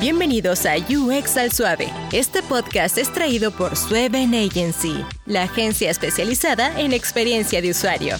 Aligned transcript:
Bienvenidos 0.00 0.64
a 0.64 0.76
UX 0.78 1.36
al 1.36 1.52
Suave. 1.52 1.92
Este 2.10 2.42
podcast 2.42 2.96
es 2.96 3.12
traído 3.12 3.50
por 3.50 3.76
Sueven 3.76 4.32
Agency, 4.34 5.04
la 5.26 5.42
agencia 5.42 5.90
especializada 5.90 6.80
en 6.80 6.94
experiencia 6.94 7.60
de 7.60 7.70
usuario. 7.70 8.16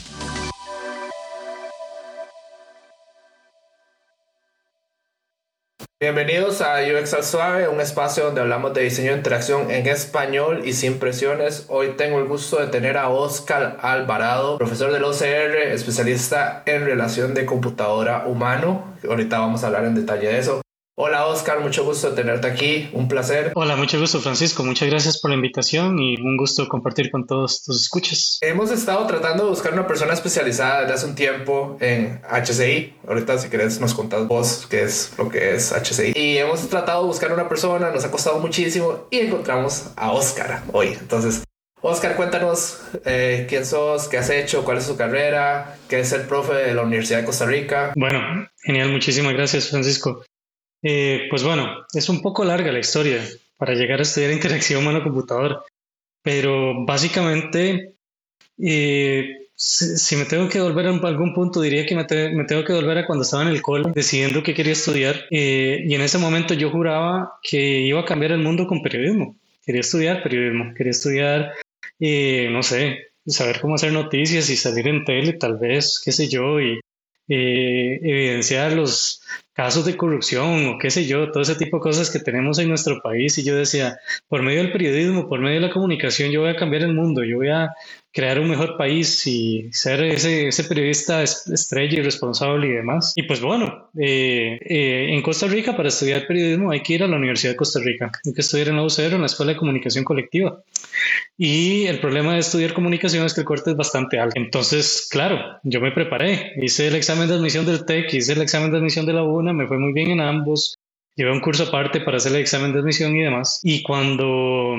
Bienvenidos 5.98 6.61
a 6.61 6.80
UX 6.82 7.14
al 7.14 7.24
Suave, 7.24 7.69
un 7.69 7.81
espacio 7.81 8.26
donde 8.26 8.42
hablamos 8.42 8.74
de 8.74 8.83
diseño 8.83 9.12
de 9.12 9.17
interacción 9.17 9.71
en 9.71 9.87
español 9.87 10.60
y 10.67 10.74
sin 10.74 10.99
presiones. 10.99 11.65
Hoy 11.71 11.94
tengo 11.97 12.19
el 12.19 12.26
gusto 12.26 12.60
de 12.60 12.67
tener 12.67 12.99
a 12.99 13.08
Oscar 13.08 13.78
Alvarado, 13.81 14.58
profesor 14.58 14.92
del 14.92 15.04
OCR, 15.04 15.56
especialista 15.72 16.62
en 16.66 16.84
relación 16.84 17.33
de 17.33 17.47
computadora 17.47 18.27
humano. 18.27 18.92
Ahorita 19.09 19.38
vamos 19.38 19.65
a 19.65 19.69
hablar 19.69 19.87
en 19.87 19.95
detalle 19.95 20.28
de 20.28 20.38
eso. 20.38 20.60
Hola 20.97 21.27
Oscar, 21.27 21.61
mucho 21.61 21.84
gusto 21.84 22.12
tenerte 22.12 22.47
aquí, 22.47 22.91
un 22.93 23.09
placer. 23.09 23.52
Hola, 23.55 23.77
mucho 23.77 23.98
gusto 23.98 24.20
Francisco, 24.20 24.64
muchas 24.64 24.91
gracias 24.91 25.19
por 25.19 25.30
la 25.30 25.37
invitación 25.37 25.98
y 25.98 26.20
un 26.20 26.37
gusto 26.37 26.69
compartir 26.69 27.10
con 27.10 27.27
todos 27.27 27.62
tus 27.62 27.80
escuchas. 27.80 28.38
Hemos 28.42 28.70
estado 28.70 29.06
tratando 29.06 29.45
de 29.45 29.50
buscar 29.50 29.73
una 29.73 29.87
persona 29.87 30.12
especializada 30.12 30.83
desde 30.83 30.95
hace 30.95 31.06
un 31.06 31.14
tiempo 31.14 31.78
en 31.80 32.20
HCI. 32.28 32.97
Ahorita 33.09 33.38
si 33.38 33.48
querés 33.48 33.80
nos 33.80 33.95
contás 33.95 34.27
vos 34.28 34.66
qué 34.69 34.83
es 34.83 35.12
lo 35.16 35.28
que 35.30 35.55
es 35.55 35.73
HCI. 35.73 36.12
Y 36.16 36.37
hemos 36.37 36.69
tratado 36.69 37.02
de 37.02 37.06
buscar 37.06 37.33
una 37.33 37.48
persona, 37.48 37.91
nos 37.91 38.05
ha 38.05 38.11
costado 38.11 38.38
muchísimo 38.41 39.06
y 39.11 39.20
encontramos 39.20 39.92
a 39.97 40.12
Oscar 40.12 40.64
hoy. 40.72 40.88
Entonces, 41.00 41.45
Oscar, 41.83 42.14
cuéntanos 42.14 42.78
eh, 43.06 43.47
quién 43.48 43.64
sos, 43.64 44.06
qué 44.09 44.19
has 44.19 44.28
hecho, 44.28 44.64
cuál 44.64 44.78
es 44.78 44.84
su 44.84 44.97
carrera, 44.98 45.78
qué 45.88 46.00
es 46.00 46.12
el 46.12 46.22
profe 46.22 46.52
de 46.52 46.75
la 46.75 46.83
Universidad 46.83 47.20
de 47.20 47.25
Costa 47.25 47.47
Rica. 47.47 47.92
Bueno, 47.97 48.20
genial, 48.62 48.91
muchísimas 48.91 49.33
gracias 49.33 49.70
Francisco. 49.70 50.22
Eh, 50.83 51.27
pues 51.29 51.43
bueno, 51.43 51.87
es 51.93 52.09
un 52.09 52.23
poco 52.23 52.45
larga 52.45 52.73
la 52.73 52.79
historia 52.79 53.23
para 53.57 53.75
llegar 53.75 53.98
a 53.98 54.02
estudiar 54.02 54.33
interacción 54.33 54.83
humano-computador, 54.83 55.64
pero 56.22 56.84
básicamente, 56.84 57.95
eh, 58.59 59.48
si, 59.55 60.17
me 60.17 60.25
tengo 60.25 60.48
que 60.48 60.61
volver 60.61 60.87
a 60.87 60.91
algún 60.91 61.34
punto, 61.34 61.61
diría 61.61 61.84
que 61.84 61.95
me, 61.95 62.05
tengo 62.05 62.64
que 62.64 62.72
volver 62.72 62.98
a 62.98 63.06
cuando 63.06 63.25
estaba 63.25 63.42
en 63.42 63.48
el 63.48 63.62
cole, 63.62 63.92
decidiendo 63.95 64.42
qué 64.42 64.55
quería 64.55 64.72
estudiar, 64.72 65.27
eh, 65.31 65.84
y 65.87 65.95
en 65.95 66.00
ese 66.00 66.19
momento 66.19 66.55
yo 66.55 66.70
juraba 66.70 67.39
que 67.42 67.81
iba 67.81 68.00
a 68.00 68.05
cambiar 68.06 68.33
el 68.33 68.41
mundo 68.41 68.67
con 68.67 68.83
periodismo. 68.83 69.37
Quería 69.65 69.83
estudiar 69.83 70.22
periodismo, 70.22 70.72
quería 70.75 70.91
estudiar, 70.91 71.53
no 71.98 72.62
sé, 72.62 73.11
saber 73.27 73.61
cómo 73.61 73.75
hacer 73.75 73.92
noticias 73.92 74.48
y 74.48 74.56
salir 74.56 74.89
en 74.89 75.05
tele, 75.05 75.34
tal 75.34 75.59
vez, 75.59 76.00
qué 76.03 76.11
sé 76.11 76.28
yo, 76.28 76.59
y 76.59 76.81
evidenciar 77.28 78.72
los 78.72 79.20
casos 79.61 79.84
de 79.84 79.94
corrupción 79.94 80.69
o 80.69 80.78
qué 80.78 80.91
sé 80.91 81.05
yo, 81.05 81.30
todo 81.30 81.42
ese 81.42 81.55
tipo 81.55 81.77
de 81.77 81.83
cosas 81.83 82.08
que 82.08 82.19
tenemos 82.19 82.58
en 82.58 82.70
nuestro 82.70 83.03
país. 83.03 83.36
Y 83.36 83.44
yo 83.44 83.55
decía, 83.55 83.98
por 84.27 84.41
medio 84.42 84.62
del 84.62 84.72
periodismo, 84.72 85.28
por 85.28 85.39
medio 85.39 85.61
de 85.61 85.66
la 85.66 85.72
comunicación, 85.72 86.30
yo 86.30 86.41
voy 86.41 86.48
a 86.48 86.56
cambiar 86.56 86.80
el 86.80 86.94
mundo, 86.94 87.22
yo 87.25 87.36
voy 87.36 87.50
a 87.50 87.69
crear 88.12 88.41
un 88.41 88.48
mejor 88.48 88.77
país 88.77 89.25
y 89.27 89.69
ser 89.72 90.03
ese, 90.03 90.48
ese 90.48 90.64
periodista 90.64 91.22
estrella 91.22 91.98
y 91.98 92.03
responsable 92.03 92.69
y 92.69 92.72
demás. 92.72 93.12
Y 93.16 93.25
pues 93.25 93.41
bueno, 93.41 93.91
eh, 93.98 94.58
eh, 94.64 95.06
en 95.11 95.22
Costa 95.22 95.47
Rica 95.47 95.77
para 95.77 95.88
estudiar 95.88 96.27
periodismo 96.27 96.72
hay 96.72 96.83
que 96.83 96.94
ir 96.94 97.05
a 97.05 97.06
la 97.06 97.16
Universidad 97.16 97.53
de 97.53 97.56
Costa 97.56 97.81
Rica, 97.81 98.11
hay 98.25 98.33
que 98.33 98.41
estudiar 98.41 98.69
en 98.69 98.77
la 98.77 98.84
UCR, 98.84 99.14
en 99.14 99.20
la 99.20 99.27
Escuela 99.27 99.53
de 99.53 99.58
Comunicación 99.58 100.05
Colectiva. 100.05 100.61
Y 101.38 101.86
el 101.86 102.00
problema 102.00 102.34
de 102.34 102.41
estudiar 102.41 102.75
comunicación 102.75 103.25
es 103.25 103.33
que 103.33 103.41
el 103.41 103.47
corte 103.47 103.70
es 103.70 103.77
bastante 103.77 104.19
alto. 104.19 104.38
Entonces, 104.38 105.08
claro, 105.11 105.58
yo 105.62 105.81
me 105.81 105.92
preparé, 105.92 106.53
hice 106.61 106.88
el 106.88 106.97
examen 106.97 107.28
de 107.28 107.34
admisión 107.34 107.64
del 107.64 107.84
TEC, 107.86 108.12
hice 108.12 108.33
el 108.33 108.42
examen 108.42 108.70
de 108.70 108.78
admisión 108.78 109.06
de 109.06 109.12
la 109.12 109.22
UNA, 109.22 109.50
me 109.53 109.67
fue 109.67 109.79
muy 109.79 109.93
bien 109.93 110.11
en 110.11 110.20
ambos. 110.20 110.79
Llevé 111.17 111.33
un 111.33 111.41
curso 111.41 111.65
aparte 111.65 112.01
para 112.01 112.17
hacer 112.17 112.33
el 112.33 112.41
examen 112.41 112.73
de 112.73 112.81
admisión 112.81 113.15
y 113.17 113.23
demás. 113.23 113.61
Y 113.62 113.83
cuando 113.83 114.77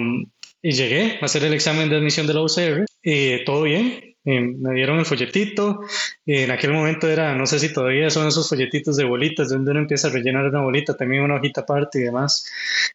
y 0.62 0.72
llegué 0.72 1.18
a 1.22 1.26
hacer 1.26 1.44
el 1.44 1.54
examen 1.54 1.90
de 1.90 1.98
admisión 1.98 2.28
de 2.28 2.34
la 2.34 2.42
UCR, 2.42 2.86
eh, 3.04 3.42
todo 3.46 3.64
bien, 3.64 4.16
eh, 4.24 4.42
me 4.42 4.76
dieron 4.76 5.00
el 5.00 5.06
folletito, 5.06 5.80
en 6.28 6.52
aquel 6.52 6.72
momento 6.72 7.10
era, 7.10 7.34
no 7.34 7.48
sé 7.48 7.58
si 7.58 7.74
todavía 7.74 8.12
son 8.12 8.28
esos 8.28 8.48
folletitos 8.48 8.96
de 8.96 9.04
bolitas, 9.04 9.50
donde 9.50 9.72
uno 9.72 9.80
empieza 9.80 10.10
a 10.10 10.12
rellenar 10.12 10.46
una 10.46 10.62
bolita, 10.62 10.96
también 10.96 11.24
una 11.24 11.36
hojita 11.36 11.62
aparte 11.62 12.00
y 12.00 12.04
demás, 12.04 12.46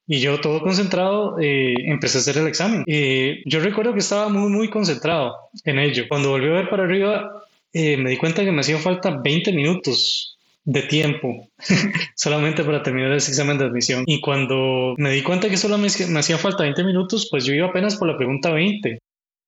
y 0.06 0.20
yo 0.20 0.40
todo 0.40 0.60
concentrado 0.60 1.40
eh, 1.40 1.74
empecé 1.86 2.18
a 2.18 2.20
hacer 2.20 2.38
el 2.38 2.46
examen. 2.46 2.84
yo 2.86 3.60
recuerdo 3.60 3.92
que 3.92 3.98
estaba 3.98 4.28
muy, 4.28 4.50
muy 4.50 4.70
concentrado 4.70 5.34
en 5.64 5.80
ello. 5.80 6.04
Cuando 6.08 6.30
volví 6.30 6.46
a 6.46 6.52
ver 6.52 6.68
para 6.68 6.84
arriba, 6.84 7.42
me 7.74 8.10
di 8.10 8.16
cuenta 8.16 8.44
que 8.44 8.52
me 8.52 8.60
hacían 8.60 8.80
falta 8.80 9.10
20 9.10 9.52
minutos 9.52 10.35
de 10.66 10.82
tiempo 10.82 11.48
solamente 12.16 12.64
para 12.64 12.82
terminar 12.82 13.12
ese 13.12 13.30
examen 13.30 13.56
de 13.56 13.64
admisión. 13.64 14.04
Y 14.06 14.20
cuando 14.20 14.94
me 14.98 15.12
di 15.12 15.22
cuenta 15.22 15.48
que 15.48 15.56
solo 15.56 15.78
me, 15.78 15.86
hacía 15.86 16.36
falta 16.36 16.64
20 16.64 16.84
minutos, 16.84 17.28
pues 17.30 17.44
yo 17.44 17.54
iba 17.54 17.68
apenas 17.68 17.96
por 17.96 18.08
la 18.08 18.18
pregunta 18.18 18.50
20 18.50 18.98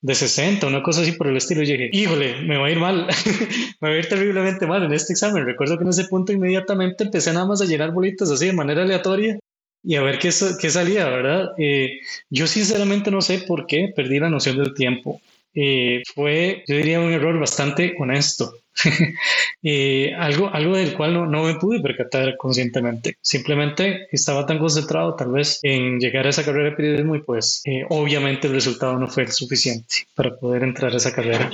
de 0.00 0.14
60, 0.14 0.64
una 0.68 0.82
cosa 0.82 1.02
así 1.02 1.12
por 1.12 1.26
el 1.26 1.36
estilo. 1.36 1.62
Y 1.62 1.66
dije, 1.66 1.90
híjole, 1.92 2.40
me 2.42 2.56
va 2.56 2.68
a 2.68 2.70
ir 2.70 2.78
mal, 2.78 3.08
me 3.80 3.88
va 3.88 3.94
a 3.94 3.98
ir 3.98 4.08
terriblemente 4.08 4.66
mal 4.66 4.84
en 4.84 4.92
este 4.92 5.12
examen. 5.12 5.44
Recuerdo 5.44 5.76
que 5.76 5.84
en 5.84 5.90
ese 5.90 6.04
punto 6.04 6.32
inmediatamente 6.32 7.04
empecé 7.04 7.32
nada 7.32 7.46
más 7.46 7.60
a 7.60 7.66
llenar 7.66 7.92
bolitas 7.92 8.30
así 8.30 8.46
de 8.46 8.52
manera 8.52 8.82
aleatoria 8.82 9.38
y 9.82 9.96
a 9.96 10.02
ver 10.02 10.18
qué, 10.20 10.30
qué 10.60 10.70
salía, 10.70 11.08
¿verdad? 11.08 11.50
Eh, 11.58 11.98
yo 12.30 12.46
sinceramente 12.46 13.10
no 13.10 13.20
sé 13.20 13.38
por 13.38 13.66
qué 13.66 13.92
perdí 13.94 14.20
la 14.20 14.30
noción 14.30 14.56
del 14.56 14.72
tiempo. 14.72 15.20
Eh, 15.54 16.02
fue, 16.14 16.62
yo 16.68 16.76
diría, 16.76 17.00
un 17.00 17.12
error 17.12 17.36
bastante 17.40 17.96
honesto. 17.98 18.52
eh, 19.62 20.12
algo, 20.16 20.48
algo 20.52 20.76
del 20.76 20.94
cual 20.94 21.14
no, 21.14 21.26
no, 21.26 21.44
me 21.44 21.54
pude 21.54 21.80
percatar 21.80 22.36
conscientemente. 22.36 23.16
Simplemente 23.20 24.08
estaba 24.12 24.46
tan 24.46 24.58
concentrado 24.58 25.14
tal 25.14 25.32
vez 25.32 25.60
en 25.62 25.98
llegar 25.98 26.26
a 26.26 26.30
esa 26.30 26.44
carrera 26.44 26.70
de 26.70 26.76
periodismo 26.76 27.16
y 27.16 27.22
pues 27.22 27.62
eh, 27.64 27.84
obviamente 27.88 28.46
el 28.46 28.54
resultado 28.54 28.98
no 28.98 29.08
fue 29.08 29.24
el 29.24 29.32
suficiente 29.32 30.06
para 30.14 30.36
poder 30.36 30.62
entrar 30.62 30.92
a 30.92 30.96
esa 30.96 31.14
carrera. 31.14 31.50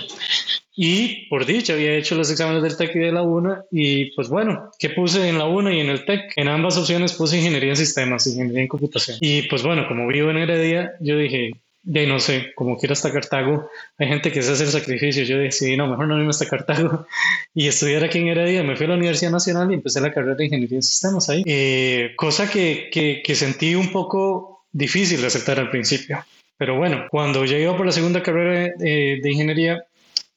Y 0.76 1.28
por 1.28 1.46
dicho, 1.46 1.72
había 1.72 1.94
hecho 1.94 2.16
los 2.16 2.30
exámenes 2.30 2.62
del 2.62 2.76
TEC 2.76 2.96
y 2.96 2.98
de 2.98 3.12
la 3.12 3.22
UNA 3.22 3.64
y 3.70 4.10
pues 4.16 4.28
bueno, 4.28 4.70
¿qué 4.78 4.90
puse 4.90 5.28
en 5.28 5.38
la 5.38 5.46
UNA 5.46 5.72
y 5.72 5.80
en 5.80 5.88
el 5.88 6.04
TEC? 6.04 6.32
En 6.36 6.48
ambas 6.48 6.76
opciones 6.76 7.12
puse 7.12 7.36
ingeniería 7.36 7.70
en 7.70 7.76
sistemas, 7.76 8.26
ingeniería 8.26 8.62
en 8.62 8.68
computación. 8.68 9.18
Y 9.20 9.42
pues 9.42 9.62
bueno, 9.62 9.86
como 9.86 10.06
vivo 10.08 10.30
en 10.30 10.38
Heredia, 10.38 10.92
yo 11.00 11.16
dije, 11.16 11.52
de 11.84 12.06
no 12.06 12.18
sé, 12.18 12.52
como 12.54 12.78
quiero 12.78 12.94
hasta 12.94 13.12
Cartago, 13.12 13.68
hay 13.98 14.08
gente 14.08 14.32
que 14.32 14.42
se 14.42 14.52
hace 14.52 14.64
el 14.64 14.70
sacrificio. 14.70 15.22
Yo 15.24 15.38
decidí, 15.38 15.76
no, 15.76 15.86
mejor 15.86 16.08
no 16.08 16.16
irme 16.16 16.30
hasta 16.30 16.48
Cartago 16.48 17.06
y 17.54 17.68
estudiar 17.68 18.04
aquí 18.04 18.18
en 18.18 18.28
Heredia. 18.28 18.62
Me 18.62 18.74
fui 18.74 18.86
a 18.86 18.88
la 18.90 18.96
Universidad 18.96 19.30
Nacional 19.30 19.70
y 19.70 19.74
empecé 19.74 20.00
la 20.00 20.12
carrera 20.12 20.34
de 20.34 20.46
Ingeniería 20.46 20.78
en 20.78 20.82
Sistemas 20.82 21.28
ahí. 21.28 21.42
Eh, 21.46 22.14
cosa 22.16 22.50
que, 22.50 22.88
que, 22.90 23.22
que, 23.24 23.34
sentí 23.34 23.74
un 23.74 23.92
poco 23.92 24.64
difícil 24.72 25.20
de 25.20 25.26
aceptar 25.26 25.60
al 25.60 25.70
principio. 25.70 26.24
Pero 26.56 26.76
bueno, 26.76 27.06
cuando 27.10 27.44
llegué 27.44 27.66
por 27.72 27.84
la 27.84 27.92
segunda 27.92 28.22
carrera 28.22 28.72
de 28.78 29.30
Ingeniería, 29.30 29.84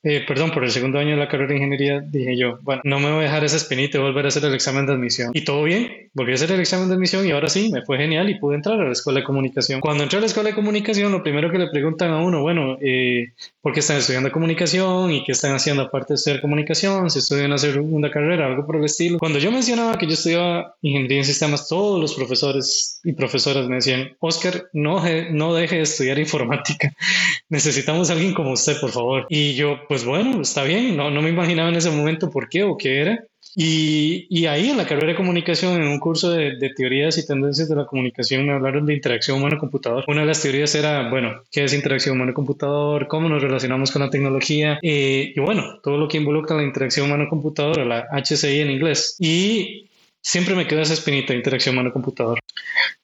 eh, 0.04 0.24
perdón, 0.28 0.52
por 0.52 0.64
el 0.64 0.72
segundo 0.72 1.00
año 1.00 1.12
de 1.12 1.18
la 1.18 1.28
carrera 1.28 1.50
de 1.50 1.56
ingeniería, 1.56 2.00
dije 2.02 2.38
yo, 2.38 2.60
bueno, 2.62 2.82
no 2.86 3.00
me 3.00 3.12
voy 3.12 3.20
a 3.20 3.24
dejar 3.24 3.44
esa 3.44 3.58
espinita 3.58 3.98
y 3.98 4.02
volver 4.02 4.26
a 4.26 4.28
hacer 4.30 4.46
el 4.46 4.54
examen 4.54 4.86
de 4.86 4.94
admisión. 4.94 5.32
Y 5.34 5.44
todo 5.44 5.64
bien, 5.64 6.10
volví 6.14 6.32
a 6.32 6.36
hacer 6.36 6.52
el 6.52 6.60
examen 6.60 6.88
de 6.88 6.96
admisión 6.96 7.26
y 7.28 7.32
ahora 7.32 7.50
sí, 7.50 7.72
me 7.72 7.82
fue 7.82 7.98
genial 7.98 8.30
y 8.30 8.40
pude 8.40 8.56
entrar 8.56 8.80
a 8.80 8.86
la 8.86 8.92
escuela 8.92 9.20
de 9.20 9.26
comunicación. 9.26 9.82
Cuando 9.82 10.04
entré 10.04 10.18
a 10.18 10.22
la 10.22 10.28
escuela 10.28 10.50
de 10.50 10.56
comunicación, 10.56 11.12
lo 11.12 11.24
primero 11.24 11.52
que 11.52 11.58
le 11.58 11.70
preguntan 11.70 12.12
a 12.12 12.18
uno, 12.18 12.42
bueno, 12.42 12.78
eh, 12.82 13.30
¿por 13.62 13.74
qué 13.74 13.80
están 13.80 13.98
estudiando 13.98 14.32
comunicación 14.32 15.12
y 15.12 15.24
qué 15.24 15.32
están 15.32 15.56
haciendo 15.56 15.84
aparte 15.84 16.14
de 16.14 16.16
estudiar 16.16 16.42
comunicación? 16.42 17.10
Si 17.10 17.20
estudian 17.20 17.52
una 17.92 18.12
carrera, 18.12 18.48
algo 18.48 18.66
por 18.66 18.78
el 18.78 18.86
estilo. 18.86 19.20
Cuando 19.20 19.40
yo 19.40 19.52
mencionaba 19.52 19.98
que 19.98 20.06
yo 20.06 20.14
estudiaba 20.14 20.76
ingeniería 20.82 21.20
en 21.20 21.26
sistemas, 21.26 21.68
todos 21.68 22.00
los 22.00 22.14
profesores 22.14 23.02
y 23.04 23.14
profesoras 23.14 23.68
me 23.68 23.76
decían, 23.76 24.16
Oscar, 24.20 24.68
no, 24.74 25.04
no 25.32 25.54
deje 25.54 25.78
de 25.78 25.82
estudiar 25.82 26.20
informática. 26.20 26.94
Necesitamos 27.50 28.10
a 28.10 28.14
alguien 28.14 28.34
como 28.34 28.52
usted, 28.52 28.80
por 28.80 28.92
favor. 28.92 29.26
Y 29.30 29.56
yo, 29.56 29.87
pues 29.88 30.06
bueno, 30.06 30.42
está 30.42 30.64
bien, 30.64 30.96
no, 30.96 31.10
no 31.10 31.22
me 31.22 31.30
imaginaba 31.30 31.70
en 31.70 31.76
ese 31.76 31.92
momento 31.92 32.30
por 32.30 32.50
qué 32.50 32.64
o 32.64 32.78
qué 32.78 33.02
era. 33.02 33.24
Y, 33.60 34.28
y 34.30 34.46
ahí 34.46 34.70
en 34.70 34.78
la 34.78 34.86
carrera 34.86 35.08
de 35.08 35.16
comunicación, 35.16 35.82
en 35.82 35.88
un 35.88 36.00
curso 36.00 36.30
de, 36.30 36.58
teorías 36.76 37.18
y 37.18 37.26
tendencias 37.26 37.68
de 37.68 37.76
la 37.76 37.88
comunicación, 37.88 38.46
me 38.46 38.54
hablaron 38.54 38.86
de 38.86 38.94
interacción 38.94 39.40
humano-computador. 39.40 40.06
Una 40.08 40.22
de 40.22 40.28
las 40.28 40.44
teorías 40.44 40.76
era, 40.76 41.10
bueno, 41.10 41.42
¿qué 41.52 41.64
es 41.64 41.74
interacción 41.74 42.18
humano-computador? 42.18 43.08
¿Cómo 43.08 43.30
nos 43.30 43.42
relacionamos 43.42 43.90
con 43.90 44.04
la 44.04 44.12
tecnología? 44.12 44.78
Eh, 44.84 45.34
y 45.36 45.40
bueno, 45.40 45.80
todo 45.82 45.98
lo 45.98 46.08
que 46.08 46.18
involucra 46.18 46.56
la 46.56 46.62
interacción 46.62 47.08
humano-computador, 47.08 47.84
la 47.88 48.06
HCI 48.12 48.60
en 48.60 48.70
inglés. 48.70 49.16
Y 49.20 49.90
siempre 50.22 50.54
me 50.54 50.68
quedó 50.68 50.82
esa 50.82 50.94
espinita 50.94 51.34
interacción 51.34 51.74
humano-computador. 51.74 52.40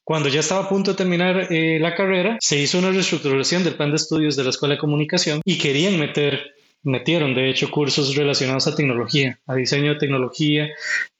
Cuando 0.03 0.29
ya 0.29 0.41
estaba 0.41 0.65
a 0.65 0.69
punto 0.69 0.91
de 0.91 0.97
terminar 0.97 1.47
eh, 1.51 1.79
la 1.79 1.95
carrera, 1.95 2.37
se 2.39 2.59
hizo 2.59 2.77
una 2.77 2.91
reestructuración 2.91 3.63
del 3.63 3.75
plan 3.75 3.89
de 3.89 3.95
estudios 3.95 4.35
de 4.35 4.43
la 4.43 4.51
Escuela 4.51 4.75
de 4.75 4.79
Comunicación 4.79 5.41
y 5.45 5.57
querían 5.57 5.97
meter 5.97 6.52
metieron 6.83 7.33
de 7.33 7.49
hecho 7.49 7.71
cursos 7.71 8.15
relacionados 8.15 8.67
a 8.67 8.75
tecnología, 8.75 9.39
a 9.47 9.55
diseño 9.55 9.93
de 9.93 9.99
tecnología. 9.99 10.69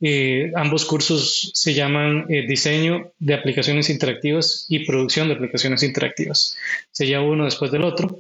Eh, 0.02 0.52
ambos 0.56 0.86
cursos 0.86 1.52
se 1.54 1.74
llaman 1.74 2.26
eh, 2.30 2.46
diseño 2.48 3.12
de 3.20 3.34
aplicaciones 3.34 3.90
interactivas 3.90 4.66
y 4.70 4.86
producción 4.86 5.28
de 5.28 5.36
aplicaciones 5.36 5.84
interactivas. 5.84 6.58
Se 6.92 7.08
llama 7.08 7.28
uno 7.28 7.46
después 7.46 7.72
del 7.72 7.84
otro. 7.84 8.20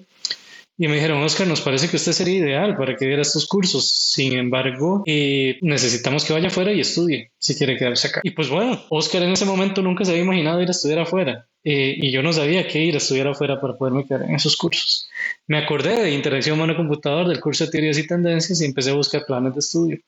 y 0.75 0.87
me 0.87 0.95
dijeron, 0.95 1.21
Oscar, 1.21 1.45
nos 1.47 1.61
parece 1.61 1.87
que 1.87 1.97
usted 1.97 2.13
sería 2.13 2.39
ideal 2.39 2.75
para 2.75 2.95
que 2.95 3.05
diera 3.05 3.21
estos 3.21 3.45
cursos. 3.45 3.87
Sin 3.89 4.33
embargo, 4.33 5.03
eh, 5.05 5.59
necesitamos 5.61 6.25
que 6.25 6.33
vaya 6.33 6.47
afuera 6.47 6.73
y 6.73 6.79
estudie 6.79 7.31
si 7.37 7.55
quiere 7.55 7.77
quedarse 7.77 8.07
acá. 8.07 8.21
Y 8.23 8.31
pues 8.31 8.49
bueno, 8.49 8.81
Oscar 8.89 9.21
en 9.21 9.31
ese 9.31 9.45
momento 9.45 9.81
nunca 9.81 10.03
se 10.03 10.11
había 10.11 10.23
imaginado 10.23 10.61
ir 10.61 10.69
a 10.69 10.71
estudiar 10.71 10.99
afuera. 10.99 11.47
Eh, 11.65 11.95
y 11.97 12.11
yo 12.11 12.21
no 12.21 12.33
sabía 12.33 12.67
qué 12.67 12.79
ir 12.79 12.95
a 12.95 12.97
estudiar 12.97 13.27
afuera 13.27 13.61
para 13.61 13.77
poderme 13.77 14.05
quedar 14.05 14.23
en 14.23 14.35
esos 14.35 14.57
cursos. 14.57 15.09
Me 15.47 15.57
acordé 15.57 16.01
de 16.01 16.11
interacción 16.11 16.57
humano-computador, 16.57 17.27
del 17.27 17.39
curso 17.39 17.65
de 17.65 17.71
teorías 17.71 17.97
y 17.97 18.07
tendencias 18.07 18.61
y 18.61 18.65
empecé 18.65 18.91
a 18.91 18.95
buscar 18.95 19.25
planes 19.25 19.53
de 19.53 19.59
estudio. 19.59 19.99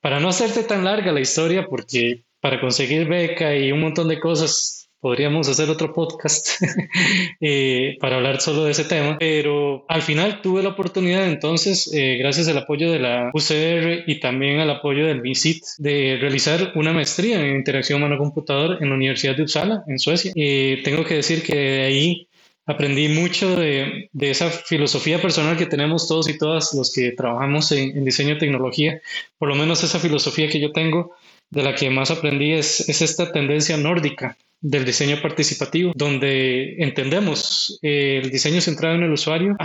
Para 0.00 0.20
no 0.20 0.28
hacerte 0.28 0.64
tan 0.64 0.84
larga 0.84 1.12
la 1.12 1.20
historia, 1.20 1.66
porque 1.66 2.22
para 2.40 2.60
conseguir 2.60 3.06
beca 3.06 3.56
y 3.56 3.72
un 3.72 3.80
montón 3.80 4.08
de 4.08 4.20
cosas 4.20 4.83
podríamos 5.04 5.50
hacer 5.50 5.68
otro 5.68 5.92
podcast 5.92 6.48
eh, 7.42 7.98
para 8.00 8.16
hablar 8.16 8.40
solo 8.40 8.64
de 8.64 8.70
ese 8.70 8.84
tema, 8.84 9.18
pero 9.18 9.84
al 9.86 10.00
final 10.00 10.40
tuve 10.40 10.62
la 10.62 10.70
oportunidad 10.70 11.26
entonces, 11.26 11.92
eh, 11.92 12.16
gracias 12.16 12.48
al 12.48 12.56
apoyo 12.56 12.90
de 12.90 13.00
la 13.00 13.30
UCR 13.34 14.04
y 14.06 14.18
también 14.18 14.60
al 14.60 14.70
apoyo 14.70 15.06
del 15.06 15.20
MISIT, 15.20 15.62
de 15.76 16.16
realizar 16.18 16.72
una 16.74 16.94
maestría 16.94 17.38
en 17.38 17.54
interacción 17.54 17.98
humano-computador 17.98 18.78
en 18.80 18.88
la 18.88 18.94
Universidad 18.94 19.36
de 19.36 19.42
Uppsala, 19.42 19.84
en 19.86 19.98
Suecia. 19.98 20.32
y 20.34 20.82
tengo 20.82 21.04
que 21.04 21.16
decir 21.16 21.42
que 21.42 21.54
de 21.54 21.82
ahí 21.82 22.28
aprendí 22.64 23.08
mucho 23.08 23.56
de, 23.56 24.08
de, 24.10 24.30
esa 24.30 24.48
filosofía 24.48 25.20
personal 25.20 25.58
que 25.58 25.66
tenemos 25.66 26.08
todos 26.08 26.30
y 26.30 26.38
todas 26.38 26.72
los 26.72 26.94
que 26.94 27.12
trabajamos 27.12 27.70
en, 27.72 27.94
en 27.94 28.06
diseño 28.06 28.36
y 28.36 28.38
tecnología, 28.38 29.02
por 29.36 29.50
lo 29.50 29.54
menos 29.54 29.84
esa 29.84 29.98
filosofía 29.98 30.48
que 30.48 30.60
yo 30.60 30.72
tengo 30.72 31.14
de 31.54 31.62
la 31.62 31.74
que 31.74 31.90
más 31.90 32.10
aprendí 32.10 32.52
es, 32.52 32.88
es 32.88 33.02
esta 33.02 33.32
tendencia 33.32 33.76
nórdica 33.76 34.36
del 34.60 34.84
diseño 34.84 35.20
participativo, 35.20 35.92
donde 35.94 36.76
entendemos 36.78 37.78
el 37.82 38.30
diseño 38.30 38.60
centrado 38.60 38.94
en 38.94 39.02
el 39.02 39.12
usuario 39.12 39.56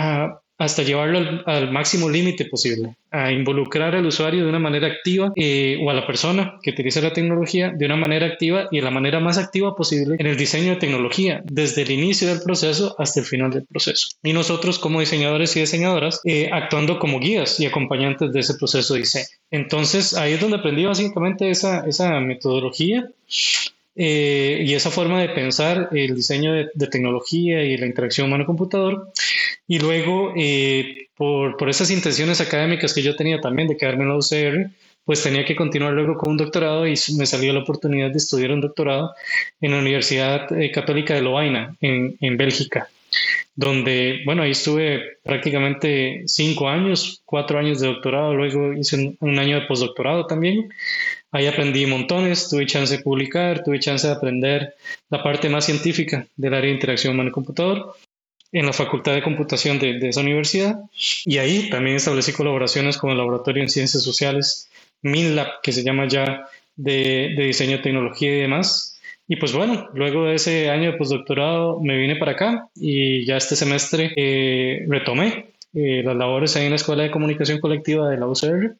hasta 0.59 0.83
llevarlo 0.83 1.41
al, 1.45 1.71
máximo 1.71 2.09
límite 2.09 2.45
posible, 2.45 2.95
a 3.11 3.31
involucrar 3.31 3.95
al 3.95 4.05
usuario 4.05 4.43
de 4.43 4.49
una 4.49 4.59
manera 4.59 4.87
activa 4.87 5.31
eh, 5.37 5.79
o 5.81 5.89
a 5.89 5.93
la 5.93 6.05
persona 6.05 6.59
que 6.61 6.71
utiliza 6.71 6.99
la 6.99 7.13
tecnología 7.13 7.71
de 7.73 7.85
una 7.85 7.95
manera 7.95 8.27
activa 8.27 8.67
y 8.69 8.77
de 8.77 8.83
la 8.83 8.91
manera 8.91 9.21
más 9.21 9.37
activa 9.37 9.73
posible 9.75 10.17
en 10.19 10.27
el 10.27 10.35
diseño 10.35 10.71
de 10.71 10.75
tecnología, 10.75 11.41
desde 11.45 11.83
el 11.83 11.91
inicio 11.91 12.27
del 12.27 12.41
proceso 12.41 12.93
hasta 12.99 13.21
el 13.21 13.25
final 13.25 13.51
del 13.51 13.65
proceso. 13.65 14.09
Y 14.21 14.33
nosotros 14.33 14.79
como 14.79 14.99
diseñadores 14.99 15.55
y 15.55 15.61
diseñadoras 15.61 16.19
eh, 16.25 16.49
actuando 16.51 16.99
como 16.99 17.21
guías 17.21 17.59
y 17.61 17.65
acompañantes 17.65 18.33
de 18.33 18.39
ese 18.41 18.55
proceso 18.55 18.93
de 18.93 18.99
diseño. 18.99 19.27
Entonces 19.51 20.13
ahí 20.13 20.33
es 20.33 20.41
donde 20.41 20.57
aprendí 20.57 20.83
básicamente 20.83 21.49
esa, 21.49 21.87
esa 21.87 22.19
metodología 22.19 23.07
eh, 24.01 24.63
y 24.65 24.75
esa 24.75 24.91
forma 24.91 25.19
de 25.19 25.27
pensar 25.27 25.89
el 25.91 26.15
diseño 26.15 26.53
de, 26.53 26.87
tecnología 26.89 27.63
y 27.63 27.75
la 27.75 27.85
interacción 27.85 28.27
humano-computador. 28.27 29.11
Y 29.69 29.79
luego, 29.79 30.33
eh, 30.35 31.09
por, 31.15 31.55
por, 31.55 31.69
esas 31.69 31.91
intenciones 31.91 32.41
académicas 32.41 32.93
que 32.93 33.03
yo 33.03 33.15
tenía 33.15 33.39
también 33.39 33.67
de 33.67 33.77
quedarme 33.77 34.03
en 34.03 34.09
la 34.09 34.17
UCR, 34.17 34.71
pues 35.05 35.21
tenía 35.21 35.45
que 35.45 35.55
continuar 35.55 35.93
luego 35.93 36.17
con 36.17 36.31
un 36.31 36.37
doctorado 36.37 36.87
y 36.87 36.95
me 37.17 37.27
salió 37.27 37.53
la 37.53 37.61
oportunidad 37.61 38.09
de 38.09 38.17
estudiar 38.17 38.51
un 38.51 38.61
doctorado 38.61 39.13
en 39.61 39.71
la 39.71 39.79
Universidad 39.79 40.51
eh, 40.59 40.71
Católica 40.71 41.13
de 41.13 41.21
Lovaina, 41.21 41.75
en, 41.79 42.17
en 42.19 42.35
Bélgica 42.35 42.89
donde, 43.55 44.21
bueno, 44.25 44.43
ahí 44.43 44.51
estuve 44.51 45.17
prácticamente 45.23 46.23
cinco 46.27 46.69
años, 46.69 47.21
cuatro 47.25 47.59
años 47.59 47.81
de 47.81 47.87
doctorado, 47.87 48.33
luego 48.33 48.71
hice 48.71 49.17
un, 49.19 49.39
año 49.39 49.59
de 49.59 49.67
postdoctorado 49.67 50.27
también. 50.27 50.69
Ahí 51.31 51.45
aprendí 51.45 51.85
montones, 51.85 52.49
tuve 52.49 52.65
chance 52.65 52.95
de 52.95 53.03
publicar, 53.03 53.63
tuve 53.63 53.79
chance 53.79 54.07
de 54.07 54.13
aprender 54.13 54.75
la 55.09 55.21
parte 55.21 55.49
más 55.49 55.65
científica 55.65 56.25
del 56.37 56.53
área 56.53 56.69
de 56.69 56.75
interacción 56.75 57.13
humano-computador 57.13 57.95
en 58.51 58.65
la 58.65 58.73
Facultad 58.73 59.13
de 59.13 59.23
Computación 59.23 59.79
de, 59.79 59.99
esa 60.07 60.21
universidad. 60.21 60.79
Y 61.25 61.37
ahí 61.37 61.69
también 61.69 61.97
establecí 61.97 62.33
colaboraciones 62.33 62.97
con 62.97 63.11
el 63.11 63.17
Laboratorio 63.17 63.63
en 63.63 63.69
Ciencias 63.69 64.03
Sociales, 64.03 64.69
MINLAB, 65.01 65.61
que 65.61 65.71
se 65.71 65.83
llama 65.83 66.07
ya 66.07 66.47
de, 66.75 67.33
de 67.37 67.43
diseño, 67.43 67.81
tecnología 67.81 68.35
y 68.35 68.41
demás, 68.41 68.89
y 69.31 69.35
pues 69.35 69.53
bueno, 69.53 69.87
luego 69.93 70.25
de 70.25 70.35
ese 70.35 70.71
año 70.71 70.91
de 70.91 70.97
postdoctorado 70.97 71.79
me 71.79 71.95
vine 71.97 72.15
para 72.15 72.31
acá 72.31 72.67
y 72.75 73.27
ya 73.27 73.37
este 73.37 73.55
semestre 73.55 74.11
eh, 74.15 74.83
retomé 74.87 75.51
eh, 75.75 76.01
las 76.03 76.15
labores 76.15 76.55
ahí 76.55 76.63
en 76.63 76.71
la 76.71 76.77
Escuela 76.77 77.03
de 77.03 77.11
Comunicación 77.11 77.59
Colectiva 77.59 78.09
de 78.09 78.17
la 78.17 78.25
UCR 78.25 78.75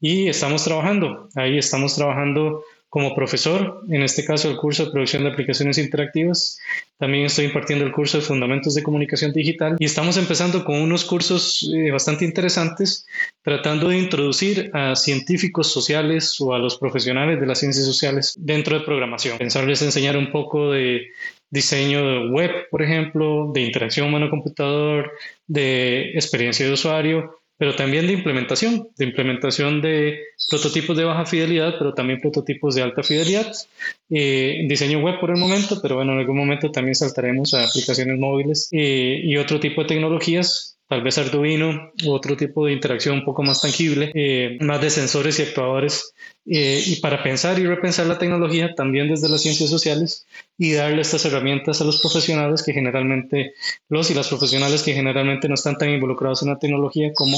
y 0.00 0.28
estamos 0.28 0.62
trabajando, 0.62 1.28
ahí 1.34 1.58
estamos 1.58 1.96
trabajando 1.96 2.62
como 2.88 3.14
profesor, 3.14 3.82
en 3.90 4.02
este 4.02 4.24
caso 4.24 4.50
el 4.50 4.56
curso 4.56 4.86
de 4.86 4.92
producción 4.92 5.22
de 5.24 5.30
aplicaciones 5.30 5.76
interactivas. 5.76 6.58
También 6.96 7.26
estoy 7.26 7.44
impartiendo 7.44 7.84
el 7.84 7.92
curso 7.92 8.18
de 8.18 8.24
fundamentos 8.24 8.74
de 8.74 8.82
comunicación 8.82 9.32
digital 9.32 9.76
y 9.78 9.84
estamos 9.84 10.16
empezando 10.16 10.64
con 10.64 10.80
unos 10.80 11.04
cursos 11.04 11.70
eh, 11.74 11.90
bastante 11.90 12.24
interesantes 12.24 13.06
tratando 13.42 13.88
de 13.88 13.98
introducir 13.98 14.70
a 14.72 14.96
científicos 14.96 15.70
sociales 15.70 16.40
o 16.40 16.54
a 16.54 16.58
los 16.58 16.78
profesionales 16.78 17.38
de 17.40 17.46
las 17.46 17.58
ciencias 17.58 17.84
sociales 17.84 18.34
dentro 18.38 18.78
de 18.78 18.84
programación. 18.84 19.38
Pensarles 19.38 19.82
enseñar 19.82 20.16
un 20.16 20.32
poco 20.32 20.72
de 20.72 21.08
diseño 21.50 22.30
web, 22.30 22.68
por 22.70 22.82
ejemplo, 22.82 23.50
de 23.52 23.62
interacción 23.62 24.08
humano-computador, 24.08 25.12
de 25.46 26.10
experiencia 26.14 26.66
de 26.66 26.72
usuario 26.72 27.37
pero 27.58 27.74
también 27.74 28.06
de 28.06 28.12
implementación, 28.12 28.88
de 28.96 29.04
implementación 29.04 29.82
de 29.82 30.20
prototipos 30.48 30.96
de 30.96 31.04
baja 31.04 31.26
fidelidad, 31.26 31.74
pero 31.76 31.92
también 31.92 32.20
prototipos 32.20 32.76
de 32.76 32.82
alta 32.82 33.02
fidelidad. 33.02 33.52
Eh, 34.10 34.64
diseño 34.68 35.00
web 35.00 35.18
por 35.18 35.30
el 35.30 35.36
momento, 35.36 35.80
pero 35.82 35.96
bueno, 35.96 36.12
en 36.12 36.20
algún 36.20 36.36
momento 36.36 36.70
también 36.70 36.94
saltaremos 36.94 37.54
a 37.54 37.64
aplicaciones 37.64 38.18
móviles 38.18 38.68
eh, 38.70 39.20
y 39.24 39.36
otro 39.36 39.58
tipo 39.58 39.82
de 39.82 39.88
tecnologías 39.88 40.77
tal 40.88 41.02
vez 41.02 41.18
Arduino 41.18 41.92
u 42.04 42.12
otro 42.12 42.36
tipo 42.36 42.64
de 42.66 42.72
interacción 42.72 43.18
un 43.18 43.24
poco 43.24 43.42
más 43.42 43.60
tangible, 43.60 44.10
eh, 44.14 44.56
más 44.60 44.80
de 44.80 44.88
sensores 44.88 45.38
y 45.38 45.42
actuadores, 45.42 46.14
eh, 46.46 46.82
y 46.86 46.96
para 46.96 47.22
pensar 47.22 47.58
y 47.58 47.66
repensar 47.66 48.06
la 48.06 48.16
tecnología 48.16 48.74
también 48.74 49.08
desde 49.08 49.28
las 49.28 49.42
ciencias 49.42 49.68
sociales 49.68 50.26
y 50.56 50.72
darle 50.72 51.02
estas 51.02 51.26
herramientas 51.26 51.82
a 51.82 51.84
los 51.84 52.00
profesionales 52.00 52.62
que 52.62 52.72
generalmente, 52.72 53.52
los 53.90 54.10
y 54.10 54.14
las 54.14 54.28
profesionales 54.28 54.82
que 54.82 54.94
generalmente 54.94 55.46
no 55.46 55.54
están 55.54 55.76
tan 55.76 55.90
involucrados 55.90 56.42
en 56.42 56.48
la 56.48 56.58
tecnología 56.58 57.12
como 57.14 57.36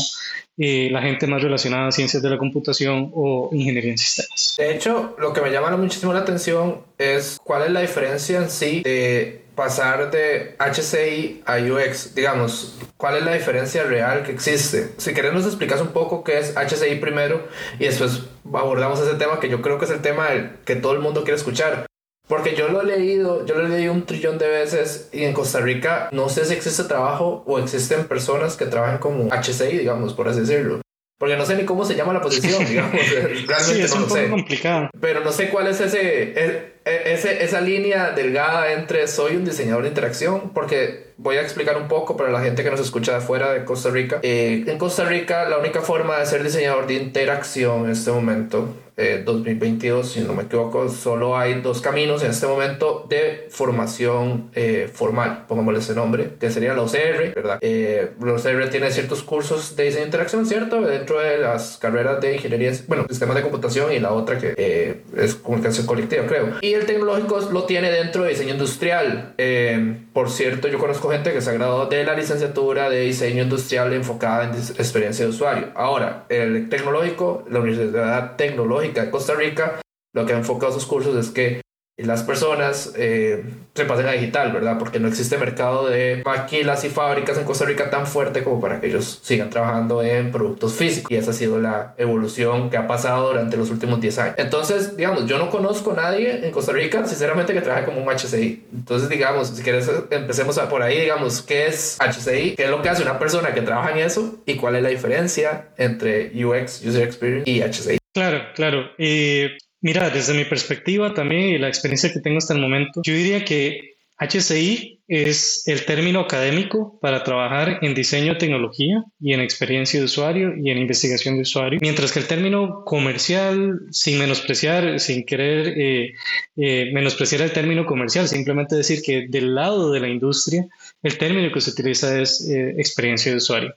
eh, 0.57 0.89
la 0.93 1.03
gente 1.03 1.27
más 1.27 1.43
relacionada 1.43 1.89
a 1.89 1.93
ciencias 1.93 2.23
de 2.23 2.31
la 2.31 2.39
computación 2.39 3.11
o 3.13 3.51
ingeniería 3.53 3.91
en 3.91 3.99
sistemas. 3.99 4.55
De 4.59 4.77
hecho, 4.77 5.17
lo 5.19 5.33
que 5.33 5.41
me 5.41 5.51
llama 5.51 5.77
muchísimo 5.77 6.13
la 6.13 6.21
atención 6.21 6.83
es 6.97 7.37
cuál 7.43 7.65
es 7.65 7.73
la 7.73 7.81
diferencia 7.81 8.39
en 8.39 8.49
sí 8.49 8.83
de 8.83 9.43
pasar 9.61 10.11
de 10.11 10.57
HCI 10.59 11.43
a 11.45 11.59
UX, 11.59 12.15
digamos, 12.15 12.79
¿cuál 12.97 13.19
es 13.19 13.25
la 13.27 13.35
diferencia 13.35 13.85
real 13.85 14.23
que 14.23 14.33
existe? 14.33 14.93
Si 14.97 15.13
querés 15.13 15.35
nos 15.35 15.45
explicas 15.45 15.83
un 15.83 15.89
poco 15.89 16.25
qué 16.25 16.39
es 16.39 16.57
HCI 16.57 16.95
primero 16.95 17.47
y 17.79 17.85
después 17.85 18.23
abordamos 18.55 19.01
ese 19.01 19.17
tema 19.17 19.39
que 19.39 19.51
yo 19.51 19.61
creo 19.61 19.79
que 19.79 19.85
es 19.85 19.91
el 19.91 20.01
tema 20.01 20.29
que 20.65 20.77
todo 20.77 20.95
el 20.95 21.01
mundo 21.01 21.25
quiere 21.25 21.37
escuchar. 21.37 21.85
Porque 22.27 22.57
yo 22.57 22.69
lo 22.69 22.81
he 22.81 22.87
leído, 22.87 23.45
yo 23.45 23.57
lo 23.57 23.67
he 23.67 23.69
leído 23.69 23.93
un 23.93 24.07
trillón 24.07 24.39
de 24.39 24.49
veces 24.49 25.11
y 25.13 25.25
en 25.25 25.35
Costa 25.35 25.61
Rica 25.61 26.09
no 26.11 26.31
sé 26.31 26.47
si 26.47 26.55
existe 26.55 26.85
trabajo 26.85 27.43
o 27.47 27.59
existen 27.59 28.07
personas 28.07 28.57
que 28.57 28.65
trabajan 28.65 28.97
como 28.97 29.29
HCI, 29.29 29.77
digamos, 29.77 30.15
por 30.15 30.27
así 30.27 30.41
decirlo. 30.41 30.81
Porque 31.21 31.37
no 31.37 31.45
sé 31.45 31.55
ni 31.55 31.67
cómo 31.67 31.85
se 31.85 31.95
llama 31.95 32.15
la 32.15 32.23
posición, 32.23 32.65
digamos. 32.69 32.99
Realmente 33.47 33.83
es 33.85 33.91
no 33.91 33.97
un 33.97 34.03
lo 34.05 34.09
poco 34.09 34.21
sé. 34.21 34.31
complicado. 34.31 34.91
Pero 34.99 35.21
no 35.21 35.33
sé 35.33 35.51
cuál 35.51 35.67
es 35.67 35.79
ese, 35.79 36.01
e, 36.01 36.73
e, 36.87 37.13
ese, 37.13 37.45
esa 37.45 37.61
línea 37.61 38.13
delgada 38.13 38.73
entre 38.73 39.07
soy 39.07 39.37
un 39.37 39.45
diseñador 39.45 39.83
de 39.83 39.91
interacción, 39.91 40.51
porque 40.55 41.11
voy 41.19 41.37
a 41.37 41.43
explicar 41.43 41.77
un 41.77 41.89
poco 41.89 42.17
para 42.17 42.31
la 42.31 42.41
gente 42.41 42.65
que 42.65 42.71
nos 42.71 42.81
escucha 42.81 43.13
de 43.13 43.19
afuera 43.19 43.53
de 43.53 43.67
Costa 43.67 43.91
Rica. 43.91 44.21
Eh, 44.23 44.65
en 44.67 44.79
Costa 44.79 45.05
Rica, 45.05 45.47
la 45.47 45.59
única 45.59 45.83
forma 45.83 46.19
de 46.19 46.25
ser 46.25 46.43
diseñador 46.43 46.87
de 46.87 46.95
interacción 46.95 47.85
en 47.85 47.91
este 47.91 48.11
momento, 48.11 48.75
eh, 49.01 49.23
2022, 49.25 50.13
si 50.13 50.21
no 50.21 50.35
me 50.35 50.45
equivoco, 50.45 50.89
solo 50.89 51.37
hay 51.37 51.61
dos 51.61 51.81
caminos 51.81 52.23
en 52.23 52.31
este 52.31 52.47
momento 52.47 53.07
de 53.09 53.47
formación 53.51 54.51
eh, 54.55 54.91
formal, 54.93 55.45
pongámosle 55.49 55.81
ese 55.81 55.95
nombre, 55.95 56.31
que 56.39 56.51
sería 56.51 56.75
la 56.75 56.83
OCR, 56.83 57.35
¿verdad? 57.35 57.59
Eh, 57.61 58.11
la 58.23 58.33
OCR 58.35 58.71
tiene 58.71 58.91
ciertos 58.91 59.23
cursos 59.23 59.77
de 59.77 59.85
diseño 59.85 60.03
de 60.03 60.07
interacción, 60.07 60.47
¿cierto? 60.47 60.81
Dentro 60.83 61.19
de 61.19 61.39
las 61.39 61.79
carreras 61.79 62.21
de 62.21 62.35
ingeniería, 62.35 62.73
bueno, 62.87 63.07
sistemas 63.09 63.37
de 63.37 63.43
computación 63.43 63.93
y 63.93 63.99
la 63.99 64.13
otra 64.13 64.39
que 64.39 64.55
eh, 64.57 65.03
es 65.17 65.35
comunicación 65.35 65.87
colectiva, 65.87 66.27
creo. 66.27 66.59
Y 66.61 66.75
el 66.75 66.87
tecnológico 66.87 67.41
lo 67.53 67.65
tiene 67.65 67.91
dentro 67.91 68.25
de 68.25 68.31
diseño 68.31 68.53
industrial. 68.53 69.35
Eh, 69.39 69.97
por 70.13 70.31
cierto, 70.31 70.69
yo 70.69 70.79
conozco 70.79 71.11
gente 71.11 71.33
que 71.33 71.41
se 71.41 71.51
ha 71.51 71.53
graduado 71.55 71.87
de 71.87 72.05
la 72.05 72.15
licenciatura 72.15 72.91
de 72.91 73.01
diseño 73.01 73.45
industrial 73.45 73.93
enfocada 73.93 74.45
en 74.45 74.51
experiencia 74.51 75.25
de 75.25 75.31
usuario. 75.31 75.69
Ahora, 75.75 76.25
el 76.29 76.69
tecnológico, 76.69 77.45
la 77.51 77.61
Universidad 77.61 78.37
Tecnológica 78.37 78.90
Costa 79.11 79.35
Rica, 79.35 79.81
lo 80.15 80.27
que 80.27 80.33
ha 80.33 80.39
enfocado 80.39 80.73
sus 80.73 80.87
cursos 80.87 81.17
es 81.17 81.33
que 81.33 81.61
las 82.05 82.23
personas 82.23 82.93
eh, 82.97 83.45
se 83.75 83.85
pasen 83.85 84.07
a 84.07 84.13
digital, 84.13 84.53
¿verdad? 84.53 84.79
Porque 84.79 84.99
no 84.99 85.09
existe 85.09 85.37
mercado 85.39 85.87
de 85.87 86.23
maquilas 86.25 86.85
y 86.85 86.89
fábricas 86.89 87.37
en 87.39 87.45
Costa 87.45 87.65
Rica 87.65 87.91
tan 87.91 88.07
fuerte 88.07 88.43
como 88.43 88.61
para 88.61 88.81
que 88.81 88.89
ellos 88.89 89.21
sigan 89.23 89.51
trabajando 89.51 90.03
en 90.03 90.31
productos 90.33 90.75
físicos. 90.75 91.11
Y 91.11 91.17
esa 91.17 91.31
ha 91.31 91.35
sido 91.35 91.59
la 91.59 91.95
evolución 91.99 92.71
que 92.71 92.77
ha 92.77 92.87
pasado 92.87 93.29
durante 93.29 93.57
los 93.57 93.71
últimos 93.71 94.01
10 94.01 94.19
años. 94.19 94.35
Entonces, 94.39 94.97
digamos, 94.97 95.27
yo 95.27 95.39
no 95.39 95.51
conozco 95.51 95.93
a 95.93 95.97
nadie 95.97 96.45
en 96.45 96.51
Costa 96.53 96.73
Rica, 96.73 97.07
sinceramente, 97.07 97.53
que 97.53 97.61
trabaje 97.61 97.85
como 97.85 98.03
un 98.03 98.09
HCI. 98.09 98.67
Entonces, 98.73 99.09
digamos, 99.09 99.49
si 99.49 99.63
quieres, 99.63 99.91
empecemos 100.11 100.59
por 100.59 100.83
ahí, 100.83 101.01
digamos, 101.01 101.43
¿qué 101.43 101.67
es 101.67 101.99
HCI? 102.01 102.55
¿Qué 102.57 102.65
es 102.65 102.71
lo 102.71 102.83
que 102.83 102.89
hace 102.89 103.03
una 103.03 103.19
persona 103.19 103.55
que 103.55 103.63
trabaja 103.63 103.93
en 103.93 103.99
eso? 103.99 104.37
¿Y 104.47 104.57
cuál 104.57 104.77
es 104.77 104.83
la 104.83 104.89
diferencia 104.89 105.69
entre 105.77 106.33
UX, 106.45 106.85
User 106.85 107.03
Experience 107.03 107.51
y 107.51 107.61
HCI? 107.61 108.00
Claro, 108.13 108.53
claro. 108.55 108.91
Y 108.99 109.47
Mira, 109.83 110.11
desde 110.11 110.35
mi 110.35 110.45
perspectiva 110.45 111.15
también 111.15 111.49
y 111.55 111.59
la 111.59 111.69
experiencia 111.69 112.13
que 112.13 112.21
tengo 112.21 112.37
hasta 112.37 112.53
el 112.53 112.61
momento, 112.61 113.01
yo 113.03 113.15
diría 113.15 113.45
que 113.47 113.90
HCI 114.21 115.01
es 115.09 115.65
el 115.67 115.87
término 115.87 116.21
académico 116.21 116.99
para 117.01 117.25
trabajar 117.25 117.79
en 117.81 117.95
diseño 117.95 118.35
de 118.35 118.39
tecnología 118.39 119.03
y 119.19 119.33
en 119.33 119.41
experiencia 119.41 119.99
de 119.99 120.05
usuario 120.05 120.53
y 120.57 120.71
en 120.71 120.79
investigación 120.79 121.37
de 121.37 121.43
usuario, 121.43 121.79
mientras 121.81 122.13
que 122.13 122.21
el 122.21 122.27
término 122.27 122.85
comercial, 122.85 123.81
sin 123.91 124.19
menospreciar, 124.19 125.01
sin 125.01 125.25
querer 125.25 125.75
eh, 125.77 126.15
eh, 126.57 126.91
menospreciar 126.93 127.41
el 127.41 127.53
término 127.53 127.87
comercial, 127.87 128.29
simplemente 128.29 128.77
decir 128.77 129.01
que 129.03 129.27
del 129.27 129.55
lado 129.55 129.91
de 129.91 130.01
la 130.01 130.09
industria, 130.09 130.69
el 131.03 131.17
término 131.17 131.51
que 131.51 131.63
se 131.63 131.71
utiliza 131.71 132.21
es 132.21 132.47
eh, 132.47 132.75
experiencia 132.77 133.33
de 133.33 133.39
usuario. 133.39 133.75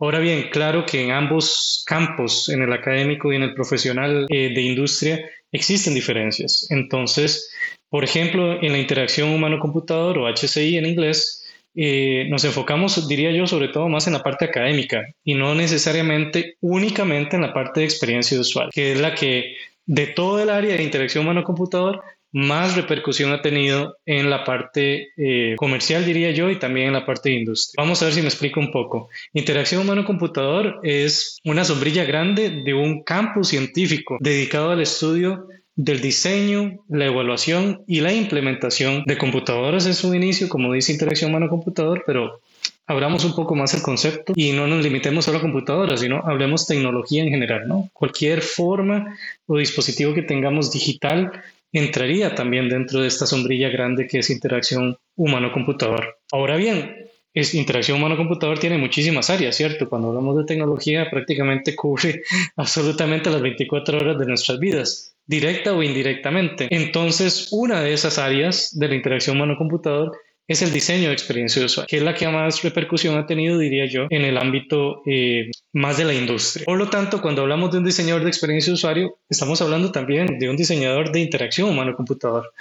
Ahora 0.00 0.18
bien, 0.18 0.48
claro 0.50 0.84
que 0.84 1.02
en 1.02 1.12
ambos 1.12 1.84
campos, 1.86 2.48
en 2.48 2.62
el 2.62 2.72
académico 2.72 3.32
y 3.32 3.36
en 3.36 3.42
el 3.42 3.54
profesional 3.54 4.26
de 4.26 4.60
industria, 4.60 5.24
existen 5.50 5.94
diferencias. 5.94 6.66
Entonces, 6.70 7.50
por 7.88 8.04
ejemplo, 8.04 8.62
en 8.62 8.72
la 8.72 8.78
interacción 8.78 9.30
humano-computador 9.30 10.18
o 10.18 10.28
HCI 10.28 10.76
en 10.76 10.86
inglés, 10.86 11.44
eh, 11.74 12.26
nos 12.30 12.44
enfocamos, 12.44 13.06
diría 13.06 13.30
yo, 13.32 13.46
sobre 13.46 13.68
todo 13.68 13.88
más 13.88 14.06
en 14.06 14.14
la 14.14 14.22
parte 14.22 14.46
académica 14.46 15.06
y 15.22 15.34
no 15.34 15.54
necesariamente 15.54 16.56
únicamente 16.60 17.36
en 17.36 17.42
la 17.42 17.52
parte 17.52 17.80
de 17.80 17.86
experiencia 17.86 18.40
usuario, 18.40 18.70
que 18.72 18.92
es 18.92 19.00
la 19.00 19.14
que 19.14 19.56
de 19.84 20.06
todo 20.06 20.42
el 20.42 20.50
área 20.50 20.76
de 20.76 20.82
interacción 20.82 21.24
humano-computador 21.24 22.02
más 22.32 22.76
repercusión 22.76 23.32
ha 23.32 23.40
tenido 23.40 23.96
en 24.04 24.28
la 24.28 24.44
parte 24.44 25.08
eh, 25.16 25.54
comercial, 25.56 26.04
diría 26.04 26.32
yo, 26.32 26.50
y 26.50 26.58
también 26.58 26.88
en 26.88 26.92
la 26.94 27.06
parte 27.06 27.30
de 27.30 27.36
industria. 27.36 27.82
Vamos 27.82 28.02
a 28.02 28.06
ver 28.06 28.14
si 28.14 28.20
me 28.20 28.28
explico 28.28 28.60
un 28.60 28.70
poco. 28.70 29.08
Interacción 29.32 29.82
humano-computador 29.82 30.80
es 30.82 31.38
una 31.44 31.64
sombrilla 31.64 32.04
grande 32.04 32.62
de 32.62 32.74
un 32.74 33.02
campo 33.04 33.44
científico 33.44 34.18
dedicado 34.20 34.70
al 34.70 34.82
estudio 34.82 35.46
del 35.76 36.00
diseño, 36.00 36.82
la 36.88 37.06
evaluación 37.06 37.82
y 37.86 38.00
la 38.00 38.12
implementación 38.12 39.04
de 39.04 39.18
computadoras 39.18 39.86
en 39.86 39.94
su 39.94 40.14
inicio, 40.14 40.48
como 40.48 40.72
dice 40.72 40.92
interacción 40.92 41.30
humano-computador, 41.30 42.02
pero 42.06 42.40
abramos 42.86 43.24
un 43.24 43.34
poco 43.34 43.54
más 43.54 43.74
el 43.74 43.82
concepto 43.82 44.32
y 44.34 44.52
no 44.52 44.66
nos 44.66 44.82
limitemos 44.82 45.26
solo 45.26 45.38
a 45.38 45.42
computadoras, 45.42 46.00
sino 46.00 46.22
hablemos 46.24 46.66
tecnología 46.66 47.22
en 47.22 47.28
general, 47.28 47.68
¿no? 47.68 47.90
Cualquier 47.92 48.40
forma 48.40 49.18
o 49.46 49.58
dispositivo 49.58 50.14
que 50.14 50.22
tengamos 50.22 50.72
digital 50.72 51.30
entraría 51.72 52.34
también 52.34 52.70
dentro 52.70 53.02
de 53.02 53.08
esta 53.08 53.26
sombrilla 53.26 53.68
grande 53.68 54.06
que 54.06 54.20
es 54.20 54.30
interacción 54.30 54.96
humano-computador. 55.14 56.16
Ahora 56.32 56.56
bien, 56.56 57.10
es, 57.34 57.54
interacción 57.54 57.98
humano-computador 57.98 58.58
tiene 58.58 58.78
muchísimas 58.78 59.28
áreas, 59.28 59.54
¿cierto? 59.54 59.90
Cuando 59.90 60.08
hablamos 60.08 60.38
de 60.38 60.44
tecnología 60.44 61.10
prácticamente 61.10 61.76
cubre 61.76 62.22
absolutamente 62.56 63.28
las 63.28 63.42
24 63.42 63.98
horas 63.98 64.18
de 64.18 64.24
nuestras 64.24 64.58
vidas 64.58 65.15
directa 65.26 65.72
o 65.72 65.82
indirectamente. 65.82 66.68
Entonces, 66.70 67.48
una 67.50 67.80
de 67.80 67.92
esas 67.92 68.18
áreas 68.18 68.70
de 68.78 68.88
la 68.88 68.94
interacción 68.94 69.36
humano-computador 69.36 70.12
es 70.48 70.62
el 70.62 70.72
diseño 70.72 71.08
de 71.08 71.12
experiencia 71.12 71.60
de 71.60 71.66
usuario, 71.66 71.88
que 71.88 71.96
es 71.96 72.02
la 72.02 72.14
que 72.14 72.28
más 72.28 72.62
repercusión 72.62 73.18
ha 73.18 73.26
tenido, 73.26 73.58
diría 73.58 73.86
yo, 73.86 74.06
en 74.10 74.22
el 74.22 74.38
ámbito 74.38 75.02
eh, 75.04 75.50
más 75.72 75.96
de 75.96 76.04
la 76.04 76.14
industria. 76.14 76.64
Por 76.64 76.78
lo 76.78 76.88
tanto, 76.88 77.20
cuando 77.20 77.42
hablamos 77.42 77.72
de 77.72 77.78
un 77.78 77.84
diseñador 77.84 78.22
de 78.22 78.28
experiencia 78.28 78.70
de 78.70 78.74
usuario, 78.74 79.18
estamos 79.28 79.60
hablando 79.60 79.90
también 79.90 80.38
de 80.38 80.48
un 80.48 80.56
diseñador 80.56 81.10
de 81.10 81.20
interacción 81.20 81.68
humano-computador. 81.68 82.52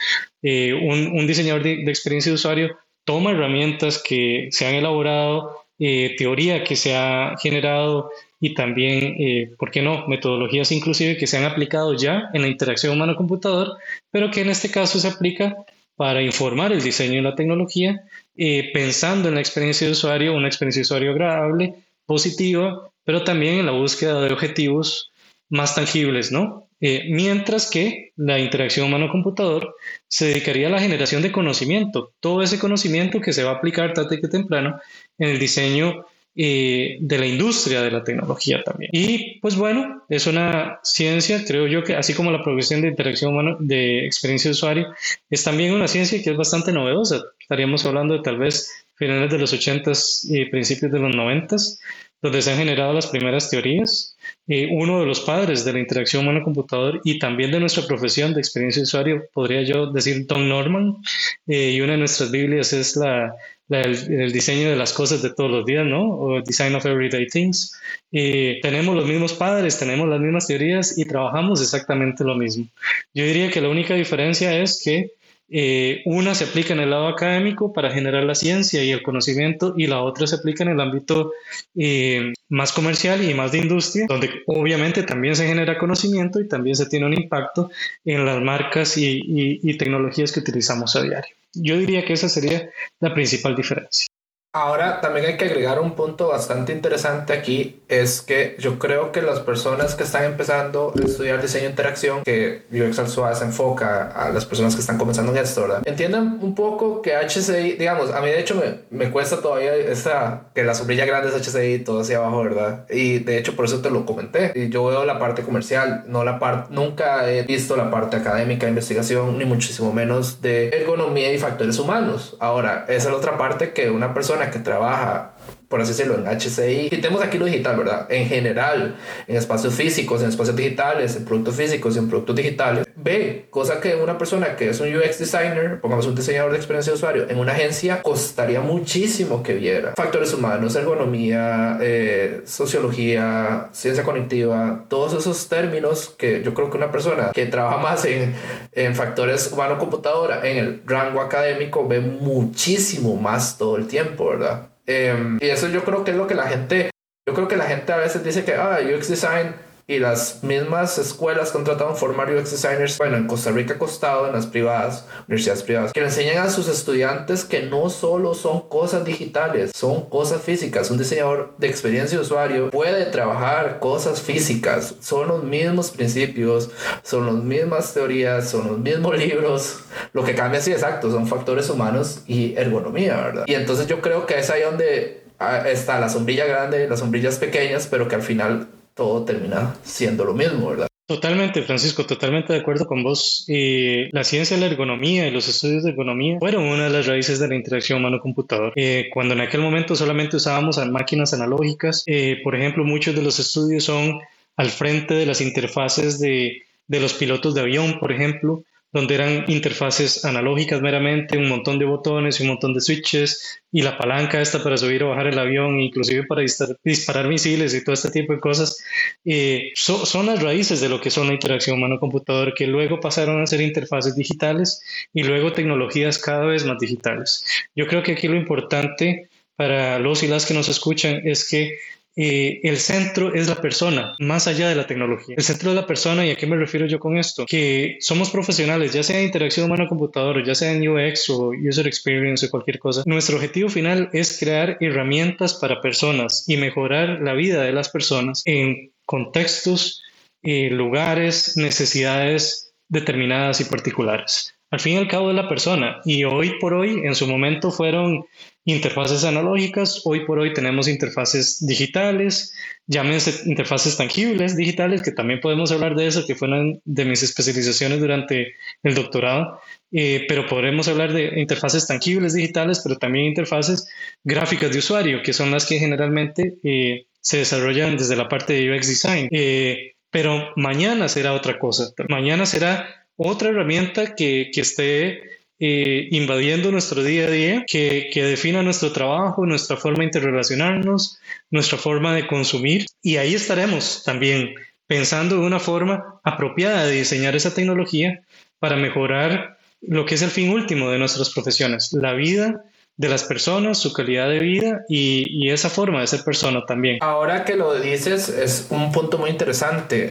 Eh, 0.41 0.73
un, 0.73 1.27
diseñador 1.27 1.61
de, 1.61 1.83
experiencia 1.83 2.31
de 2.31 2.35
usuario 2.35 2.77
toma 3.03 3.31
herramientas 3.31 4.01
que 4.03 4.47
se 4.49 4.65
han 4.65 4.73
elaborado, 4.73 5.65
eh, 5.77 6.15
teoría 6.17 6.63
que 6.63 6.75
se 6.75 6.95
ha 6.95 7.35
generado 7.39 8.09
y 8.39 8.53
también, 8.53 9.15
eh, 9.19 9.51
¿por 9.57 9.71
qué 9.71 9.81
no?, 9.81 10.07
metodologías 10.07 10.71
inclusive 10.71 11.17
que 11.17 11.27
se 11.27 11.37
han 11.37 11.45
aplicado 11.45 11.93
ya 11.93 12.29
en 12.33 12.41
la 12.41 12.47
interacción 12.47 12.93
humano-computador, 12.93 13.77
pero 14.11 14.31
que 14.31 14.41
en 14.41 14.49
este 14.49 14.69
caso 14.69 14.99
se 14.99 15.07
aplica 15.07 15.55
para 15.95 16.21
informar 16.21 16.71
el 16.73 16.83
diseño 16.83 17.15
de 17.15 17.21
la 17.21 17.35
tecnología, 17.35 18.03
eh, 18.35 18.71
pensando 18.73 19.29
en 19.29 19.35
la 19.35 19.41
experiencia 19.41 19.87
de 19.87 19.93
usuario, 19.93 20.35
una 20.35 20.47
experiencia 20.47 20.81
de 20.81 20.85
usuario 20.85 21.11
agradable, 21.11 21.75
positiva, 22.05 22.89
pero 23.03 23.23
también 23.23 23.59
en 23.59 23.65
la 23.65 23.71
búsqueda 23.71 24.21
de 24.21 24.33
objetivos 24.33 25.11
más 25.49 25.75
tangibles, 25.75 26.31
¿no? 26.31 26.67
Eh, 26.81 27.05
mientras 27.09 27.69
que 27.69 28.11
la 28.17 28.37
interacción 28.39 28.87
humano-computador 28.87 29.75
se 30.07 30.27
dedicaría 30.27 30.67
a 30.67 30.71
la 30.71 30.81
generación 30.81 31.21
de 31.21 31.31
conocimiento, 31.31 32.11
todo 32.19 32.43
ese 32.43 32.59
conocimiento 32.59 33.21
que 33.21 33.31
se 33.31 33.43
va 33.43 33.51
a 33.51 33.55
aplicar 33.55 33.93
tarde 33.93 34.19
que 34.19 34.27
temprano 34.27 34.79
en 35.17 35.29
el 35.29 35.39
diseño 35.39 36.05
eh, 36.35 36.97
de 36.99 37.17
la 37.17 37.25
industria 37.25 37.81
de 37.81 37.91
la 37.91 38.03
tecnología 38.03 38.61
también. 38.63 38.89
Y 38.93 39.39
pues 39.39 39.55
bueno, 39.55 40.03
es 40.09 40.27
una 40.27 40.79
ciencia, 40.83 41.43
creo 41.45 41.65
yo 41.67 41.83
que 41.83 41.95
así 41.95 42.13
como 42.13 42.31
la 42.31 42.43
progresión 42.43 42.81
de 42.81 42.89
interacción 42.89 43.31
humana, 43.31 43.55
de 43.59 44.05
experiencia 44.05 44.49
de 44.49 44.53
usuario, 44.53 44.87
es 45.29 45.43
también 45.43 45.73
una 45.73 45.87
ciencia 45.87 46.21
que 46.21 46.31
es 46.31 46.37
bastante 46.37 46.73
novedosa. 46.73 47.21
Estaríamos 47.39 47.85
hablando 47.85 48.15
de 48.15 48.21
tal 48.21 48.37
vez 48.37 48.69
finales 48.95 49.31
de 49.31 49.37
los 49.37 49.53
80s 49.53 50.25
y 50.29 50.49
principios 50.49 50.91
de 50.91 50.99
los 50.99 51.15
90s, 51.15 51.79
donde 52.25 52.41
se 52.41 52.51
han 52.51 52.57
generado 52.57 52.91
las 52.91 53.05
primeras 53.05 53.51
teorías. 53.51 54.17
Eh, 54.47 54.67
uno 54.71 54.99
de 54.99 55.05
los 55.05 55.19
padres 55.19 55.63
de 55.63 55.73
la 55.73 55.79
interacción 55.79 56.23
humano-computador 56.23 56.99
y 57.03 57.19
también 57.19 57.51
de 57.51 57.59
nuestra 57.59 57.85
profesión 57.85 58.33
de 58.33 58.39
experiencia 58.39 58.79
de 58.79 58.85
usuario, 58.85 59.27
podría 59.31 59.61
yo 59.61 59.91
decir 59.91 60.25
Don 60.25 60.49
Norman, 60.49 60.97
eh, 61.45 61.69
y 61.69 61.81
una 61.81 61.91
de 61.91 61.99
nuestras 61.99 62.31
Biblias 62.31 62.73
es 62.73 62.95
la 62.95 63.35
el, 63.69 64.31
diseño 64.31 64.69
de 64.69 64.75
las 64.75 64.91
cosas 64.91 65.21
de 65.21 65.33
todos 65.33 65.51
los 65.51 65.65
días, 65.65 65.85
¿no? 65.85 66.17
O 66.17 66.41
Design 66.41 66.73
of 66.73 66.85
Everyday 66.85 67.27
Things. 67.27 67.79
Y 68.11 68.59
tenemos 68.61 68.95
los 68.95 69.05
mismos 69.05 69.33
padres, 69.33 69.77
tenemos 69.77 70.07
las 70.09 70.19
mismas 70.19 70.47
teorías 70.47 70.97
y 70.97 71.05
trabajamos 71.05 71.61
exactamente 71.61 72.23
lo 72.23 72.33
mismo. 72.33 72.65
Yo 73.13 73.23
diría 73.23 73.51
que 73.51 73.61
la 73.61 73.69
única 73.69 73.93
diferencia 73.93 74.59
es 74.59 74.81
que 74.83 75.11
eh, 75.49 76.01
una 76.05 76.33
se 76.33 76.45
aplica 76.45 76.73
en 76.73 76.79
el 76.79 76.89
lado 76.89 77.07
académico 77.07 77.71
para 77.71 77.91
generar 77.91 78.23
la 78.23 78.35
ciencia 78.35 78.83
y 78.83 78.91
el 78.91 79.03
conocimiento 79.03 79.73
y 79.77 79.87
la 79.87 80.01
otra 80.01 80.25
se 80.25 80.35
aplica 80.35 80.63
en 80.63 80.71
el 80.71 80.81
ámbito 80.81 81.33
eh, 81.75 82.33
más 82.49 82.71
comercial 82.71 83.23
y 83.23 83.33
más 83.33 83.51
de 83.51 83.59
industria, 83.59 84.05
donde 84.07 84.29
obviamente 84.47 85.03
también 85.03 85.35
se 85.35 85.47
genera 85.47 85.77
conocimiento 85.77 86.39
y 86.39 86.47
también 86.47 86.75
se 86.75 86.87
tiene 86.87 87.05
un 87.05 87.13
impacto 87.13 87.69
en 88.03 88.25
las 88.25 88.41
marcas 88.41 88.97
y 88.97 89.77
tecnologías 89.77 90.31
que 90.31 90.39
utilizamos 90.39 90.95
a 90.95 91.03
diario. 91.03 91.35
Yo 91.53 91.77
diría 91.77 92.03
que 92.03 92.13
esa 92.13 92.27
sería 92.27 92.69
la 92.99 93.13
principal 93.13 93.55
diferencia. 93.55 94.07
Ahora 94.55 95.01
también 95.01 95.25
hay 95.25 95.35
que 95.35 95.43
agregar 95.43 95.81
un 95.81 95.95
punto 95.95 96.29
bastante 96.29 96.71
interesante 96.71 97.33
aquí, 97.33 97.81
es 97.89 98.21
que 98.21 98.55
yo 98.57 98.79
creo 98.79 99.11
que 99.11 99.21
las 99.21 99.41
personas 99.41 99.95
que 99.95 100.03
están 100.03 100.23
empezando 100.23 100.93
a 100.97 101.05
estudiar 101.05 101.41
diseño 101.41 101.65
de 101.65 101.71
interacción, 101.71 102.23
que 102.23 102.63
UX 102.71 102.99
al 102.99 103.35
se 103.35 103.43
enfoca 103.43 104.07
a 104.07 104.29
las 104.29 104.45
personas 104.45 104.73
que 104.73 104.79
están 104.79 104.97
comenzando 104.97 105.33
en 105.33 105.39
esto, 105.39 105.63
¿verdad? 105.63 105.81
Entiendan 105.85 106.39
un 106.41 106.55
poco 106.55 107.01
que 107.01 107.17
HCI, 107.17 107.73
digamos, 107.73 108.11
a 108.11 108.21
mí 108.21 108.27
de 108.27 108.39
hecho 108.39 108.55
me, 108.55 108.97
me 108.97 109.11
cuesta 109.11 109.41
todavía 109.41 109.75
esa, 109.75 110.43
que 110.55 110.63
la 110.63 110.73
sombrilla 110.73 111.05
grande 111.05 111.35
es 111.35 111.35
HCI 111.35 111.79
todo 111.79 111.99
hacia 111.99 112.19
abajo, 112.19 112.41
¿verdad? 112.41 112.85
Y 112.89 113.19
de 113.19 113.37
hecho 113.37 113.57
por 113.57 113.65
eso 113.65 113.81
te 113.81 113.89
lo 113.89 114.05
comenté. 114.05 114.53
Y 114.55 114.69
yo 114.69 114.85
veo 114.85 115.03
la 115.03 115.19
parte 115.19 115.41
comercial, 115.41 116.05
no 116.07 116.23
la 116.23 116.39
parte, 116.39 116.73
nunca 116.73 117.29
he 117.29 117.43
visto 117.43 117.75
la 117.75 117.91
parte 117.91 118.15
académica, 118.15 118.69
investigación, 118.69 119.37
ni 119.37 119.43
muchísimo 119.43 119.91
menos 119.91 120.41
de 120.41 120.69
ergonomía 120.69 121.33
y 121.33 121.39
factores 121.39 121.77
humanos. 121.77 122.37
Ahora, 122.39 122.85
esa 122.87 123.09
es 123.09 123.11
la 123.11 123.17
otra 123.17 123.37
parte 123.37 123.73
que 123.73 123.89
una 123.89 124.13
persona 124.13 124.44
que 124.51 124.59
trabaja 124.59 125.31
por 125.75 125.81
así 125.81 125.91
decirlo, 125.91 126.15
en 126.15 126.25
HCI. 126.25 126.89
Quitemos 126.89 127.21
aquí 127.21 127.37
lo 127.37 127.43
digital, 127.43 127.75
¿verdad? 127.75 128.07
En 128.09 128.29
general, 128.29 128.95
en 129.27 129.35
espacios 129.35 129.73
físicos, 129.73 130.21
en 130.21 130.29
espacios 130.29 130.55
digitales, 130.55 131.17
en 131.17 131.25
productos 131.25 131.55
físicos 131.55 131.97
y 131.97 131.99
en 131.99 132.07
productos 132.07 132.33
digitales, 132.33 132.87
ve, 132.95 133.47
cosa 133.49 133.81
que 133.81 133.93
una 133.93 134.17
persona 134.17 134.55
que 134.55 134.69
es 134.69 134.79
un 134.79 134.95
UX 134.95 135.19
designer, 135.19 135.81
pongamos 135.81 136.07
un 136.07 136.15
diseñador 136.15 136.51
de 136.53 136.57
experiencia 136.59 136.93
de 136.93 136.95
usuario, 136.95 137.29
en 137.29 137.39
una 137.39 137.51
agencia 137.51 138.01
costaría 138.01 138.61
muchísimo 138.61 139.43
que 139.43 139.55
viera. 139.55 139.95
Factores 139.97 140.33
humanos, 140.33 140.77
ergonomía, 140.77 141.77
eh, 141.81 142.43
sociología, 142.45 143.67
ciencia 143.73 144.05
cognitiva, 144.05 144.85
todos 144.87 145.13
esos 145.13 145.49
términos 145.49 146.15
que 146.17 146.41
yo 146.41 146.53
creo 146.53 146.69
que 146.69 146.77
una 146.77 146.89
persona 146.89 147.31
que 147.33 147.47
trabaja 147.47 147.79
más 147.79 148.05
en, 148.05 148.33
en 148.71 148.95
factores 148.95 149.51
humano-computadora, 149.51 150.47
en 150.47 150.55
el 150.55 150.81
rango 150.85 151.19
académico, 151.19 151.85
ve 151.85 151.99
muchísimo 151.99 153.17
más 153.17 153.57
todo 153.57 153.75
el 153.75 153.87
tiempo, 153.87 154.29
¿verdad? 154.29 154.69
Em, 154.85 155.37
y 155.41 155.49
eso 155.49 155.67
yo 155.67 155.83
creo 155.83 156.03
que 156.03 156.11
es 156.11 156.17
lo 156.17 156.27
que 156.27 156.35
la 156.35 156.47
gente, 156.47 156.91
yo 157.27 157.33
creo 157.33 157.47
que 157.47 157.57
la 157.57 157.65
gente 157.65 157.91
a 157.91 157.97
veces 157.97 158.23
dice 158.23 158.43
que, 158.45 158.53
ah, 158.53 158.79
UX 158.81 159.09
design 159.09 159.55
y 159.87 159.99
las 159.99 160.43
mismas 160.43 160.97
escuelas 160.97 161.51
contratan 161.51 161.95
formar 161.95 162.33
UX 162.33 162.51
designers, 162.51 162.97
bueno, 162.97 163.17
en 163.17 163.27
Costa 163.27 163.51
Rica 163.51 163.77
costado, 163.77 164.25
en 164.25 164.33
las 164.33 164.47
privadas, 164.47 165.05
universidades 165.27 165.61
privadas, 165.61 165.93
que 165.93 165.99
le 165.99 166.07
enseñan 166.07 166.39
a 166.39 166.49
sus 166.49 166.67
estudiantes 166.67 167.45
que 167.45 167.63
no 167.63 167.91
solo 167.91 168.33
son 168.33 168.67
cosas 168.67 169.05
digitales, 169.05 169.71
son 169.75 170.09
cosas 170.09 170.41
físicas. 170.41 170.89
Un 170.89 170.97
diseñador 170.97 171.53
de 171.59 171.67
experiencia 171.67 172.17
de 172.17 172.23
usuario 172.23 172.71
puede 172.71 173.05
trabajar 173.05 173.79
cosas 173.79 174.21
físicas, 174.21 174.95
son 175.01 175.27
los 175.27 175.43
mismos 175.43 175.91
principios, 175.91 176.71
son 177.03 177.27
las 177.27 177.35
mismas 177.35 177.93
teorías, 177.93 178.49
son 178.49 178.67
los 178.67 178.79
mismos 178.79 179.17
libros. 179.19 179.81
Lo 180.13 180.23
que 180.23 180.33
cambia, 180.33 180.61
sí, 180.61 180.71
exacto, 180.71 181.11
son 181.11 181.27
factores 181.27 181.69
humanos 181.69 182.23
y 182.25 182.55
ergonomía, 182.55 183.17
¿verdad? 183.17 183.43
Y 183.45 183.53
entonces 183.53 183.85
yo 183.85 184.01
creo 184.01 184.25
que 184.25 184.39
es 184.39 184.49
ahí 184.49 184.63
donde 184.63 185.25
ah, 185.37 185.69
está 185.69 185.99
la 185.99 186.09
sombrilla 186.09 186.45
grande, 186.45 186.87
las 186.89 186.99
sombrillas 186.99 187.37
pequeñas, 187.37 187.85
pero 187.85 188.07
que 188.07 188.15
al 188.15 188.23
final 188.23 188.67
todo 188.95 189.23
termina 189.23 189.75
siendo 189.83 190.25
lo 190.25 190.33
mismo, 190.33 190.69
¿verdad? 190.69 190.87
Totalmente, 191.07 191.61
Francisco, 191.61 192.03
totalmente 192.07 192.51
de 192.51 192.59
acuerdo 192.59 192.87
con 192.87 193.03
vos. 193.03 193.45
La 193.47 194.23
ciencia 194.23 194.57
de 194.57 194.61
la 194.61 194.71
ergonomía 194.71 195.27
y 195.27 195.31
los 195.31 195.47
estudios 195.47 195.83
de 195.83 195.91
ergonomía 195.91 196.39
fueron 196.39 196.63
una 196.63 196.85
de 196.85 196.89
las 196.89 197.05
raíces 197.05 197.37
de 197.37 197.47
la 197.47 197.55
interacción 197.55 197.99
humano-computador. 197.99 198.73
Eh, 198.75 199.09
cuando 199.13 199.35
en 199.35 199.41
aquel 199.41 199.61
momento 199.61 199.95
solamente 199.95 200.37
usábamos 200.37 200.83
máquinas 200.87 201.31
analógicas, 201.33 202.03
eh, 202.07 202.39
por 202.43 202.55
ejemplo, 202.55 202.83
muchos 202.83 203.13
de 203.13 203.21
los 203.21 203.37
estudios 203.37 203.83
son 203.83 204.19
al 204.55 204.69
frente 204.69 205.13
de 205.13 205.27
las 205.27 205.41
interfaces 205.41 206.19
de, 206.19 206.63
de 206.87 206.99
los 206.99 207.13
pilotos 207.13 207.53
de 207.53 207.61
avión, 207.61 207.99
por 207.99 208.11
ejemplo, 208.11 208.63
donde 208.95 209.15
eran 209.15 209.43
interfaces 209.49 210.23
analógicas 210.23 210.81
meramente, 210.81 211.37
un 211.37 211.49
montón 211.49 211.77
de 211.79 211.83
botones 211.83 212.39
y 212.39 212.43
un 212.43 212.49
montón 212.51 212.73
de 212.73 212.79
switches 212.79 213.59
y 213.69 213.81
la 213.81 213.97
palanca 213.97 214.39
esta 214.39 214.63
para 214.63 214.77
subir 214.77 215.03
o 215.03 215.09
bajar 215.09 215.27
el 215.27 215.37
avión, 215.37 215.81
inclusive 215.81 216.25
para 216.25 216.43
disparar, 216.81 217.27
misiles 217.27 217.73
y 217.73 217.83
todo 217.83 217.93
este 217.93 218.09
tipo 218.09 218.31
de 218.31 218.39
cosas, 218.39 218.81
eh, 219.25 219.73
son 219.75 220.27
las 220.27 220.41
raíces 220.41 220.79
de 220.79 220.87
lo 220.87 221.01
que 221.01 221.11
son 221.11 221.27
la 221.27 221.33
interacción 221.33 221.75
humano-computador, 221.75 222.53
que 222.53 222.67
luego 222.67 223.01
pasaron 223.01 223.41
a 223.41 223.47
ser 223.47 223.59
interfaces 223.59 224.15
digitales 224.15 224.81
y 225.13 225.23
luego 225.23 225.51
tecnologías 225.51 226.17
cada 226.17 226.45
vez 226.45 226.63
más 226.63 226.79
digitales. 226.79 227.43
Yo 227.75 227.87
creo 227.87 228.01
que 228.01 228.13
aquí 228.13 228.29
lo 228.29 228.37
importante 228.37 229.27
para 229.57 229.99
los 229.99 230.23
y 230.23 230.27
las 230.27 230.45
que 230.45 230.53
nos 230.53 230.69
escuchan 230.69 231.19
es 231.25 231.49
que 231.49 231.77
eh, 232.15 232.61
el 232.63 232.77
centro 232.77 233.33
es 233.33 233.49
la 233.49 233.61
persona, 233.61 234.13
más 234.19 234.47
allá 234.47 234.69
de 234.69 234.75
la 234.75 234.87
tecnología. 234.87 235.35
El 235.37 235.43
centro 235.43 235.71
es 235.71 235.75
la 235.75 235.85
persona, 235.85 236.25
¿y 236.25 236.31
a 236.31 236.35
qué 236.35 236.47
me 236.47 236.55
refiero 236.55 236.85
yo 236.85 236.99
con 236.99 237.17
esto? 237.17 237.45
Que 237.45 237.97
somos 237.99 238.29
profesionales, 238.29 238.93
ya 238.93 239.03
sea 239.03 239.19
en 239.19 239.25
interacción 239.25 239.65
humano-computador, 239.65 240.43
ya 240.45 240.55
sea 240.55 240.71
en 240.71 240.87
UX 240.87 241.29
o 241.29 241.49
User 241.49 241.87
Experience 241.87 242.45
o 242.45 242.49
cualquier 242.49 242.79
cosa. 242.79 243.03
Nuestro 243.05 243.35
objetivo 243.35 243.69
final 243.69 244.09
es 244.13 244.39
crear 244.39 244.77
herramientas 244.79 245.55
para 245.55 245.81
personas 245.81 246.45
y 246.47 246.57
mejorar 246.57 247.21
la 247.21 247.33
vida 247.33 247.63
de 247.63 247.73
las 247.73 247.89
personas 247.89 248.41
en 248.45 248.93
contextos, 249.05 250.01
eh, 250.41 250.69
lugares, 250.69 251.57
necesidades 251.57 252.73
determinadas 252.87 253.59
y 253.59 253.65
particulares. 253.65 254.55
Al 254.75 254.81
fin 254.81 254.95
y 254.95 254.97
al 254.97 255.07
cabo 255.07 255.29
es 255.29 255.37
la 255.37 255.47
persona. 255.47 256.01
Y 256.03 256.25
hoy 256.25 256.59
por 256.59 256.73
hoy, 256.73 256.99
en 257.05 257.15
su 257.15 257.27
momento 257.27 257.71
fueron 257.71 258.25
interfaces 258.65 259.23
analógicas, 259.23 260.01
hoy 260.03 260.25
por 260.25 260.37
hoy 260.37 260.53
tenemos 260.53 260.89
interfaces 260.89 261.65
digitales, 261.65 262.53
llámense 262.85 263.47
interfaces 263.49 263.95
tangibles 263.95 264.57
digitales, 264.57 265.01
que 265.01 265.13
también 265.13 265.39
podemos 265.39 265.71
hablar 265.71 265.95
de 265.95 266.07
eso, 266.07 266.27
que 266.27 266.35
fue 266.35 266.49
una 266.49 266.77
de 266.83 267.05
mis 267.05 267.23
especializaciones 267.23 268.01
durante 268.01 268.55
el 268.83 268.95
doctorado, 268.95 269.61
eh, 269.93 270.25
pero 270.27 270.45
podremos 270.45 270.89
hablar 270.89 271.13
de 271.13 271.39
interfaces 271.39 271.87
tangibles 271.87 272.33
digitales, 272.33 272.81
pero 272.83 272.97
también 272.97 273.27
interfaces 273.27 273.87
gráficas 274.25 274.73
de 274.73 274.79
usuario, 274.79 275.23
que 275.23 275.31
son 275.31 275.51
las 275.51 275.65
que 275.65 275.79
generalmente 275.79 276.57
eh, 276.65 277.05
se 277.21 277.37
desarrollan 277.37 277.95
desde 277.95 278.17
la 278.17 278.27
parte 278.27 278.51
de 278.51 278.75
UX 278.75 278.89
Design. 278.89 279.29
Eh, 279.31 279.93
pero 280.11 280.51
mañana 280.57 281.07
será 281.07 281.31
otra 281.31 281.57
cosa, 281.59 281.93
mañana 282.09 282.45
será 282.45 283.04
otra 283.17 283.49
herramienta 283.49 284.15
que, 284.15 284.51
que 284.53 284.61
esté 284.61 285.21
eh, 285.59 286.07
invadiendo 286.11 286.71
nuestro 286.71 287.03
día 287.03 287.27
a 287.27 287.31
día, 287.31 287.63
que, 287.65 288.09
que, 288.11 288.23
defina 288.23 288.61
nuestro 288.61 288.91
trabajo, 288.91 289.45
nuestra 289.45 289.77
forma 289.77 289.99
de 289.99 290.05
interrelacionarnos, 290.05 291.19
nuestra 291.49 291.77
forma 291.77 292.13
de 292.13 292.27
consumir. 292.27 292.85
Y 293.01 293.17
ahí 293.17 293.33
estaremos 293.33 294.03
también 294.03 294.55
pensando 294.87 295.35
de 295.35 295.45
una 295.45 295.59
forma 295.59 296.19
apropiada 296.23 296.85
de 296.85 296.93
diseñar 296.93 297.35
esa 297.35 297.53
tecnología 297.53 298.21
para 298.59 298.75
mejorar 298.75 299.57
lo 299.81 300.05
que 300.05 300.15
es 300.15 300.21
el 300.21 300.29
fin 300.29 300.49
último 300.49 300.89
de 300.89 300.99
nuestras 300.99 301.29
profesiones, 301.29 301.93
la 301.93 302.13
vida 302.13 302.63
de 302.97 303.09
las 303.09 303.23
personas, 303.23 303.77
su 303.77 303.93
calidad 303.93 304.29
de 304.29 304.39
vida 304.39 304.85
y, 304.87 305.25
y, 305.29 305.51
esa 305.51 305.69
forma 305.69 306.01
de 306.01 306.07
ser 306.07 306.23
persona 306.23 306.65
también. 306.65 306.97
Ahora 307.01 307.43
que 307.43 307.55
lo 307.55 307.79
dices, 307.79 308.29
es 308.29 308.67
un 308.69 308.91
punto 308.91 309.17
muy 309.17 309.29
interesante. 309.29 310.09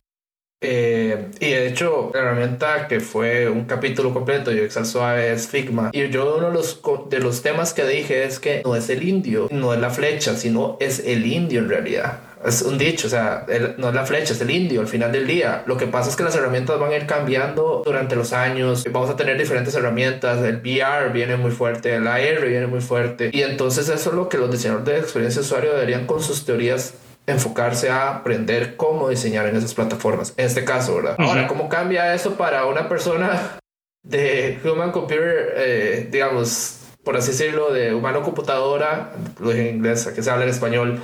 Eh, 0.65 1.31
y 1.41 1.51
de 1.51 1.69
hecho, 1.69 2.11
la 2.15 2.21
herramienta 2.21 2.89
que 2.89 3.01
fue 3.01 3.49
un 3.49 3.65
capítulo 3.65 4.13
completo 4.13 4.51
de 4.51 4.65
Excel 4.65 4.87
Suave 4.87 5.33
es 5.33 5.47
Figma. 5.47 5.91
Y 5.93 6.09
yo 6.09 6.37
uno 6.37 6.49
de 6.49 6.55
los, 6.55 6.81
de 7.11 7.19
los 7.19 7.43
temas 7.43 7.75
que 7.75 7.85
dije 7.85 8.25
es 8.25 8.41
que 8.41 8.63
no 8.65 8.75
es 8.75 8.89
el 8.89 9.07
indio, 9.07 9.49
no 9.51 9.75
es 9.75 9.81
la 9.81 9.91
flecha, 9.91 10.37
sino 10.37 10.77
es 10.81 11.01
el 11.01 11.27
indio 11.27 11.61
en 11.61 11.69
realidad. 11.69 12.19
Es 12.45 12.61
un 12.61 12.77
dicho, 12.77 13.07
o 13.07 13.11
sea, 13.11 13.47
no 13.79 13.89
es 13.89 13.95
la 13.95 14.05
flecha, 14.05 14.35
es 14.35 14.41
el 14.41 14.51
indio 14.51 14.83
al 14.83 14.87
final 14.87 15.11
del 15.11 15.27
día. 15.27 15.63
Lo 15.67 15.79
que 15.79 15.87
pasa 15.87 16.11
es 16.11 16.17
que 16.17 16.25
las 16.25 16.37
herramientas 16.37 16.79
van 16.79 16.93
a 16.93 16.97
ir 16.97 17.07
cambiando 17.07 17.83
durante 17.85 18.17
los 18.17 18.35
años. 18.35 18.85
Vamos 18.91 19.09
a 19.09 19.17
tener 19.17 19.39
diferentes 19.39 19.75
herramientas. 19.75 20.43
El 20.43 20.57
VR 20.57 21.11
viene 21.11 21.37
muy 21.37 21.53
fuerte, 21.53 21.95
el 21.95 22.07
AR 22.07 22.47
viene 22.47 22.67
muy 22.67 22.83
fuerte. 22.83 23.31
Y 23.33 23.41
entonces 23.41 23.89
eso 23.89 24.11
es 24.11 24.17
lo 24.17 24.29
que 24.29 24.37
los 24.37 24.51
diseñadores 24.51 24.85
de 24.87 24.99
experiencia 24.99 25.41
usuario 25.41 25.73
deberían 25.73 26.07
con 26.07 26.23
sus 26.23 26.45
teorías 26.45 26.95
enfocarse 27.27 27.91
a 27.91 28.17
aprender 28.17 28.77
cómo 28.77 29.09
diseñar 29.09 29.47
en 29.47 29.57
esas 29.57 29.75
plataformas. 29.75 30.35
En 30.37 30.47
este 30.47 30.65
caso, 30.65 30.97
¿verdad? 30.97 31.17
Ahora, 31.19 31.47
¿cómo 31.47 31.69
cambia 31.69 32.15
eso 32.15 32.35
para 32.35 32.67
una 32.67 32.89
persona 32.89 33.59
de 34.03 34.59
human 34.65 34.93
computer, 34.93 35.55
eh, 35.57 36.09
digamos, 36.11 36.81
por 37.03 37.17
así 37.17 37.33
decirlo, 37.33 37.73
de 37.73 37.95
humano 37.95 38.23
computadora, 38.23 39.13
lo 39.41 39.51
dije 39.51 39.71
en 39.71 39.77
inglés, 39.77 40.07
que 40.15 40.23
se 40.23 40.31
habla 40.31 40.45
en 40.45 40.51
español? 40.51 41.03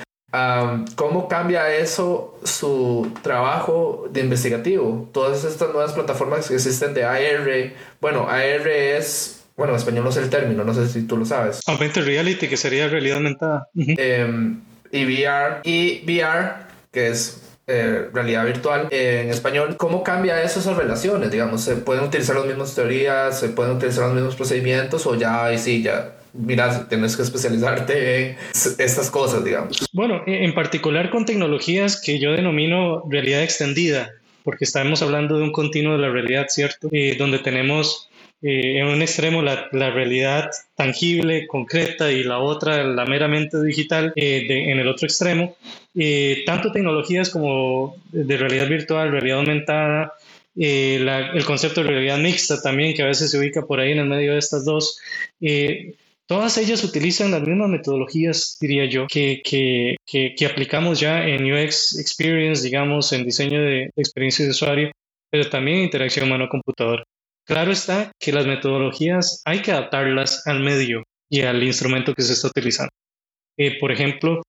¿Cómo 0.94 1.26
cambia 1.26 1.74
eso 1.74 2.38
su 2.44 3.12
trabajo 3.22 4.06
de 4.10 4.20
investigativo? 4.20 5.08
Todas 5.12 5.44
estas 5.44 5.70
nuevas 5.70 5.92
plataformas 5.92 6.48
que 6.48 6.54
existen 6.54 6.94
de 6.94 7.04
AR, 7.04 7.72
bueno, 8.00 8.28
AR 8.28 8.68
es 8.68 9.40
bueno, 9.56 9.74
en 9.74 9.78
español 9.78 10.04
no 10.04 10.12
sé 10.12 10.20
el 10.20 10.30
término, 10.30 10.64
no 10.64 10.72
sé 10.72 10.88
si 10.88 11.02
tú 11.02 11.18
lo 11.18 11.26
sabes. 11.26 11.60
Augmented 11.66 12.06
Reality, 12.06 12.48
que 12.48 12.56
sería 12.56 12.88
realidad 12.88 13.18
aumentada 13.18 13.68
y 14.90 15.04
VR 15.04 15.60
y 15.64 16.02
VR, 16.04 16.66
que 16.92 17.08
es 17.08 17.42
eh, 17.66 18.08
realidad 18.12 18.46
virtual 18.46 18.88
en 18.90 19.30
español, 19.30 19.76
¿cómo 19.76 20.02
cambia 20.02 20.42
eso 20.42 20.58
esas 20.58 20.76
relaciones? 20.76 21.30
Digamos, 21.30 21.62
¿se 21.62 21.76
pueden 21.76 22.04
utilizar 22.04 22.34
las 22.36 22.46
mismas 22.46 22.74
teorías, 22.74 23.38
se 23.38 23.50
pueden 23.50 23.76
utilizar 23.76 24.06
los 24.06 24.14
mismos 24.14 24.34
procedimientos 24.34 25.06
o 25.06 25.14
ya 25.14 25.44
ahí 25.44 25.58
sí, 25.58 25.82
ya 25.82 26.16
mira, 26.32 26.88
tienes 26.88 27.16
que 27.16 27.22
especializarte 27.22 28.30
en 28.30 28.36
estas 28.52 29.10
cosas, 29.10 29.44
digamos? 29.44 29.86
Bueno, 29.92 30.22
en 30.26 30.54
particular 30.54 31.10
con 31.10 31.24
tecnologías 31.24 32.00
que 32.00 32.18
yo 32.18 32.32
denomino 32.32 33.04
realidad 33.08 33.42
extendida, 33.42 34.10
porque 34.44 34.64
estamos 34.64 35.02
hablando 35.02 35.38
de 35.38 35.44
un 35.44 35.52
continuo 35.52 35.92
de 35.92 35.98
la 35.98 36.08
realidad, 36.08 36.46
¿cierto? 36.48 36.88
Eh, 36.92 37.16
donde 37.18 37.38
tenemos 37.38 38.09
eh, 38.42 38.78
en 38.78 38.86
un 38.86 39.02
extremo 39.02 39.42
la, 39.42 39.68
la, 39.72 39.90
realidad 39.90 40.50
tangible, 40.74 41.46
concreta 41.46 42.10
y 42.10 42.24
la 42.24 42.38
otra 42.38 42.82
la 42.84 43.04
meramente 43.04 43.62
digital 43.62 44.14
eh, 44.16 44.46
en 44.48 44.78
el 44.78 44.88
otro 44.88 45.06
extremo, 45.06 45.56
eh, 45.94 46.42
tanto 46.46 46.72
tecnologías 46.72 47.28
como 47.28 47.96
de 48.12 48.36
realidad 48.38 48.66
virtual, 48.66 49.12
realidad 49.12 49.38
aumentada, 49.40 50.14
el 50.56 51.44
concepto 51.44 51.82
de 51.82 51.88
realidad 51.88 52.18
mixta 52.18 52.60
también 52.62 52.94
que 52.94 53.02
a 53.02 53.06
veces 53.06 53.30
se 53.30 53.38
ubica 53.38 53.66
por 53.66 53.78
ahí 53.78 53.92
en 53.92 53.98
el 53.98 54.06
medio 54.06 54.32
de 54.32 54.38
estas 54.38 54.64
dos, 54.64 54.98
todas 56.26 56.56
ellas 56.58 56.82
utilizan 56.82 57.30
las 57.30 57.42
mismas 57.42 57.68
metodologías, 57.68 58.56
diría 58.60 58.86
yo, 58.86 59.06
que, 59.06 59.42
que, 59.44 59.96
que, 60.06 60.46
aplicamos 60.46 60.98
ya 60.98 61.26
en 61.26 61.44
UX 61.52 61.98
Experience, 61.98 62.62
digamos, 62.62 63.12
en 63.12 63.24
diseño 63.24 63.60
de 63.60 63.90
experiencia 63.96 64.44
de 64.44 64.52
usuario, 64.52 64.90
pero 65.30 65.48
también 65.50 65.78
interacción 65.78 66.26
humano-computador. 66.26 67.04
Claro 67.50 67.72
está 67.72 68.12
que 68.20 68.30
las 68.30 68.46
metodologías 68.46 69.42
hay 69.44 69.60
que 69.60 69.72
adaptarlas 69.72 70.46
al 70.46 70.60
medio 70.60 71.02
y 71.28 71.40
al 71.40 71.60
instrumento 71.64 72.14
que 72.14 72.22
se 72.22 72.34
está 72.34 72.46
utilizando. 72.46 72.92
Eh, 73.58 73.76
por 73.80 73.90
ejemplo, 73.90 74.40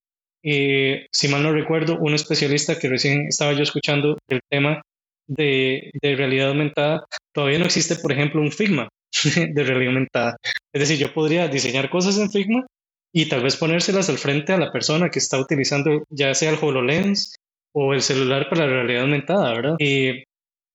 eh, 0.44 1.08
si 1.12 1.28
mal 1.28 1.42
no 1.42 1.52
recuerdo, 1.52 1.98
un 1.98 2.14
especialista 2.14 2.78
que 2.78 2.90
recién 2.90 3.26
estaba 3.28 3.54
yo 3.54 3.64
escuchando 3.64 4.20
el 4.30 4.40
tema 4.48 4.84
de, 5.28 5.90
realidad 6.00 6.50
aumentada, 6.50 7.08
todavía 7.34 7.58
no 7.58 7.66
existe, 7.66 7.96
por 7.96 8.12
ejemplo, 8.12 8.40
un 8.40 8.52
Figma 8.52 8.88
de 9.36 9.64
realidad 9.64 9.94
aumentada. 9.94 10.38
Es 10.72 10.82
decir, 10.82 11.00
yo 11.00 11.12
podría 11.12 11.48
diseñar 11.48 11.90
cosas 11.90 12.20
en 12.20 12.30
Figma 12.30 12.68
y 13.12 13.28
tal 13.28 13.42
vez 13.42 13.58
ponérselas 13.58 14.10
al 14.10 14.20
frente 14.20 14.54
a 14.54 14.60
la 14.60 14.72
persona 14.72 15.10
que 15.10 15.18
está 15.18 15.40
utilizando 15.40 16.04
ya 16.12 16.36
sea 16.36 16.52
el 16.52 16.60
HoloLens 16.62 17.34
o 17.74 17.96
el 17.96 18.04
celular 18.04 18.48
para 18.48 18.68
la 18.68 18.74
realidad 18.74 19.02
aumentada, 19.02 19.54
¿verdad? 19.56 19.76
Y 19.80 20.24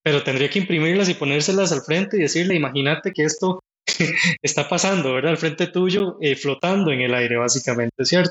pero 0.06 0.22
tendría 0.22 0.48
que 0.48 0.60
imprimirlas 0.60 1.08
y 1.08 1.14
ponérselas 1.14 1.72
al 1.72 1.80
frente 1.80 2.16
y 2.16 2.20
decirle, 2.20 2.54
imagínate 2.54 3.10
que 3.10 3.24
esto 3.24 3.58
está 4.40 4.68
pasando, 4.68 5.12
¿verdad? 5.14 5.32
Al 5.32 5.36
frente 5.36 5.66
tuyo, 5.66 6.16
eh, 6.20 6.36
flotando 6.36 6.92
en 6.92 7.00
el 7.00 7.12
aire, 7.12 7.36
básicamente, 7.38 8.04
¿cierto? 8.04 8.30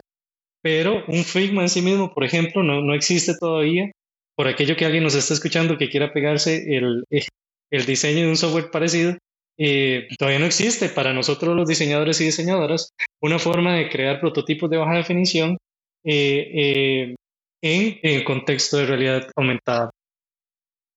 Pero 0.61 1.03
un 1.09 1.25
Figma 1.25 1.63
en 1.63 1.67
sí 1.69 1.81
mismo, 1.81 2.13
por 2.13 2.23
ejemplo, 2.23 2.63
no, 2.63 2.79
no 2.79 2.93
existe 2.93 3.33
todavía 3.38 3.91
por 4.38 4.47
aquello 4.47 4.77
que 4.77 4.85
alguien 4.85 5.03
nos 5.03 5.15
está 5.15 5.33
escuchando 5.33 5.77
que 5.77 5.89
quiera 5.89 6.13
pegarse 6.13 6.77
el, 6.77 7.03
el 7.09 7.85
diseño 7.85 8.21
de 8.21 8.29
un 8.29 8.38
software 8.38 8.71
parecido, 8.71 9.17
eh, 9.57 10.07
todavía 10.17 10.39
no 10.39 10.45
existe 10.45 10.88
para 10.88 11.11
nosotros 11.11 11.57
los 11.57 11.67
diseñadores 11.67 12.21
y 12.21 12.23
diseñadoras 12.23 12.93
una 13.21 13.38
forma 13.38 13.75
de 13.75 13.89
crear 13.89 14.21
prototipos 14.21 14.69
de 14.69 14.77
baja 14.77 14.95
definición 14.95 15.57
eh, 16.05 16.51
eh, 16.53 17.15
en 17.61 17.99
el 18.01 18.23
contexto 18.23 18.77
de 18.77 18.85
realidad 18.85 19.29
aumentada. 19.35 19.91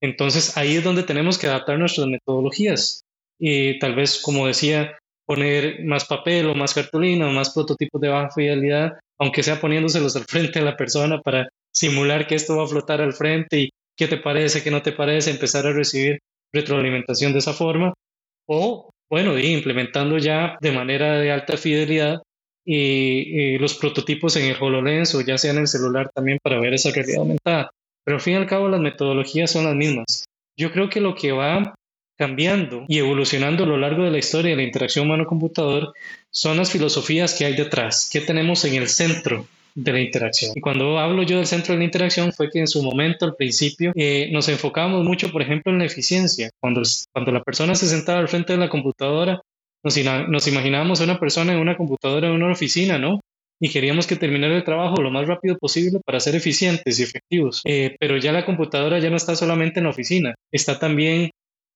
Entonces 0.01 0.57
ahí 0.57 0.77
es 0.77 0.85
donde 0.85 1.03
tenemos 1.03 1.39
que 1.39 1.47
adaptar 1.47 1.79
nuestras 1.79 2.07
metodologías 2.07 3.03
y 3.39 3.79
tal 3.79 3.95
vez, 3.95 4.21
como 4.21 4.47
decía, 4.47 4.99
poner 5.27 5.85
más 5.85 6.05
papel 6.07 6.49
o 6.49 6.55
más 6.55 6.75
cartulina 6.75 7.29
o 7.29 7.33
más 7.33 7.51
prototipos 7.51 8.01
de 8.01 8.09
baja 8.09 8.31
fidelidad, 8.31 8.93
aunque 9.19 9.43
sea 9.43 9.61
poniéndoselos 9.61 10.17
al 10.17 10.25
frente 10.29 10.59
a 10.59 10.63
la 10.63 10.77
persona 10.77 11.21
para 11.21 11.49
simular 11.73 12.27
que 12.27 12.35
esto 12.35 12.57
va 12.57 12.65
a 12.65 12.69
flotar 12.69 13.01
al 13.01 13.13
frente 13.13 13.61
y 13.61 13.71
qué 13.97 14.09
te 14.09 14.17
parece, 14.17 14.63
qué 14.63 14.71
no 14.71 14.83
te 14.83 14.93
parece, 14.93 15.31
empezar 15.31 15.67
a 15.67 15.73
recibir 15.73 16.21
retroalimentación 16.53 17.33
de 17.33 17.41
esa 17.41 17.53
forma, 17.53 17.93
o 18.47 18.91
bueno, 19.11 19.39
implementando 19.39 20.19
ya 20.19 20.57
de 20.61 20.73
manera 20.73 21.19
de 21.19 21.31
alta 21.31 21.57
fidelidad 21.57 22.23
y, 22.65 23.59
los 23.59 23.75
prototipos 23.75 24.37
en 24.37 24.47
el 24.47 24.57
HoloLens 24.61 25.15
o 25.15 25.21
ya 25.23 25.39
sea 25.39 25.53
en 25.53 25.59
el 25.59 25.69
celular 25.69 26.11
también 26.15 26.39
para 26.43 26.61
ver 26.61 26.75
esa 26.75 26.91
realidad 26.91 27.21
aumentada. 27.21 27.71
Pero 28.09 28.17
al 28.17 28.23
fin 28.23 28.33
y 28.33 28.37
al 28.37 28.47
cabo 28.47 28.71
las 28.71 28.81
metodologías 28.81 29.51
son 29.51 29.67
las 29.67 29.75
mismas. 29.75 30.25
Yo 30.57 30.73
creo 30.73 30.89
que 30.89 30.99
lo 30.99 31.15
que 31.15 31.31
va 31.31 31.75
cambiando 32.17 32.87
y 32.89 32.97
evolucionando 32.97 33.65
a 33.65 33.67
lo 33.67 33.77
largo 33.77 34.03
de 34.03 34.11
la 34.11 34.17
historia 34.17 34.53
de 34.53 34.57
la 34.57 34.63
interacción 34.63 35.05
humano-computador 35.05 35.93
son 36.31 36.57
las 36.57 36.73
filosofías 36.73 37.35
que 37.35 37.45
hay 37.45 37.55
detrás, 37.55 38.09
que 38.11 38.23
tenemos 38.23 38.65
en 38.65 38.77
el 38.77 38.89
centro 38.89 39.47
de 39.75 39.93
la 39.93 40.01
interacción. 40.01 40.53
Y 40.55 40.63
cuando 40.63 40.99
hablo 40.99 41.23
yo 41.23 41.37
del 41.37 41.47
centro 41.47 41.75
de 41.75 41.81
la 41.81 41.85
interacción 41.85 42.33
fue 42.33 42.49
que 42.51 42.61
en 42.61 42.67
su 42.67 42.83
momento, 42.83 43.27
al 43.27 43.37
principio, 43.37 43.93
eh, 43.95 44.31
nos 44.33 44.49
enfocábamos 44.49 45.05
mucho, 45.05 45.31
por 45.31 45.43
ejemplo, 45.43 45.71
en 45.71 45.81
la 45.81 45.85
eficiencia. 45.85 46.49
Cuando, 46.61 46.81
cuando 47.13 47.31
la 47.31 47.43
persona 47.43 47.75
se 47.75 47.89
sentaba 47.89 48.21
al 48.21 48.29
frente 48.29 48.55
de 48.55 48.59
la 48.59 48.71
computadora, 48.71 49.43
nos, 49.85 49.99
nos 50.31 50.49
imaginábamos 50.49 51.03
a 51.03 51.05
una 51.05 51.21
persona 51.21 51.53
en 51.53 51.59
una 51.59 51.77
computadora 51.77 52.29
en 52.29 52.43
una 52.43 52.53
oficina, 52.53 52.99
¿no? 52.99 53.21
Y 53.61 53.71
queríamos 53.71 54.07
que 54.07 54.17
terminara 54.17 54.57
el 54.57 54.65
trabajo 54.65 55.03
lo 55.03 55.11
más 55.11 55.27
rápido 55.27 55.59
posible 55.59 56.01
para 56.05 56.21
ser 56.21 56.37
eficientes 56.37 56.99
y 56.99 57.03
efectivos. 57.03 57.63
Eh, 57.65 57.97
pero 57.99 58.17
ya 58.17 58.33
la 58.33 58.45
computadora 58.45 58.99
ya 59.01 59.11
no 59.11 59.17
está 59.17 59.35
solamente 59.35 59.81
en 59.81 59.85
la 59.85 59.91
oficina, 59.91 60.35
está 60.53 60.79
también 60.79 61.31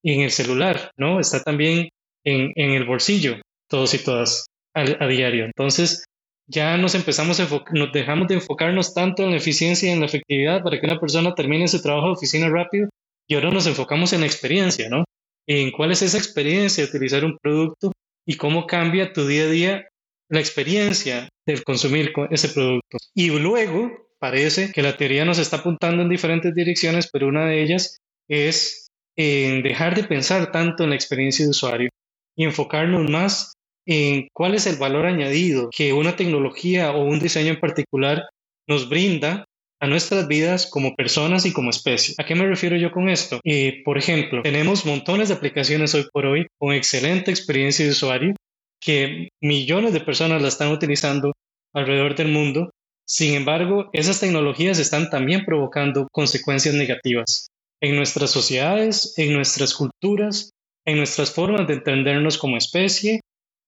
en 0.04 0.20
el 0.20 0.30
celular, 0.30 0.90
¿no? 0.96 1.20
Está 1.20 1.42
también 1.42 1.88
en, 2.24 2.52
en 2.54 2.70
el 2.70 2.84
bolsillo, 2.84 3.36
todos 3.68 3.94
y 3.94 3.98
todas, 3.98 4.46
a 4.74 5.06
diario. 5.06 5.44
Entonces, 5.44 6.04
ya 6.46 6.76
nos 6.76 6.94
empezamos 6.94 7.40
a 7.40 7.48
nos 7.72 7.92
dejamos 7.92 8.28
de 8.28 8.34
enfocarnos 8.34 8.94
tanto 8.94 9.22
en 9.22 9.30
la 9.30 9.36
eficiencia 9.36 9.88
y 9.88 9.92
en 9.92 10.00
la 10.00 10.06
efectividad 10.06 10.62
para 10.62 10.78
que 10.78 10.86
una 10.86 11.00
persona 11.00 11.34
termine 11.34 11.68
su 11.68 11.80
trabajo 11.80 12.08
de 12.08 12.12
oficina 12.12 12.48
rápido 12.48 12.88
y 13.28 13.34
ahora 13.34 13.50
nos 13.50 13.66
enfocamos 13.66 14.12
en 14.12 14.20
la 14.20 14.26
experiencia, 14.26 14.88
¿no? 14.88 15.04
En 15.46 15.70
cuál 15.70 15.92
es 15.92 16.02
esa 16.02 16.18
experiencia 16.18 16.84
de 16.84 16.90
utilizar 16.90 17.24
un 17.24 17.38
producto 17.38 17.92
y 18.26 18.36
cómo 18.36 18.66
cambia 18.66 19.12
tu 19.12 19.26
día 19.26 19.44
a 19.44 19.50
día 19.50 19.88
la 20.32 20.40
experiencia 20.40 21.28
del 21.46 21.62
consumir 21.62 22.12
ese 22.30 22.48
producto. 22.48 22.96
Y 23.14 23.28
luego 23.28 24.08
parece 24.18 24.72
que 24.72 24.82
la 24.82 24.96
teoría 24.96 25.26
nos 25.26 25.38
está 25.38 25.58
apuntando 25.58 26.02
en 26.02 26.08
diferentes 26.08 26.54
direcciones, 26.54 27.10
pero 27.12 27.28
una 27.28 27.46
de 27.46 27.62
ellas 27.62 27.98
es 28.28 28.88
en 29.14 29.62
dejar 29.62 29.94
de 29.94 30.04
pensar 30.04 30.50
tanto 30.50 30.84
en 30.84 30.90
la 30.90 30.96
experiencia 30.96 31.44
de 31.44 31.50
usuario 31.50 31.90
y 32.34 32.44
enfocarnos 32.44 33.10
más 33.10 33.52
en 33.84 34.28
cuál 34.32 34.54
es 34.54 34.66
el 34.66 34.76
valor 34.76 35.04
añadido 35.04 35.68
que 35.70 35.92
una 35.92 36.16
tecnología 36.16 36.92
o 36.92 37.04
un 37.04 37.20
diseño 37.20 37.50
en 37.50 37.60
particular 37.60 38.22
nos 38.66 38.88
brinda 38.88 39.44
a 39.82 39.86
nuestras 39.86 40.28
vidas 40.28 40.66
como 40.70 40.94
personas 40.94 41.44
y 41.44 41.52
como 41.52 41.68
especie. 41.68 42.14
¿A 42.16 42.24
qué 42.24 42.34
me 42.34 42.46
refiero 42.46 42.76
yo 42.76 42.90
con 42.90 43.10
esto? 43.10 43.38
Eh, 43.44 43.82
por 43.84 43.98
ejemplo, 43.98 44.40
tenemos 44.42 44.86
montones 44.86 45.28
de 45.28 45.34
aplicaciones 45.34 45.94
hoy 45.94 46.06
por 46.10 46.24
hoy 46.24 46.46
con 46.58 46.72
excelente 46.72 47.30
experiencia 47.30 47.84
de 47.84 47.90
usuario 47.90 48.34
que 48.82 49.28
millones 49.40 49.92
de 49.92 50.00
personas 50.00 50.42
la 50.42 50.48
están 50.48 50.72
utilizando 50.72 51.32
alrededor 51.72 52.16
del 52.16 52.28
mundo. 52.28 52.70
Sin 53.06 53.34
embargo, 53.34 53.88
esas 53.92 54.20
tecnologías 54.20 54.78
están 54.78 55.08
también 55.08 55.44
provocando 55.44 56.08
consecuencias 56.12 56.74
negativas 56.74 57.48
en 57.80 57.96
nuestras 57.96 58.30
sociedades, 58.30 59.14
en 59.16 59.32
nuestras 59.32 59.74
culturas, 59.74 60.50
en 60.84 60.96
nuestras 60.96 61.32
formas 61.32 61.66
de 61.66 61.74
entendernos 61.74 62.38
como 62.38 62.56
especie 62.56 63.20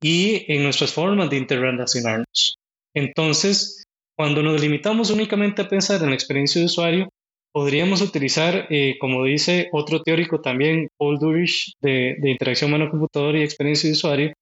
y 0.02 0.44
en 0.52 0.62
nuestras 0.64 0.92
formas 0.92 1.30
de 1.30 1.36
interrelacionarnos. 1.36 2.56
Entonces, 2.94 3.84
cuando 4.16 4.42
nos 4.42 4.60
limitamos 4.60 5.10
únicamente 5.10 5.62
a 5.62 5.68
pensar 5.68 6.02
en 6.02 6.10
la 6.10 6.14
experiencia 6.14 6.60
de 6.60 6.66
usuario, 6.66 7.08
podríamos 7.52 8.02
utilizar, 8.02 8.66
eh, 8.70 8.96
como 8.98 9.24
dice 9.24 9.68
otro 9.72 10.02
teórico 10.02 10.40
también, 10.40 10.88
Paul 10.98 11.18
Durish, 11.18 11.72
de, 11.80 12.16
de 12.20 12.30
interacción 12.30 12.72
humano-computador 12.72 13.36
y 13.36 13.42
experiencia 13.42 13.88
de 13.88 13.94
usuario, 13.94 14.32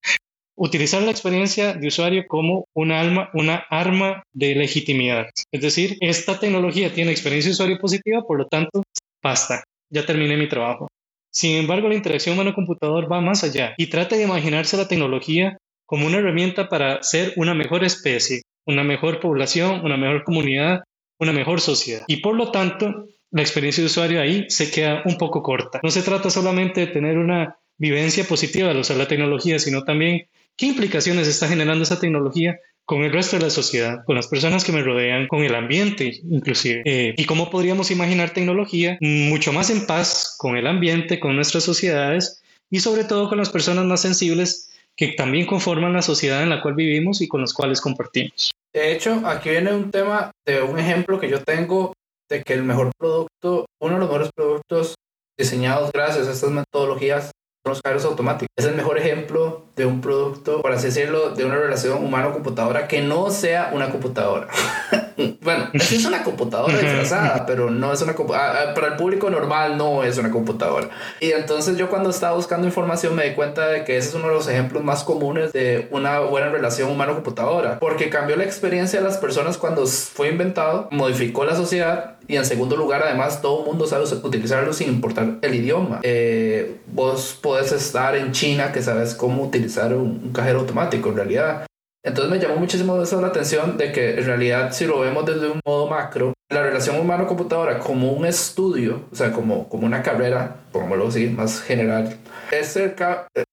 utilizar 0.63 1.03
la 1.03 1.11
experiencia 1.11 1.75
de 1.75 1.89
usuario 1.89 2.25
como 2.29 2.69
una, 2.73 3.01
alma, 3.01 3.31
una 3.35 3.57
arma 3.69 4.23
de 4.33 4.55
legitimidad. 4.55 5.27
Es 5.51 5.61
decir, 5.61 5.97
esta 6.01 6.39
tecnología 6.39 6.95
tiene 6.95 7.11
experiencia 7.11 7.49
de 7.49 7.55
usuario 7.55 7.79
positiva, 7.81 8.23
por 8.23 8.39
lo 8.39 8.47
tanto, 8.47 8.85
basta, 9.21 9.65
ya 9.91 10.07
terminé 10.07 10.37
mi 10.37 10.49
trabajo. 10.49 10.87
Sin 11.33 11.57
embargo, 11.57 11.89
la 11.89 11.97
interacción 11.97 12.35
humano-computador 12.35 13.11
va 13.11 13.21
más 13.21 13.43
allá 13.43 13.75
y 13.77 13.89
trata 13.89 14.15
de 14.15 14.23
imaginarse 14.23 14.77
la 14.77 14.87
tecnología 14.87 15.57
como 15.85 16.07
una 16.07 16.19
herramienta 16.19 16.69
para 16.69 17.03
ser 17.03 17.33
una 17.35 17.55
mejor 17.55 17.83
especie, 17.83 18.43
una 18.65 18.85
mejor 18.85 19.19
población, 19.19 19.85
una 19.85 19.97
mejor 19.97 20.23
comunidad, 20.23 20.85
una 21.19 21.33
mejor 21.33 21.61
sociedad. 21.61 22.05
Y 22.07 22.19
por 22.19 22.37
lo 22.37 22.53
tanto, 22.53 23.09
la 23.33 23.43
experiencia 23.43 23.83
de 23.83 23.87
usuario 23.87 24.21
ahí 24.21 24.45
se 24.49 24.71
queda 24.71 25.03
un 25.07 25.19
poco 25.19 25.43
corta. 25.43 25.81
No 25.83 25.91
se 25.91 26.03
trata 26.03 26.31
solamente 26.31 26.83
de 26.83 26.93
tener 26.93 27.19
una 27.19 27.57
vivencia 27.79 28.23
positiva 28.23 28.71
al 28.71 28.77
usar 28.77 28.97
la 28.97 29.09
tecnología, 29.09 29.59
sino 29.59 29.83
también 29.83 30.29
qué 30.57 30.67
implicaciones 30.67 31.29
está 31.29 31.49
generando 31.49 31.85
esa 31.85 32.01
tecnología 32.01 32.59
con 32.85 33.03
el 33.03 33.13
resto 33.13 33.37
de 33.37 33.45
la 33.45 33.51
sociedad, 33.51 34.05
con 34.05 34.17
las 34.17 34.27
personas 34.27 34.65
que 34.65 34.73
me 34.73 34.83
rodean, 34.83 35.29
con 35.29 35.43
el 35.45 35.55
ambiente 35.55 36.21
inclusive. 36.31 36.83
Eh, 36.85 37.15
y 37.17 37.25
cómo 37.25 37.51
podríamos 37.51 37.91
imaginar 37.91 38.31
tecnología 38.31 38.99
mucho 39.01 39.53
más 39.53 39.71
en 39.71 39.87
paz 39.87 40.35
con 40.39 40.57
el 40.57 40.67
ambiente, 40.67 41.21
con 41.21 41.37
nuestras 41.37 41.65
sociedades 41.65 42.43
y 42.71 42.81
sobre 42.81 43.05
todo 43.05 43.29
con 43.29 43.39
las 43.39 43.51
personas 43.51 43.85
más 43.85 44.01
sensibles 44.01 44.71
que 44.97 45.15
también 45.17 45.47
conforman 45.47 45.93
la 45.93 46.03
sociedad 46.03 46.43
en 46.43 46.51
la 46.51 46.61
cual 46.61 46.75
vivimos 46.75 47.21
y 47.21 47.29
con 47.29 47.41
las 47.41 47.55
cuales 47.55 47.81
compartimos. 47.81 48.53
De 48.73 48.93
hecho, 48.93 49.23
aquí 49.27 49.51
viene 49.51 49.73
un 49.73 49.91
tema 49.91 50.31
de 50.47 50.63
un 50.63 50.79
ejemplo 50.79 51.21
que 51.21 51.31
yo 51.31 51.43
tengo 51.43 51.93
de 52.29 52.43
que 52.43 52.55
el 52.55 52.63
mejor 52.63 52.91
producto, 52.99 53.67
uno 53.81 53.95
de 53.95 54.01
los 54.01 54.09
mejores 54.09 54.31
productos 54.35 54.95
diseñados 55.39 55.91
gracias 55.93 56.29
a 56.29 56.33
estas 56.33 56.51
metodologías 56.51 57.31
los 57.65 57.81
cajeros 57.81 58.05
automáticos. 58.05 58.49
Es 58.57 58.65
el 58.65 58.75
mejor 58.75 58.99
ejemplo 58.99 59.67
de 59.77 59.87
un 59.87 60.01
producto, 60.01 60.61
por 60.61 60.73
así 60.73 60.87
decirlo, 60.87 61.31
de 61.31 61.45
una 61.45 61.57
relación 61.57 62.05
humano-computadora 62.05 62.89
que 62.89 63.01
no 63.01 63.31
sea 63.31 63.71
una 63.73 63.91
computadora. 63.91 64.49
bueno, 65.41 65.69
es 65.73 66.05
una 66.05 66.23
computadora 66.23 66.79
disfrazada, 66.79 67.47
pero 67.47 67.71
no 67.71 67.93
es 67.93 68.03
una 68.03 68.15
computadora. 68.15 68.75
Para 68.75 68.89
el 68.89 68.97
público 68.97 69.31
normal 69.31 69.79
no 69.79 70.05
es 70.05 70.19
una 70.19 70.31
computadora. 70.31 70.91
Y 71.21 71.33
entonces 71.33 71.79
yo 71.79 71.89
cuando 71.89 72.11
estaba 72.11 72.37
buscando 72.37 72.67
información 72.67 73.15
me 73.15 73.25
di 73.25 73.35
cuenta 73.35 73.67
de 73.69 73.85
que 73.85 73.97
ese 73.97 74.11
es 74.11 74.15
uno 74.15 74.29
de 74.29 74.35
los 74.35 74.49
ejemplos 74.49 74.85
más 74.85 75.05
comunes 75.05 75.53
de 75.53 75.89
una 75.91 76.21
buena 76.21 76.51
relación 76.51 76.91
humano-computadora, 76.91 77.79
porque 77.79 78.11
cambió 78.11 78.37
la 78.37 78.45
experiencia 78.45 79.01
de 79.01 79.07
las 79.07 79.17
personas 79.17 79.57
cuando 79.57 79.87
fue 79.87 80.29
inventado, 80.29 80.89
modificó 80.91 81.45
la 81.45 81.57
sociedad 81.57 82.17
y 82.29 82.37
en 82.37 82.45
segundo 82.45 82.77
lugar, 82.77 83.03
además, 83.03 83.43
todo 83.43 83.61
el 83.61 83.67
mundo 83.67 83.87
sabe 83.87 84.05
utilizarlo 84.23 84.73
sin 84.73 84.89
importar 84.89 85.39
el 85.43 85.55
idioma. 85.55 86.01
Eh, 86.03 86.77
vos 86.87 87.39
podés 87.41 87.73
estar 87.73 88.17
en 88.17 88.33
China 88.33 88.73
que 88.73 88.83
sabes 88.83 89.15
cómo 89.15 89.43
utilizar 89.43 89.62
un, 90.01 90.33
cajero 90.33 90.61
automático 90.61 91.11
en 91.11 91.17
realidad. 91.17 91.67
Entonces 92.05 92.31
me 92.33 92.41
llamó 92.41 92.57
muchísimo 92.57 93.01
eso 93.01 93.21
la 93.21 93.29
atención 93.29 93.77
de 93.77 93.93
que 93.93 94.19
en 94.19 94.25
realidad 94.27 94.73
si 94.73 94.87
lo 94.87 95.01
vemos 95.01 95.25
desde 95.25 95.49
un 95.49 95.61
modo 95.65 95.89
macro, 95.89 96.33
la 96.51 96.63
relación 96.63 96.99
humano-computadora 96.99 97.79
como 97.79 98.13
un 98.13 98.27
estudio, 98.27 99.05
o 99.11 99.15
sea, 99.15 99.33
como, 99.33 99.69
como 99.69 99.87
una 99.87 100.03
carrera, 100.03 100.57
pongámoslo 100.73 101.09
así, 101.09 101.29
más 101.29 101.63
general, 101.63 102.19
es 102.51 102.79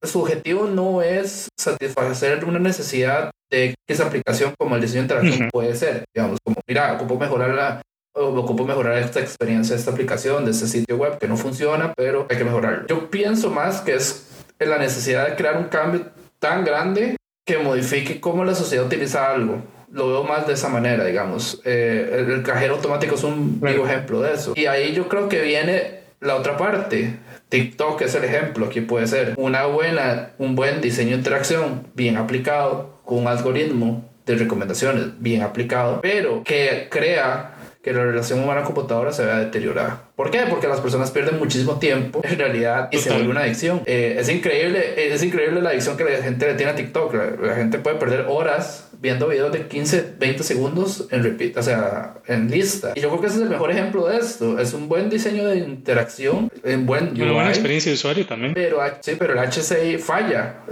su 0.03 0.21
objetivo 0.21 0.65
no 0.67 1.01
es 1.01 1.47
satisfacer 1.57 2.43
una 2.43 2.59
necesidad 2.59 3.31
de 3.49 3.75
esa 3.87 4.07
aplicación 4.07 4.53
como 4.57 4.75
el 4.75 4.81
diseño 4.81 5.03
de 5.03 5.15
interacción 5.15 5.49
puede 5.51 5.75
ser, 5.75 6.03
digamos, 6.13 6.37
como, 6.43 6.57
mira, 6.67 6.93
ocupo 6.93 7.17
mejorar 7.17 7.51
la, 7.51 7.81
ocupo 8.13 8.65
mejorar 8.65 8.97
esta 8.97 9.19
experiencia 9.19 9.75
de 9.75 9.79
esta 9.79 9.91
aplicación, 9.91 10.45
de 10.45 10.51
este 10.51 10.67
sitio 10.67 10.97
web 10.97 11.17
que 11.17 11.27
no 11.27 11.37
funciona, 11.37 11.93
pero 11.95 12.27
hay 12.29 12.37
que 12.37 12.43
mejorarlo. 12.43 12.87
Yo 12.87 13.09
pienso 13.09 13.49
más 13.49 13.81
que 13.81 13.95
es 13.95 14.28
la 14.67 14.77
necesidad 14.77 15.27
de 15.27 15.35
crear 15.35 15.57
un 15.57 15.65
cambio 15.65 16.07
tan 16.39 16.63
grande 16.63 17.17
que 17.45 17.57
modifique 17.57 18.19
cómo 18.19 18.43
la 18.45 18.55
sociedad 18.55 18.85
utiliza 18.85 19.31
algo. 19.31 19.61
Lo 19.91 20.07
veo 20.09 20.23
más 20.23 20.45
de 20.45 20.53
esa 20.53 20.69
manera, 20.69 21.03
digamos. 21.03 21.61
Eh, 21.65 22.25
el, 22.27 22.43
cajero 22.43 22.75
automático 22.75 23.15
es 23.15 23.23
un 23.23 23.59
vivo 23.59 23.87
ejemplo 23.87 24.21
de 24.21 24.33
eso. 24.33 24.53
Y 24.55 24.67
ahí 24.67 24.93
yo 24.93 25.07
creo 25.07 25.29
que 25.29 25.41
viene 25.41 26.01
la 26.19 26.35
otra 26.35 26.57
parte. 26.57 27.17
TikTok 27.49 28.01
es 28.01 28.13
el 28.13 28.23
ejemplo. 28.23 28.67
Aquí 28.67 28.81
puede 28.81 29.07
ser 29.07 29.33
una 29.37 29.65
buena, 29.65 30.31
un 30.37 30.55
buen 30.55 30.79
diseño 30.81 31.11
de 31.11 31.17
interacción 31.17 31.87
bien 31.95 32.17
aplicado 32.17 32.99
con 33.03 33.19
un 33.19 33.27
algoritmo 33.27 34.07
de 34.27 34.35
recomendaciones 34.35 35.05
bien 35.19 35.41
aplicado, 35.41 36.01
pero 36.01 36.43
que 36.43 36.87
crea 36.91 37.55
que 37.81 37.93
la 37.93 38.03
relación 38.03 38.43
humana-computadora 38.43 39.13
se 39.13 39.23
vea 39.23 39.39
deteriorada. 39.39 40.09
¿Por 40.15 40.31
qué? 40.31 40.41
Porque 40.49 40.67
las 40.67 40.81
personas 40.81 41.11
pierden 41.11 41.39
muchísimo 41.39 41.79
tiempo 41.79 42.19
en 42.23 42.37
realidad 42.37 42.89
y 42.91 42.97
se 42.97 43.09
vuelve 43.09 43.29
una 43.29 43.41
adicción. 43.41 43.81
Eh, 43.85 44.17
es 44.19 44.27
increíble, 44.27 45.13
es 45.13 45.23
increíble 45.23 45.61
la 45.61 45.69
adicción 45.69 45.95
que 45.95 46.03
la 46.03 46.21
gente 46.21 46.45
le 46.45 46.55
tiene 46.55 46.73
a 46.73 46.75
TikTok. 46.75 47.13
La, 47.41 47.55
gente 47.55 47.79
puede 47.79 47.95
perder 47.95 48.25
horas 48.27 48.89
viendo 48.99 49.29
videos 49.29 49.53
de 49.53 49.67
15, 49.67 50.15
20 50.19 50.43
segundos 50.43 51.07
en 51.11 51.23
repeat, 51.23 51.55
o 51.55 51.63
sea, 51.63 52.15
en 52.27 52.51
lista. 52.51 52.91
Y 52.95 52.99
yo 52.99 53.07
creo 53.09 53.21
que 53.21 53.27
ese 53.27 53.37
es 53.37 53.43
el 53.43 53.49
mejor 53.49 53.71
ejemplo 53.71 54.07
de 54.07 54.17
esto. 54.17 54.59
Es 54.59 54.73
un 54.73 54.89
buen 54.89 55.09
diseño 55.09 55.47
de 55.47 55.59
interacción, 55.59 56.51
en 56.65 56.85
buen 56.85 57.13
Una 57.21 57.31
buena 57.31 57.49
experiencia 57.49 57.91
de 57.91 57.95
usuario 57.95 58.25
también. 58.25 58.53
Pero, 58.53 58.79
sí, 58.99 59.13
pero 59.17 59.41
el 59.41 59.49
HCI 59.49 59.99
falla, 59.99 60.63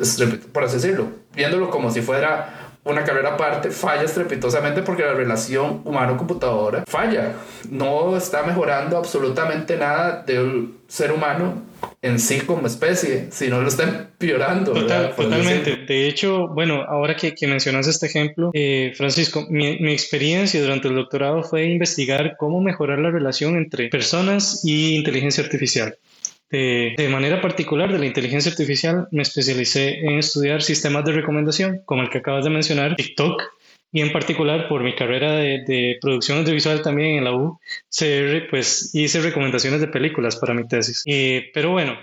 por 0.51 0.65
así 0.65 0.75
decirlo, 0.75 1.07
viéndolo 1.33 1.69
como 1.69 1.89
si 1.89 2.01
fuera 2.01 2.66
una 2.87 3.03
carrera 3.03 3.33
aparte 3.33 3.69
falla 3.71 4.03
estrepitosamente 4.03 4.81
porque 4.81 5.03
la 5.03 5.13
relación 5.13 5.81
humano-computadora 5.83 6.83
falla. 6.87 7.33
No 7.69 8.17
está 8.17 8.43
mejorando 8.43 8.97
absolutamente 8.97 9.77
nada 9.77 10.23
del 10.25 10.73
ser 10.87 11.11
humano 11.11 11.61
en 12.01 12.19
sí 12.19 12.39
como 12.41 12.67
especie, 12.67 13.27
sino 13.31 13.61
lo 13.61 13.67
está 13.67 13.83
empeorando. 13.83 14.73
totalmente. 14.73 15.75
De 15.87 16.07
hecho, 16.07 16.47
bueno, 16.47 16.83
ahora 16.87 17.15
que, 17.15 17.33
que 17.35 17.47
mencionas 17.47 17.87
este 17.87 18.07
ejemplo, 18.07 18.51
eh, 18.53 18.93
Francisco, 18.95 19.45
mi, 19.49 19.79
mi, 19.79 19.91
experiencia 19.91 20.61
durante 20.61 20.87
el 20.87 20.95
doctorado 20.95 21.43
fue 21.43 21.65
investigar 21.65 22.35
cómo 22.37 22.61
mejorar 22.61 22.99
la 22.99 23.11
relación 23.11 23.57
entre 23.57 23.89
personas 23.89 24.61
y 24.63 24.95
inteligencia 24.95 25.43
artificial. 25.43 25.97
De, 26.49 27.09
manera 27.09 27.41
particular 27.41 27.91
de 27.91 27.99
la 27.99 28.05
inteligencia 28.05 28.51
artificial 28.51 29.07
me 29.11 29.21
especialicé 29.21 29.99
en 29.99 30.19
estudiar 30.19 30.61
sistemas 30.61 31.03
de 31.05 31.11
recomendación, 31.11 31.81
como 31.85 32.01
el 32.03 32.09
que 32.09 32.19
acabas 32.19 32.43
de 32.43 32.49
mencionar, 32.49 32.95
TikTok, 32.95 33.43
y 33.91 34.01
en 34.01 34.11
particular 34.11 34.67
por 34.67 34.83
mi 34.83 34.95
carrera 34.95 35.33
de, 35.33 35.97
producción 36.01 36.39
audiovisual 36.39 36.81
también 36.81 37.17
en 37.17 37.23
la 37.23 37.33
UCR, 37.33 38.49
pues 38.49 38.93
hice 38.93 39.21
recomendaciones 39.21 39.81
de 39.81 39.87
películas 39.87 40.35
para 40.35 40.53
mi 40.53 40.67
tesis. 40.67 41.03
pero 41.53 41.71
bueno, 41.71 41.97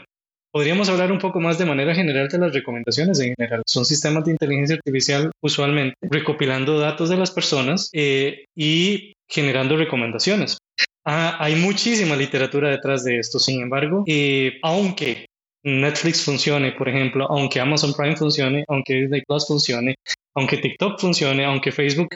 podríamos 0.55 0.89
hablar 0.89 1.11
un 1.11 1.19
poco 1.19 1.41
más 1.41 1.59
de 1.59 1.67
manera 1.67 1.95
general 1.95 2.29
de 2.29 2.39
las 2.39 2.55
recomendaciones 2.55 3.19
en 3.19 3.35
general. 3.37 3.63
Son 3.67 3.85
sistemas 3.85 4.25
de 4.25 4.31
inteligencia 4.31 4.77
artificial 4.77 5.33
usualmente 5.43 5.97
recopilando 6.03 6.79
datos 6.79 7.11
de 7.11 7.17
las 7.17 7.33
personas 7.33 7.91
eh, 7.93 8.45
y 8.55 9.15
generando 9.29 9.77
recomendaciones. 9.77 10.59
Ah, 11.05 11.37
hay 11.39 11.57
muchísima 11.57 12.17
literatura 12.17 12.71
detrás 12.71 13.05
de 13.05 13.19
esto, 13.19 13.39
sin 13.39 13.61
embargo, 13.61 14.05
eh, 14.07 14.59
aunque 14.63 15.27
Netflix 15.63 16.23
funcione, 16.23 16.73
por 16.73 16.89
ejemplo, 16.89 17.27
aunque 17.31 17.61
Amazon 17.61 17.93
Prime 17.95 18.17
funcione, 18.17 18.65
aunque 18.69 18.95
Disney 18.95 19.23
Plus 19.27 19.47
funcione, 19.47 19.97
aunque 20.35 20.59
TikTok 20.59 20.99
funcione, 20.99 21.45
aunque 21.45 21.73
Facebook 21.73 22.09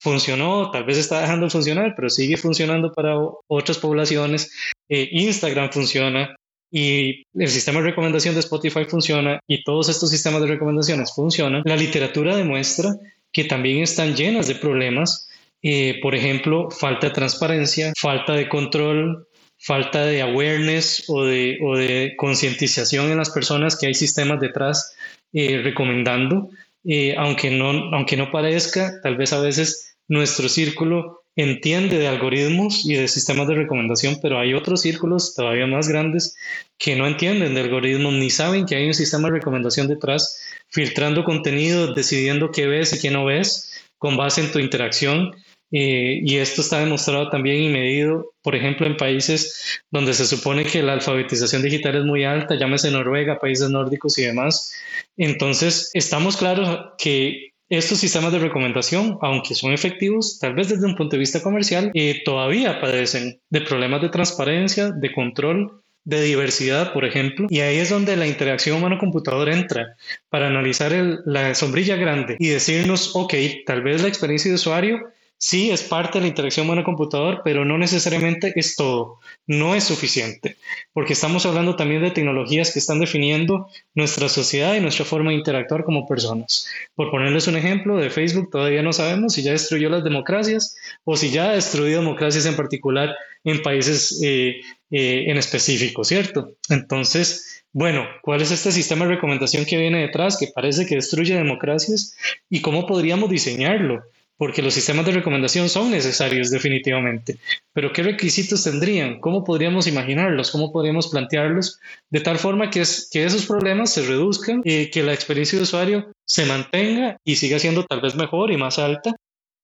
funcionó, 0.00 0.70
tal 0.70 0.84
vez 0.84 0.98
está 0.98 1.20
dejando 1.20 1.46
de 1.46 1.50
funcionar, 1.50 1.94
pero 1.96 2.10
sigue 2.10 2.36
funcionando 2.36 2.92
para 2.92 3.16
otras 3.48 3.78
poblaciones, 3.78 4.52
eh, 4.88 5.08
Instagram 5.12 5.70
funciona 5.70 6.36
y 6.70 7.22
el 7.34 7.48
sistema 7.48 7.80
de 7.80 7.86
recomendación 7.86 8.34
de 8.34 8.40
Spotify 8.40 8.84
funciona 8.84 9.40
y 9.46 9.64
todos 9.64 9.88
estos 9.88 10.10
sistemas 10.10 10.42
de 10.42 10.48
recomendaciones 10.48 11.14
funcionan, 11.14 11.62
la 11.64 11.76
literatura 11.76 12.36
demuestra 12.36 12.96
que 13.32 13.44
también 13.44 13.82
están 13.82 14.14
llenas 14.14 14.46
de 14.46 14.56
problemas 14.56 15.28
eh, 15.68 15.98
por 16.00 16.14
ejemplo, 16.14 16.70
falta 16.70 17.08
de 17.08 17.12
transparencia, 17.12 17.92
falta 18.00 18.34
de 18.34 18.48
control, 18.48 19.26
falta 19.58 20.06
de 20.06 20.22
awareness 20.22 21.02
o 21.08 21.24
de, 21.24 21.58
o 21.60 21.76
de 21.76 22.14
concientización 22.16 23.10
en 23.10 23.18
las 23.18 23.30
personas 23.30 23.76
que 23.76 23.88
hay 23.88 23.94
sistemas 23.94 24.38
detrás 24.38 24.94
eh, 25.32 25.62
recomendando, 25.64 26.50
eh, 26.84 27.16
aunque, 27.18 27.50
no, 27.50 27.70
aunque 27.92 28.16
no 28.16 28.30
parezca, 28.30 29.00
tal 29.02 29.16
vez 29.16 29.32
a 29.32 29.40
veces 29.40 29.96
nuestro 30.06 30.48
círculo 30.48 31.24
entiende 31.34 31.98
de 31.98 32.06
algoritmos 32.06 32.86
y 32.86 32.94
de 32.94 33.08
sistemas 33.08 33.48
de 33.48 33.56
recomendación, 33.56 34.20
pero 34.22 34.38
hay 34.38 34.54
otros 34.54 34.82
círculos 34.82 35.34
todavía 35.34 35.66
más 35.66 35.88
grandes 35.88 36.36
que 36.78 36.94
no 36.94 37.08
entienden 37.08 37.54
de 37.54 37.62
algoritmos 37.62 38.12
ni 38.12 38.30
saben 38.30 38.66
que 38.66 38.76
hay 38.76 38.86
un 38.86 38.94
sistema 38.94 39.26
de 39.26 39.34
recomendación 39.34 39.88
detrás, 39.88 40.40
filtrando 40.68 41.24
contenido, 41.24 41.92
decidiendo 41.92 42.52
qué 42.52 42.68
ves 42.68 42.92
y 42.92 43.00
qué 43.00 43.10
no 43.10 43.24
ves 43.24 43.72
con 43.98 44.16
base 44.16 44.42
en 44.42 44.52
tu 44.52 44.60
interacción 44.60 45.34
eh, 45.72 46.20
y 46.22 46.36
esto 46.36 46.60
está 46.60 46.78
demostrado 46.78 47.28
también 47.28 47.62
y 47.62 47.68
medido, 47.68 48.32
por 48.42 48.54
ejemplo, 48.54 48.86
en 48.86 48.96
países 48.96 49.80
donde 49.90 50.14
se 50.14 50.26
supone 50.26 50.64
que 50.64 50.82
la 50.82 50.92
alfabetización 50.92 51.62
digital 51.62 51.96
es 51.96 52.04
muy 52.04 52.24
alta, 52.24 52.54
llámese 52.54 52.90
Noruega, 52.90 53.38
países 53.38 53.68
nórdicos 53.70 54.18
y 54.18 54.22
demás. 54.22 54.72
Entonces, 55.16 55.90
estamos 55.94 56.36
claros 56.36 56.92
que 56.98 57.52
estos 57.68 57.98
sistemas 57.98 58.32
de 58.32 58.38
recomendación, 58.38 59.18
aunque 59.22 59.56
son 59.56 59.72
efectivos, 59.72 60.38
tal 60.38 60.54
vez 60.54 60.68
desde 60.68 60.86
un 60.86 60.94
punto 60.94 61.16
de 61.16 61.20
vista 61.20 61.42
comercial, 61.42 61.90
eh, 61.94 62.22
todavía 62.24 62.80
padecen 62.80 63.40
de 63.50 63.60
problemas 63.60 64.02
de 64.02 64.08
transparencia, 64.08 64.90
de 64.92 65.12
control 65.12 65.82
de 66.04 66.22
diversidad, 66.22 66.92
por 66.92 67.04
ejemplo, 67.04 67.48
y 67.50 67.58
ahí 67.60 67.78
es 67.78 67.90
donde 67.90 68.16
la 68.16 68.28
interacción 68.28 68.78
humano-computador 68.78 69.48
entra 69.48 69.96
para 70.28 70.46
analizar 70.46 70.92
la 71.24 71.52
sombrilla 71.56 71.96
grande 71.96 72.36
y 72.38 72.46
decirnos, 72.46 73.16
ok, 73.16 73.34
tal 73.66 73.82
vez 73.82 74.02
la 74.02 74.08
experiencia 74.08 74.48
de 74.48 74.54
usuario 74.54 75.00
Sí, 75.38 75.70
es 75.70 75.82
parte 75.82 76.18
de 76.18 76.22
la 76.22 76.28
interacción 76.28 76.64
humano-computador, 76.64 77.42
pero 77.44 77.66
no 77.66 77.76
necesariamente 77.76 78.54
es 78.56 78.74
todo, 78.74 79.20
no 79.46 79.74
es 79.74 79.84
suficiente, 79.84 80.56
porque 80.94 81.12
estamos 81.12 81.44
hablando 81.44 81.76
también 81.76 82.02
de 82.02 82.10
tecnologías 82.10 82.72
que 82.72 82.78
están 82.78 83.00
definiendo 83.00 83.68
nuestra 83.94 84.30
sociedad 84.30 84.74
y 84.74 84.80
nuestra 84.80 85.04
forma 85.04 85.30
de 85.30 85.36
interactuar 85.36 85.84
como 85.84 86.08
personas. 86.08 86.66
Por 86.94 87.10
ponerles 87.10 87.48
un 87.48 87.56
ejemplo, 87.56 87.98
de 87.98 88.08
Facebook 88.08 88.48
todavía 88.50 88.82
no 88.82 88.94
sabemos 88.94 89.34
si 89.34 89.42
ya 89.42 89.52
destruyó 89.52 89.90
las 89.90 90.04
democracias 90.04 90.74
o 91.04 91.18
si 91.18 91.30
ya 91.30 91.50
ha 91.50 91.54
destruido 91.54 92.00
democracias 92.00 92.46
en 92.46 92.56
particular 92.56 93.14
en 93.44 93.60
países 93.60 94.18
eh, 94.24 94.62
eh, 94.90 95.24
en 95.26 95.36
específico, 95.36 96.02
¿cierto? 96.02 96.54
Entonces, 96.70 97.62
bueno, 97.72 98.06
¿cuál 98.22 98.40
es 98.40 98.52
este 98.52 98.72
sistema 98.72 99.04
de 99.04 99.16
recomendación 99.16 99.66
que 99.66 99.76
viene 99.76 100.00
detrás 100.00 100.38
que 100.38 100.48
parece 100.54 100.86
que 100.86 100.94
destruye 100.94 101.34
democracias 101.34 102.16
y 102.48 102.62
cómo 102.62 102.86
podríamos 102.86 103.28
diseñarlo? 103.28 104.02
Porque 104.36 104.62
los 104.62 104.74
sistemas 104.74 105.06
de 105.06 105.12
recomendación 105.12 105.68
son 105.68 105.90
necesarios 105.90 106.50
definitivamente, 106.50 107.38
pero 107.72 107.92
¿qué 107.92 108.02
requisitos 108.02 108.64
tendrían? 108.64 109.20
¿Cómo 109.20 109.44
podríamos 109.44 109.86
imaginarlos? 109.86 110.50
¿Cómo 110.50 110.72
podríamos 110.72 111.08
plantearlos 111.08 111.80
de 112.10 112.20
tal 112.20 112.38
forma 112.38 112.70
que, 112.70 112.82
es, 112.82 113.08
que 113.10 113.24
esos 113.24 113.46
problemas 113.46 113.92
se 113.92 114.02
reduzcan 114.02 114.60
y 114.64 114.90
que 114.90 115.02
la 115.02 115.14
experiencia 115.14 115.58
de 115.58 115.64
usuario 115.64 116.12
se 116.24 116.44
mantenga 116.44 117.18
y 117.24 117.36
siga 117.36 117.58
siendo 117.58 117.84
tal 117.84 118.00
vez 118.00 118.14
mejor 118.14 118.50
y 118.50 118.56
más 118.56 118.78
alta 118.78 119.14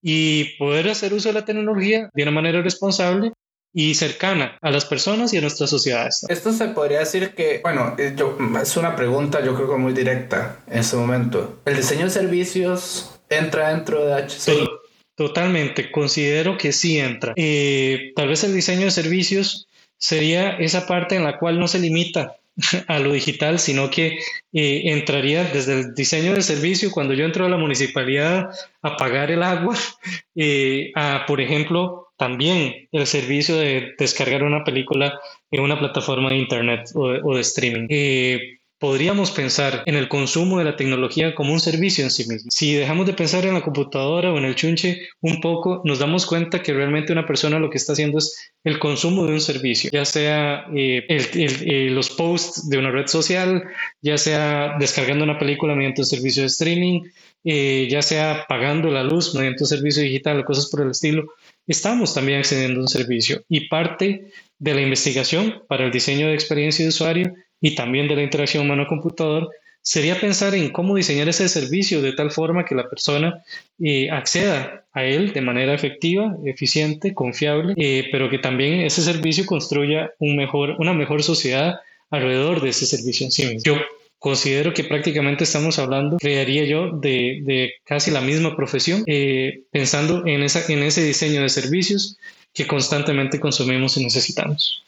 y 0.03 0.57
poder 0.59 0.89
hacer 0.89 1.15
uso 1.15 1.29
de 1.29 1.35
la 1.35 1.45
tecnología 1.45 2.11
de 2.13 2.23
una 2.23 2.33
manera 2.33 2.63
responsable 2.63 3.33
y 3.75 3.95
cercana 3.95 4.59
a 4.61 4.71
las 4.71 4.85
personas 4.85 5.33
y 5.33 5.39
a 5.39 5.41
nuestras 5.41 5.71
sociedades. 5.71 6.27
Esto 6.29 6.53
se 6.53 6.69
podría 6.69 6.99
decir 6.99 7.35
que, 7.35 7.61
bueno, 7.63 7.95
eh, 7.99 8.15
es 8.61 8.77
una 8.77 8.95
pregunta 8.97 9.43
yo 9.43 9.55
creo 9.55 9.79
muy 9.79 9.93
directa 9.93 10.59
en 10.67 10.81
este 10.81 10.97
momento. 10.97 11.61
¿El 11.65 11.77
diseño 11.77 12.05
de 12.05 12.11
servicios 12.11 13.12
entra 13.37 13.75
dentro 13.75 14.05
de 14.05 14.15
HCI? 14.15 14.69
Totalmente, 15.15 15.91
considero 15.91 16.57
que 16.57 16.73
sí 16.73 16.99
entra. 16.99 17.33
Eh, 17.37 18.13
tal 18.17 18.29
vez 18.29 18.45
el 18.45 18.55
diseño 18.55 18.87
de 18.87 18.91
servicios 18.91 19.69
sería 19.99 20.51
esa 20.53 20.87
parte 20.87 21.17
en 21.17 21.25
la 21.25 21.39
cual 21.39 21.61
no 21.61 21.69
se 21.69 21.79
limita 21.79 22.37
a 22.89 22.99
lo 22.99 23.13
digital, 23.13 23.59
sino 23.59 23.91
que 23.91 24.19
eh, 24.53 24.83
entraría 24.87 25.45
desde 25.45 25.81
el 25.81 25.95
diseño 25.95 26.33
del 26.33 26.43
servicio, 26.43 26.91
cuando 26.91 27.15
yo 27.15 27.25
entro 27.25 27.47
a 27.47 27.51
la 27.51 27.57
municipalidad 27.57 28.51
a 28.83 28.97
pagar 28.97 29.31
el 29.31 29.43
agua, 29.43 29.77
a, 30.95 31.25
por 31.27 31.41
ejemplo, 31.41 32.13
también 32.23 32.89
el 32.93 33.07
servicio 33.07 33.57
de 33.57 33.95
descargar 33.99 34.45
una 34.45 34.63
película 34.63 35.19
en 35.51 35.61
una 35.61 35.79
plataforma 35.79 36.31
de 36.31 36.37
internet 36.37 36.89
o 36.95 37.35
de, 37.35 37.41
streaming. 37.41 37.87
Eh, 37.91 38.61
podríamos 38.83 39.31
pensar 39.31 39.85
en 39.87 39.95
el 39.95 40.09
consumo 40.09 40.59
de 40.59 40.65
la 40.65 40.75
tecnología 40.75 41.37
como 41.37 41.53
un 41.53 41.61
servicio 41.61 42.03
en 42.03 42.11
sí 42.11 42.29
mismo. 42.29 42.51
Si 42.51 42.75
dejamos 42.75 43.07
de 43.07 43.13
pensar 43.13 43.47
en 43.47 43.55
la 43.55 43.63
computadora 43.63 44.33
o 44.33 44.39
en 44.39 44.45
el 44.45 44.57
chunche 44.57 45.03
un 45.21 45.41
poco, 45.41 45.83
nos 45.85 46.01
damos 46.01 46.27
cuenta 46.27 46.65
que 46.65 46.73
realmente 46.73 47.13
una 47.13 47.25
persona 47.25 47.61
lo 47.61 47.71
que 47.71 47.79
está 47.79 47.93
haciendo 47.93 48.19
es 48.19 48.53
el 48.65 48.81
consumo 48.81 49.25
de 49.25 49.35
un 49.35 49.41
servicio, 49.41 49.89
ya 49.93 50.05
sea 50.05 50.67
eh, 50.75 51.07
eh, 51.09 51.91
los 51.91 52.11
posts 52.11 52.69
de 52.69 52.79
una 52.79 52.91
red 52.91 53.07
social, 53.07 53.63
ya 54.01 54.19
sea 54.19 54.75
descargando 54.81 55.23
una 55.23 55.39
película 55.39 55.77
mediante 55.77 56.01
un 56.01 56.07
servicio 56.07 56.43
de 56.43 56.49
streaming, 56.49 57.03
ya 57.45 58.03
sea 58.03 58.47
pagando 58.49 58.91
la 58.91 59.05
luz 59.05 59.33
mediante 59.37 59.63
un 59.63 59.69
servicio 59.69 60.03
digital 60.03 60.41
o 60.41 60.45
cosas 60.45 60.69
por 60.69 60.81
el 60.81 60.91
estilo 60.91 61.27
estamos 61.69 62.15
también 62.15 62.41
accediendo 62.41 62.81
a 62.81 62.83
un 62.83 62.89
servicio 62.89 63.45
y 63.49 63.69
parte 63.69 64.33
de 64.59 64.75
la 64.75 64.81
investigación 64.81 65.63
para 65.69 65.85
el 65.85 65.93
diseño 65.93 66.27
de 66.27 66.35
experiencia 66.35 66.85
de 66.85 66.89
usuario 66.89 67.35
y 67.63 67.75
también 67.75 68.09
de 68.09 68.17
la 68.17 68.23
interacción 68.23 68.67
humano-computador 68.67 69.49
sería 69.81 70.21
pensar 70.21 70.55
en 70.55 70.71
cómo 70.71 70.95
diseñar 70.95 71.29
ese 71.29 71.49
servicio 71.49 72.03
de 72.03 72.13
tal 72.13 72.31
forma 72.31 72.67
que 72.67 72.75
la 72.75 72.89
persona 72.89 73.43
eh, 73.81 74.11
acceda 74.11 74.85
a 74.93 75.05
él 75.05 75.33
de 75.33 75.41
manera 75.41 75.73
efectiva, 75.73 76.37
eficiente, 76.45 77.15
confiable, 77.15 77.73
eh, 77.79 78.09
pero 78.13 78.29
que 78.29 78.39
también 78.39 78.81
ese 78.81 79.01
servicio 79.01 79.47
construya 79.47 80.11
un 80.19 80.37
mejor, 80.37 80.77
una 80.79 80.93
mejor 80.93 81.23
sociedad 81.23 81.81
alrededor 82.11 82.61
de 82.61 82.69
ese 82.69 82.85
servicio 82.85 83.25
en 83.25 83.33
sí 83.33 83.47
mismo 83.47 83.77
considero 84.23 84.73
que 84.73 84.85
prácticamente 84.85 85.43
estamos 85.43 85.81
hablando, 85.81 86.17
crearía 86.17 86.65
yo, 86.65 86.93
de, 86.93 87.73
casi 87.85 88.13
la 88.13 88.21
misma 88.21 88.55
profesión, 88.55 89.03
eh, 89.09 89.65
pensando 89.73 90.25
en, 90.25 90.45
esa, 90.45 90.73
en 90.73 90.85
ese 90.85 91.03
diseño 91.03 91.43
de 91.43 91.49
servicios 91.49 92.19
que 92.55 92.69
constantemente 92.69 93.41
consumimos 93.41 93.97
y 93.97 94.05
necesitamos. 94.05 94.85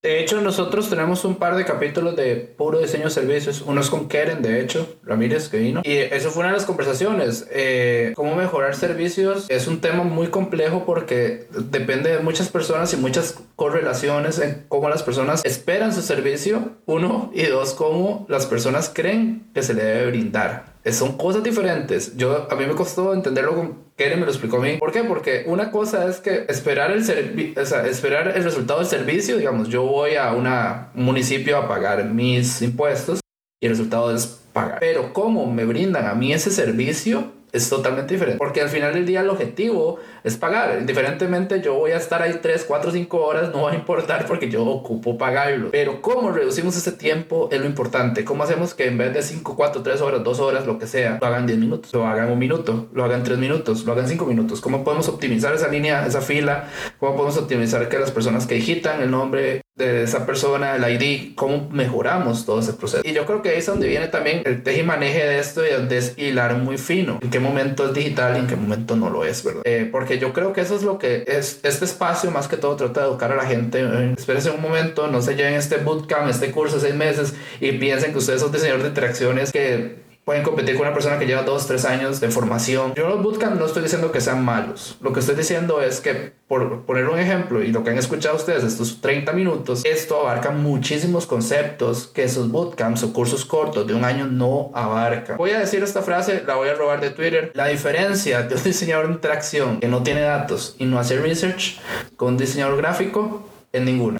De 0.00 0.20
hecho, 0.20 0.40
nosotros 0.40 0.88
tenemos 0.88 1.24
un 1.24 1.36
par 1.36 1.56
de 1.56 1.64
capítulos 1.64 2.14
de 2.14 2.36
puro 2.36 2.78
diseño 2.78 3.04
de 3.06 3.10
servicios. 3.10 3.62
Uno 3.62 3.80
es 3.80 3.90
con 3.90 4.06
Keren, 4.06 4.42
de 4.42 4.60
hecho, 4.60 4.96
Ramírez, 5.02 5.48
que 5.48 5.58
vino. 5.58 5.82
Y 5.84 5.96
eso 5.96 6.30
fue 6.30 6.40
una 6.40 6.52
de 6.52 6.58
las 6.58 6.66
conversaciones. 6.66 7.48
Eh, 7.50 8.12
cómo 8.14 8.36
mejorar 8.36 8.76
servicios 8.76 9.46
es 9.48 9.66
un 9.66 9.80
tema 9.80 10.04
muy 10.04 10.28
complejo 10.28 10.84
porque 10.86 11.48
depende 11.50 12.10
de 12.10 12.20
muchas 12.20 12.48
personas 12.48 12.92
y 12.92 12.96
muchas 12.96 13.40
correlaciones 13.56 14.38
en 14.38 14.66
cómo 14.68 14.88
las 14.88 15.02
personas 15.02 15.44
esperan 15.44 15.92
su 15.92 16.02
servicio, 16.02 16.76
uno, 16.86 17.32
y 17.34 17.46
dos, 17.46 17.74
cómo 17.74 18.24
las 18.28 18.46
personas 18.46 18.92
creen 18.94 19.48
que 19.52 19.62
se 19.64 19.74
le 19.74 19.82
debe 19.82 20.10
brindar 20.10 20.77
son 20.92 21.16
cosas 21.16 21.42
diferentes. 21.42 22.16
Yo, 22.16 22.46
a 22.50 22.54
mí 22.54 22.66
me 22.66 22.74
costó 22.74 23.14
entenderlo 23.14 23.54
con 23.54 23.88
Keren 23.96 24.20
me 24.20 24.26
lo 24.26 24.30
explicó 24.30 24.58
a 24.58 24.60
mí. 24.60 24.76
¿Por 24.76 24.92
qué? 24.92 25.02
Porque 25.02 25.44
una 25.46 25.70
cosa 25.72 26.08
es 26.08 26.18
que 26.18 26.46
esperar 26.48 26.92
el, 26.92 27.54
o 27.56 27.66
sea, 27.66 27.84
esperar 27.86 28.32
el 28.36 28.44
resultado 28.44 28.78
del 28.78 28.88
servicio, 28.88 29.36
digamos, 29.36 29.68
yo 29.68 29.82
voy 29.82 30.14
a 30.14 30.32
un 30.32 30.46
municipio 30.94 31.56
a 31.56 31.66
pagar 31.66 32.04
mis 32.04 32.62
impuestos 32.62 33.20
y 33.60 33.66
el 33.66 33.72
resultado 33.72 34.14
es 34.14 34.40
pagar. 34.52 34.78
Pero 34.78 35.12
cómo 35.12 35.50
me 35.50 35.64
brindan 35.64 36.06
a 36.06 36.14
mí 36.14 36.32
ese 36.32 36.50
servicio 36.52 37.32
es 37.52 37.68
totalmente 37.68 38.14
diferente. 38.14 38.38
Porque 38.38 38.60
al 38.60 38.68
final 38.68 38.94
del 38.94 39.06
día 39.06 39.20
el 39.20 39.30
objetivo 39.30 39.98
es 40.24 40.36
pagar. 40.36 40.78
Indiferentemente 40.80 41.60
yo 41.60 41.74
voy 41.74 41.92
a 41.92 41.96
estar 41.96 42.22
ahí 42.22 42.38
3, 42.40 42.64
4, 42.66 42.90
5 42.90 43.18
horas, 43.18 43.50
no 43.52 43.62
va 43.62 43.72
a 43.72 43.74
importar 43.74 44.26
porque 44.26 44.50
yo 44.50 44.64
ocupo 44.64 45.16
pagarlo. 45.16 45.70
Pero 45.70 46.00
cómo 46.02 46.30
reducimos 46.30 46.76
ese 46.76 46.92
tiempo 46.92 47.48
es 47.50 47.60
lo 47.60 47.66
importante. 47.66 48.24
¿Cómo 48.24 48.42
hacemos 48.42 48.74
que 48.74 48.86
en 48.86 48.98
vez 48.98 49.14
de 49.14 49.22
5, 49.22 49.56
4, 49.56 49.82
3 49.82 50.00
horas, 50.00 50.24
2 50.24 50.40
horas, 50.40 50.66
lo 50.66 50.78
que 50.78 50.86
sea, 50.86 51.18
lo 51.20 51.26
hagan 51.26 51.46
10 51.46 51.58
minutos, 51.58 51.92
lo 51.92 52.06
hagan 52.06 52.30
un 52.30 52.38
minuto, 52.38 52.88
lo 52.92 53.04
hagan 53.04 53.22
3 53.22 53.38
minutos, 53.38 53.84
lo 53.84 53.92
hagan 53.92 54.08
5 54.08 54.24
minutos? 54.26 54.60
¿Cómo 54.60 54.84
podemos 54.84 55.08
optimizar 55.08 55.54
esa 55.54 55.68
línea, 55.68 56.06
esa 56.06 56.20
fila? 56.20 56.68
¿Cómo 56.98 57.14
podemos 57.14 57.38
optimizar 57.38 57.88
que 57.88 57.98
las 57.98 58.10
personas 58.10 58.46
que 58.46 58.56
digitan 58.56 59.00
el 59.02 59.10
nombre 59.10 59.62
de 59.78 60.02
esa 60.02 60.26
persona, 60.26 60.76
el 60.76 61.02
ID, 61.02 61.34
cómo 61.34 61.68
mejoramos 61.70 62.44
todo 62.44 62.60
ese 62.60 62.72
proceso. 62.72 63.02
Y 63.04 63.12
yo 63.12 63.24
creo 63.24 63.42
que 63.42 63.50
ahí 63.50 63.58
es 63.58 63.66
donde 63.66 63.88
viene 63.88 64.08
también 64.08 64.42
el 64.44 64.62
teje 64.62 64.80
y 64.80 64.82
maneje 64.82 65.24
de 65.24 65.38
esto 65.38 65.64
y 65.64 65.70
donde 65.70 65.98
es 65.98 66.14
hilar 66.18 66.56
muy 66.56 66.76
fino. 66.78 67.18
En 67.22 67.30
qué 67.30 67.40
momento 67.40 67.86
es 67.86 67.94
digital 67.94 68.36
y 68.36 68.40
en 68.40 68.46
qué 68.46 68.56
momento 68.56 68.96
no 68.96 69.08
lo 69.08 69.24
es, 69.24 69.44
¿verdad? 69.44 69.62
Eh, 69.64 69.88
porque 69.90 70.18
yo 70.18 70.32
creo 70.32 70.52
que 70.52 70.60
eso 70.60 70.74
es 70.74 70.82
lo 70.82 70.98
que 70.98 71.24
es 71.26 71.60
este 71.62 71.84
espacio, 71.84 72.30
más 72.30 72.48
que 72.48 72.56
todo, 72.56 72.76
trata 72.76 73.02
de 73.02 73.06
educar 73.08 73.32
a 73.32 73.36
la 73.36 73.46
gente. 73.46 73.80
Eh, 73.80 74.14
espérense 74.18 74.50
un 74.50 74.60
momento, 74.60 75.06
no 75.06 75.22
se 75.22 75.36
lleven 75.36 75.54
este 75.54 75.76
bootcamp, 75.76 76.28
este 76.28 76.50
curso 76.50 76.76
de 76.76 76.82
seis 76.82 76.94
meses 76.94 77.34
y 77.60 77.72
piensen 77.72 78.12
que 78.12 78.18
ustedes 78.18 78.40
son 78.40 78.50
diseñadores 78.50 78.82
de 78.82 78.88
interacciones 78.88 79.52
que 79.52 80.07
pueden 80.28 80.42
competir 80.42 80.76
con 80.76 80.86
una 80.86 80.92
persona 80.92 81.18
que 81.18 81.24
lleva 81.24 81.42
dos, 81.42 81.66
tres 81.66 81.86
años 81.86 82.20
de 82.20 82.30
formación. 82.30 82.92
Yo 82.94 83.08
los 83.08 83.22
bootcamps 83.22 83.58
no 83.58 83.64
estoy 83.64 83.82
diciendo 83.82 84.12
que 84.12 84.20
sean 84.20 84.44
malos. 84.44 84.98
Lo 85.00 85.14
que 85.14 85.20
estoy 85.20 85.36
diciendo 85.36 85.80
es 85.80 86.02
que, 86.02 86.34
por 86.46 86.82
poner 86.82 87.08
un 87.08 87.18
ejemplo, 87.18 87.62
y 87.64 87.68
lo 87.68 87.82
que 87.82 87.88
han 87.88 87.96
escuchado 87.96 88.36
ustedes 88.36 88.62
estos 88.62 89.00
30 89.00 89.32
minutos, 89.32 89.86
esto 89.86 90.20
abarca 90.20 90.50
muchísimos 90.50 91.24
conceptos 91.24 92.08
que 92.08 92.24
esos 92.24 92.50
bootcamps 92.50 93.04
o 93.04 93.14
cursos 93.14 93.46
cortos 93.46 93.86
de 93.86 93.94
un 93.94 94.04
año 94.04 94.26
no 94.26 94.70
abarcan. 94.74 95.38
Voy 95.38 95.52
a 95.52 95.60
decir 95.60 95.82
esta 95.82 96.02
frase, 96.02 96.44
la 96.46 96.56
voy 96.56 96.68
a 96.68 96.74
robar 96.74 97.00
de 97.00 97.08
Twitter. 97.08 97.50
La 97.54 97.68
diferencia 97.68 98.42
de 98.42 98.54
un 98.54 98.62
diseñador 98.64 99.06
de 99.06 99.14
interacción 99.14 99.80
que 99.80 99.88
no 99.88 100.02
tiene 100.02 100.20
datos 100.20 100.76
y 100.78 100.84
no 100.84 100.98
hace 100.98 101.18
research 101.18 101.80
con 102.16 102.34
un 102.34 102.36
diseñador 102.36 102.76
gráfico 102.76 103.48
es 103.72 103.80
ninguna. 103.80 104.18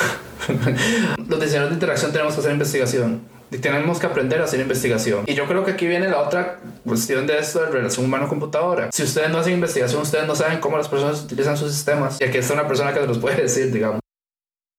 Los 1.29 1.38
diseñadores 1.38 1.68
de 1.68 1.75
interacción 1.75 2.12
tenemos 2.12 2.33
que 2.33 2.40
hacer 2.40 2.53
investigación 2.53 3.38
tenemos 3.57 3.99
que 3.99 4.07
aprender 4.07 4.41
a 4.41 4.45
hacer 4.45 4.61
investigación. 4.61 5.25
Y 5.27 5.35
yo 5.35 5.47
creo 5.47 5.65
que 5.65 5.73
aquí 5.73 5.87
viene 5.87 6.09
la 6.09 6.21
otra 6.21 6.61
cuestión 6.85 7.27
de 7.27 7.39
esto 7.39 7.61
de 7.61 7.71
relación 7.71 8.05
humano-computadora. 8.05 8.91
Si 8.93 9.03
ustedes 9.03 9.31
no 9.31 9.39
hacen 9.39 9.55
investigación, 9.55 10.03
ustedes 10.03 10.27
no 10.27 10.35
saben 10.35 10.61
cómo 10.61 10.77
las 10.77 10.89
personas 10.89 11.23
utilizan 11.23 11.57
sus 11.57 11.73
sistemas. 11.73 12.21
Y 12.21 12.25
aquí 12.25 12.37
está 12.37 12.53
una 12.53 12.69
persona 12.69 12.93
que 12.93 13.01
se 13.01 13.07
los 13.07 13.19
puede 13.19 13.43
decir, 13.43 13.73
digamos. 13.73 14.01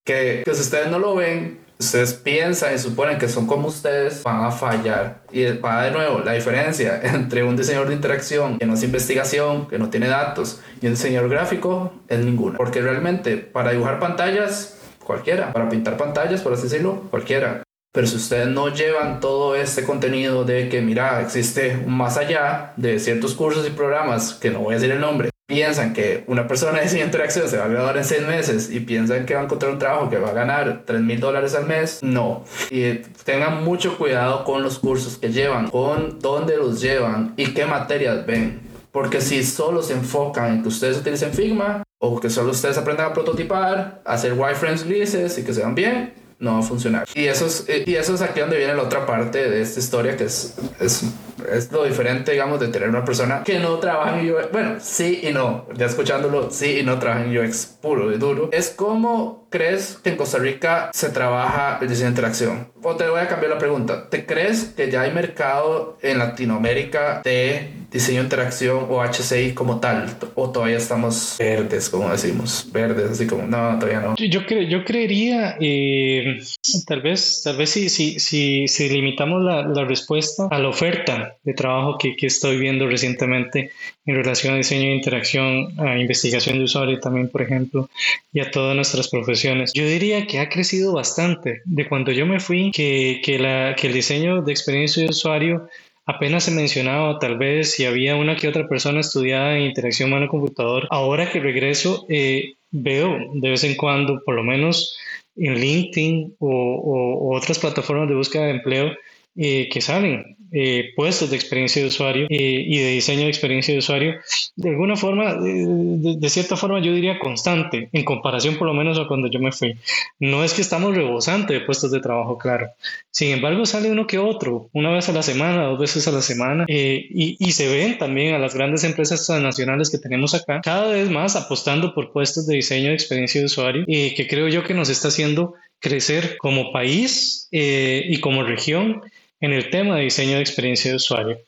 Que, 0.06 0.44
que 0.46 0.54
si 0.54 0.62
ustedes 0.62 0.92
no 0.92 1.00
lo 1.00 1.16
ven, 1.16 1.60
ustedes 1.80 2.14
piensan 2.14 2.76
y 2.76 2.78
suponen 2.78 3.18
que 3.18 3.30
son 3.30 3.48
como 3.48 3.70
ustedes, 3.70 4.22
van 4.24 4.44
a 4.44 4.52
fallar. 4.52 5.22
Y 5.32 5.46
va 5.58 5.84
de 5.84 5.92
nuevo 5.92 6.20
la 6.20 6.34
diferencia 6.34 7.00
entre 7.04 7.44
un 7.44 7.56
diseñador 7.56 7.88
de 7.88 7.96
interacción 7.96 8.60
que 8.60 8.66
no 8.66 8.74
hace 8.74 8.86
investigación, 8.86 9.68
que 9.68 9.80
no 9.80 9.90
tiene 9.90 10.08
datos, 10.08 10.62
y 10.82 10.88
un 10.88 10.94
diseñador 10.94 11.30
gráfico 11.30 11.94
es 12.08 12.20
ninguna. 12.20 12.58
Porque 12.58 12.82
realmente 12.82 13.38
para 13.38 13.72
dibujar 13.72 14.00
pantallas, 14.00 14.78
cualquiera. 15.04 15.54
Para 15.54 15.70
pintar 15.70 15.98
pantallas, 15.98 16.42
por 16.42 16.54
así 16.54 16.64
decirlo, 16.64 17.04
cualquiera. 17.10 17.64
Pero 17.92 18.06
si 18.06 18.18
ustedes 18.18 18.48
no 18.48 18.70
llevan 18.70 19.20
todo 19.20 19.56
este 19.56 19.84
contenido 19.84 20.44
de 20.44 20.70
que, 20.70 20.82
mira, 20.82 21.22
existe 21.22 21.76
más 21.88 22.18
allá 22.18 22.74
de 22.78 23.00
ciertos 23.00 23.34
cursos 23.34 23.68
y 23.68 23.72
programas, 23.72 24.34
que 24.36 24.52
no 24.52 24.60
voy 24.60 24.76
a 24.76 24.78
decir 24.78 24.92
el 24.92 25.02
nombre, 25.02 25.32
piensan 25.48 25.94
que 25.94 26.24
una 26.28 26.48
persona 26.48 26.78
de 26.78 26.84
diseño 26.84 27.06
interacción 27.06 27.50
se 27.50 27.58
va 27.58 27.66
a 27.66 27.68
graduar 27.68 27.98
en 27.98 28.04
seis 28.04 28.22
meses 28.22 28.70
y 28.72 28.82
piensan 28.82 29.26
que 29.26 29.34
va 29.34 29.42
a 29.42 29.44
encontrar 29.46 29.72
un 29.72 29.80
trabajo 29.80 30.08
que 30.08 30.20
va 30.20 30.30
a 30.30 30.34
ganar 30.34 30.84
3 30.86 31.02
mil 31.02 31.20
dólares 31.20 31.56
al 31.56 31.66
mes, 31.66 32.00
no. 32.04 32.44
Y 32.70 32.94
tengan 33.26 33.64
mucho 33.64 33.98
cuidado 33.98 34.44
con 34.44 34.62
los 34.62 34.78
cursos 34.78 35.18
que 35.18 35.32
llevan, 35.32 35.72
con 35.72 36.20
dónde 36.20 36.58
los 36.58 36.80
llevan 36.80 37.34
y 37.38 37.56
qué 37.56 37.66
materias 37.66 38.24
ven. 38.28 38.62
Porque 38.92 39.20
si 39.20 39.44
solo 39.44 39.82
se 39.82 39.94
enfocan 39.94 40.54
en 40.54 40.62
que 40.62 40.68
ustedes 40.68 40.98
utilicen 40.98 41.34
Figma 41.34 41.84
o 41.98 42.20
que 42.20 42.30
solo 42.30 42.52
ustedes 42.52 42.78
aprendan 42.78 43.08
a 43.08 43.14
prototipar, 43.14 44.02
hacer 44.06 44.34
wireframes 44.34 44.84
grises 44.84 45.36
y 45.40 45.44
que 45.44 45.54
se 45.54 45.62
vean 45.62 45.74
bien, 45.74 46.14
no 46.40 46.54
va 46.54 46.60
a 46.60 46.64
funcionar. 46.64 47.08
Y 47.14 47.26
eso 47.26 47.46
es, 47.46 47.66
y 47.86 47.96
eso 47.96 48.16
es 48.16 48.22
aquí 48.22 48.40
donde 48.40 48.58
viene 48.58 48.74
la 48.74 48.84
otra 48.84 49.06
parte 49.06 49.50
de 49.50 49.62
esta 49.62 49.80
historia, 49.80 50.16
que 50.16 50.26
es, 50.26 50.56
es, 50.80 51.04
es 51.52 51.72
lo 51.72 51.84
diferente, 51.84 52.32
digamos, 52.32 52.60
de 52.60 52.70
tener 52.70 52.90
una 52.90 53.04
persona 53.04 53.44
que 53.44 53.60
no 53.60 53.78
trabaja 53.80 54.20
en 54.20 54.32
UX. 54.32 54.52
Bueno, 54.52 54.76
sí 54.80 55.22
y 55.24 55.34
no. 55.34 55.68
Ya 55.76 55.86
escuchándolo, 55.86 56.50
sí 56.50 56.80
y 56.80 56.84
no 56.84 56.98
trabaja 56.98 57.26
en 57.26 57.38
UX 57.38 57.66
puro 57.82 58.12
y 58.12 58.18
duro. 58.18 58.50
Es 58.52 58.70
como 58.70 59.48
crees 59.50 60.00
que 60.04 60.12
en 60.12 60.18
Costa 60.18 60.38
Rica 60.38 60.90
se 60.94 61.10
trabaja 61.10 61.80
el 61.82 61.90
diseño 61.90 62.08
de 62.08 62.12
interacción. 62.12 62.72
O 62.82 62.96
te 62.96 63.08
voy 63.10 63.20
a 63.20 63.28
cambiar 63.28 63.52
la 63.52 63.58
pregunta. 63.58 64.10
¿Te 64.10 64.26
crees 64.26 64.66
que 64.76 64.90
ya 64.90 65.02
hay 65.02 65.12
mercado 65.12 65.98
en 66.02 66.20
Latinoamérica 66.20 67.22
de 67.24 67.79
diseño 67.92 68.20
de 68.20 68.24
interacción 68.26 68.86
o 68.90 69.02
HCI 69.02 69.54
como 69.54 69.80
tal? 69.80 70.10
¿O 70.36 70.50
todavía 70.50 70.78
estamos 70.78 71.36
verdes, 71.40 71.90
como 71.90 72.10
decimos? 72.10 72.68
Verdes, 72.72 73.12
así 73.12 73.28
como, 73.28 73.44
no, 73.44 73.78
todavía 73.80 74.02
no. 74.02 74.16
Yo, 74.16 74.46
creo, 74.46 74.62
yo 74.64 74.84
creería, 74.84 75.58
eh, 75.60 76.40
tal 76.86 77.02
vez, 77.02 77.42
tal 77.44 77.58
vez 77.58 77.70
si, 77.70 77.90
si, 77.90 78.20
si, 78.20 78.68
si 78.68 78.90
limitamos 78.90 79.42
la, 79.42 79.64
la, 79.68 79.86
respuesta 79.86 80.48
a 80.50 80.60
la 80.60 80.70
oferta 80.70 81.36
de 81.44 81.54
trabajo 81.54 81.98
que, 81.98 82.16
que, 82.16 82.28
estoy 82.28 82.58
viendo 82.58 82.88
recientemente 82.88 83.72
en 84.06 84.16
relación 84.16 84.54
a 84.54 84.58
diseño 84.58 84.90
de 84.90 84.96
interacción, 84.96 85.80
a 85.80 85.98
investigación 85.98 86.58
de 86.58 86.66
usuario 86.66 87.00
también, 87.00 87.30
por 87.30 87.42
ejemplo, 87.42 87.90
y 88.32 88.40
a 88.40 88.52
todas 88.52 88.76
nuestras 88.76 89.10
profesiones. 89.10 89.74
Yo 89.74 89.86
diría 89.86 90.26
que 90.28 90.40
ha 90.40 90.50
crecido 90.50 90.94
bastante. 90.94 91.62
De 91.66 91.88
cuando 91.88 92.12
yo 92.12 92.26
me 92.26 92.40
fui, 92.40 92.72
que, 92.72 93.22
que, 93.24 93.40
la, 93.40 93.76
que 93.76 93.88
el 93.88 93.94
diseño 93.94 94.42
de 94.42 94.52
experiencia 94.52 95.04
de 95.04 95.10
usuario 95.10 95.70
apenas 96.10 96.44
se 96.46 96.52
mencionaba 96.52 97.20
tal 97.20 97.38
vez 97.38 97.72
si 97.72 97.86
había 97.86 98.16
una 98.16 98.36
que 98.36 98.48
otra 98.48 98.68
persona 98.68 99.00
estudiada 99.00 99.56
en 99.56 99.66
interacción 99.66 100.10
humano-computador. 100.10 100.88
Ahora 100.90 101.32
que 101.32 101.40
regreso, 101.40 102.06
eh, 102.10 102.54
veo 102.72 103.16
de 103.36 103.50
vez 103.52 103.64
en 103.64 103.76
cuando, 103.76 104.22
por 104.26 104.34
lo 104.34 104.44
menos 104.44 104.98
en 105.36 105.56
LinkedIn 105.56 106.36
o, 106.40 106.50
o, 106.50 107.38
otras 107.38 107.60
plataformas 107.60 108.10
de 108.10 108.16
búsqueda 108.16 108.46
de 108.46 108.52
empleo, 108.52 108.92
eh, 109.40 109.70
que 109.72 109.82
salen 109.82 110.38
eh, 110.52 110.94
puestos 110.96 111.30
de 111.30 111.36
experiencia 111.36 111.80
de 111.80 111.90
usuario 111.90 112.26
eh, 112.28 112.64
y 112.66 112.80
de 112.80 112.90
diseño 112.90 113.22
de 113.22 113.30
experiencia 113.30 113.72
de 113.72 113.80
usuario, 113.80 114.16
de 114.56 114.70
alguna 114.70 114.96
forma, 114.96 115.36
de, 115.36 116.30
cierta 116.30 116.58
forma 116.58 116.80
yo 116.82 116.92
diría 116.92 117.20
constante, 117.20 117.90
en 117.94 118.04
comparación 118.04 118.58
por 118.58 118.66
lo 118.66 118.74
menos 118.74 118.98
a 118.98 119.08
cuando 119.08 119.30
yo 119.30 119.40
me 119.40 119.52
fui. 119.52 119.78
No 120.20 120.44
es 120.44 120.56
que 120.56 120.62
estamos 120.62 120.96
rebosante 120.96 121.54
de 121.54 121.62
puestos 121.62 121.92
de 121.92 122.00
trabajo, 122.00 122.40
claro. 122.40 122.72
Sin 123.12 123.30
embargo, 123.30 123.68
sale 123.68 123.92
uno 123.92 124.08
que 124.08 124.18
otro, 124.18 124.70
una 124.74 124.90
vez 124.90 125.08
a 125.08 125.14
la 125.14 125.22
semana, 125.22 125.66
dos 125.66 125.80
veces 125.80 126.08
a 126.08 126.12
la 126.12 126.24
semana, 126.24 126.66
eh, 126.68 127.06
y, 127.12 127.38
y, 127.40 127.52
se 127.52 127.68
ven 127.68 128.00
también 128.00 128.34
a 128.34 128.40
las 128.40 128.56
grandes 128.56 128.84
empresas 128.84 129.28
transnacionales 129.28 129.92
que 129.92 130.00
tenemos 130.00 130.34
acá, 130.34 130.62
cada 130.64 130.92
vez 130.92 131.12
más 131.12 131.36
apostando 131.36 131.94
por 131.94 132.12
puestos 132.12 132.48
de 132.48 132.56
diseño 132.56 132.88
de 132.88 132.96
experiencia 132.96 133.40
de 133.40 133.46
usuario, 133.46 133.84
y 133.86 134.16
que 134.16 134.28
creo 134.28 134.48
yo 134.48 134.64
que 134.64 134.74
nos 134.74 134.90
está 134.90 135.10
haciendo 135.10 135.54
crecer 135.80 136.38
como 136.38 136.74
país 136.74 137.48
y 137.52 138.20
como 138.20 138.44
región 138.44 139.02
en 139.42 139.54
el 139.54 139.70
tema 139.70 139.96
de 139.96 140.04
diseño 140.04 140.36
de 140.36 140.42
experiencia 140.42 140.92
de 140.92 140.98
usuario. 140.98 141.40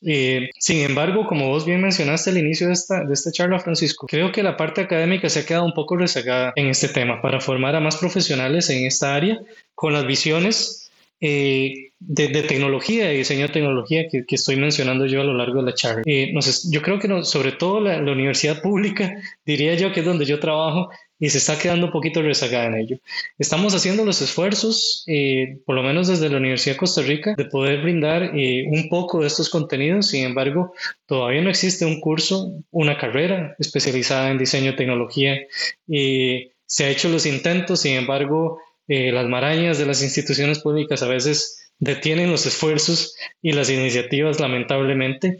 Eh, 0.00 0.50
sin 0.58 0.78
embargo, 0.78 1.26
como 1.26 1.48
vos 1.48 1.66
bien 1.66 1.80
mencionaste 1.80 2.30
al 2.30 2.38
inicio 2.38 2.68
de 2.68 2.72
esta, 2.72 3.04
de 3.04 3.12
esta 3.12 3.32
charla, 3.32 3.58
Francisco, 3.58 4.06
creo 4.06 4.30
que 4.30 4.42
la 4.42 4.56
parte 4.56 4.80
académica 4.80 5.28
se 5.28 5.40
ha 5.40 5.46
quedado 5.46 5.64
un 5.64 5.74
poco 5.74 5.96
rezagada 5.96 6.52
en 6.54 6.68
este 6.68 6.88
tema 6.88 7.20
para 7.20 7.40
formar 7.40 7.74
a 7.74 7.80
más 7.80 7.96
profesionales 7.96 8.70
en 8.70 8.86
esta 8.86 9.14
área 9.14 9.40
con 9.74 9.92
las 9.92 10.06
visiones 10.06 10.88
eh, 11.20 11.90
de, 11.98 12.28
tecnología, 12.44 13.06
de 13.06 13.14
diseño 13.14 13.48
de 13.48 13.52
tecnología 13.52 14.08
que, 14.08 14.24
estoy 14.28 14.54
mencionando 14.54 15.04
yo 15.06 15.20
a 15.20 15.24
lo 15.24 15.34
largo 15.34 15.58
de 15.62 15.70
la 15.70 15.74
charla. 15.74 16.02
Eh, 16.06 16.32
yo 16.70 16.80
creo 16.80 17.00
que 17.00 17.24
sobre 17.24 17.52
todo 17.52 17.80
la, 17.80 17.98
universidad 17.98 18.62
pública, 18.62 19.16
diría 19.44 19.74
yo 19.74 19.92
que 19.92 20.00
es 20.00 20.06
donde 20.06 20.26
yo 20.26 20.38
trabajo, 20.38 20.90
y 21.18 21.30
se 21.30 21.38
está 21.38 21.58
quedando 21.58 21.86
un 21.86 21.92
poquito 21.92 22.22
rezagada 22.22 22.66
en 22.66 22.74
ello. 22.74 22.98
Estamos 23.38 23.74
haciendo 23.74 24.04
los 24.04 24.22
esfuerzos, 24.22 25.04
eh, 25.06 25.58
por 25.66 25.74
lo 25.74 25.82
menos 25.82 26.08
desde 26.08 26.28
la 26.28 26.36
Universidad 26.36 26.74
de 26.74 26.78
Costa 26.78 27.02
Rica, 27.02 27.34
de 27.36 27.44
poder 27.46 27.82
brindar 27.82 28.36
eh, 28.36 28.66
un 28.68 28.88
poco 28.88 29.20
de 29.20 29.26
estos 29.26 29.50
contenidos. 29.50 30.08
Sin 30.08 30.24
embargo, 30.24 30.72
todavía 31.06 31.42
no 31.42 31.50
existe 31.50 31.84
un 31.84 32.00
curso, 32.00 32.52
una 32.70 32.96
carrera 32.96 33.56
especializada 33.58 34.30
en 34.30 34.38
diseño 34.38 34.72
y 34.72 34.76
tecnología. 34.76 35.38
se 35.86 36.84
ha 36.84 36.90
hecho 36.90 37.08
los 37.08 37.24
intentos, 37.24 37.80
sin 37.80 37.94
embargo, 37.94 38.60
eh, 38.88 39.12
las 39.12 39.28
marañas 39.28 39.78
de 39.78 39.84
las 39.84 40.02
instituciones 40.02 40.60
públicas 40.60 41.02
a 41.02 41.08
veces 41.08 41.67
detienen 41.78 42.30
los 42.30 42.46
esfuerzos 42.46 43.16
y 43.40 43.52
las 43.52 43.70
iniciativas, 43.70 44.40
lamentablemente. 44.40 45.38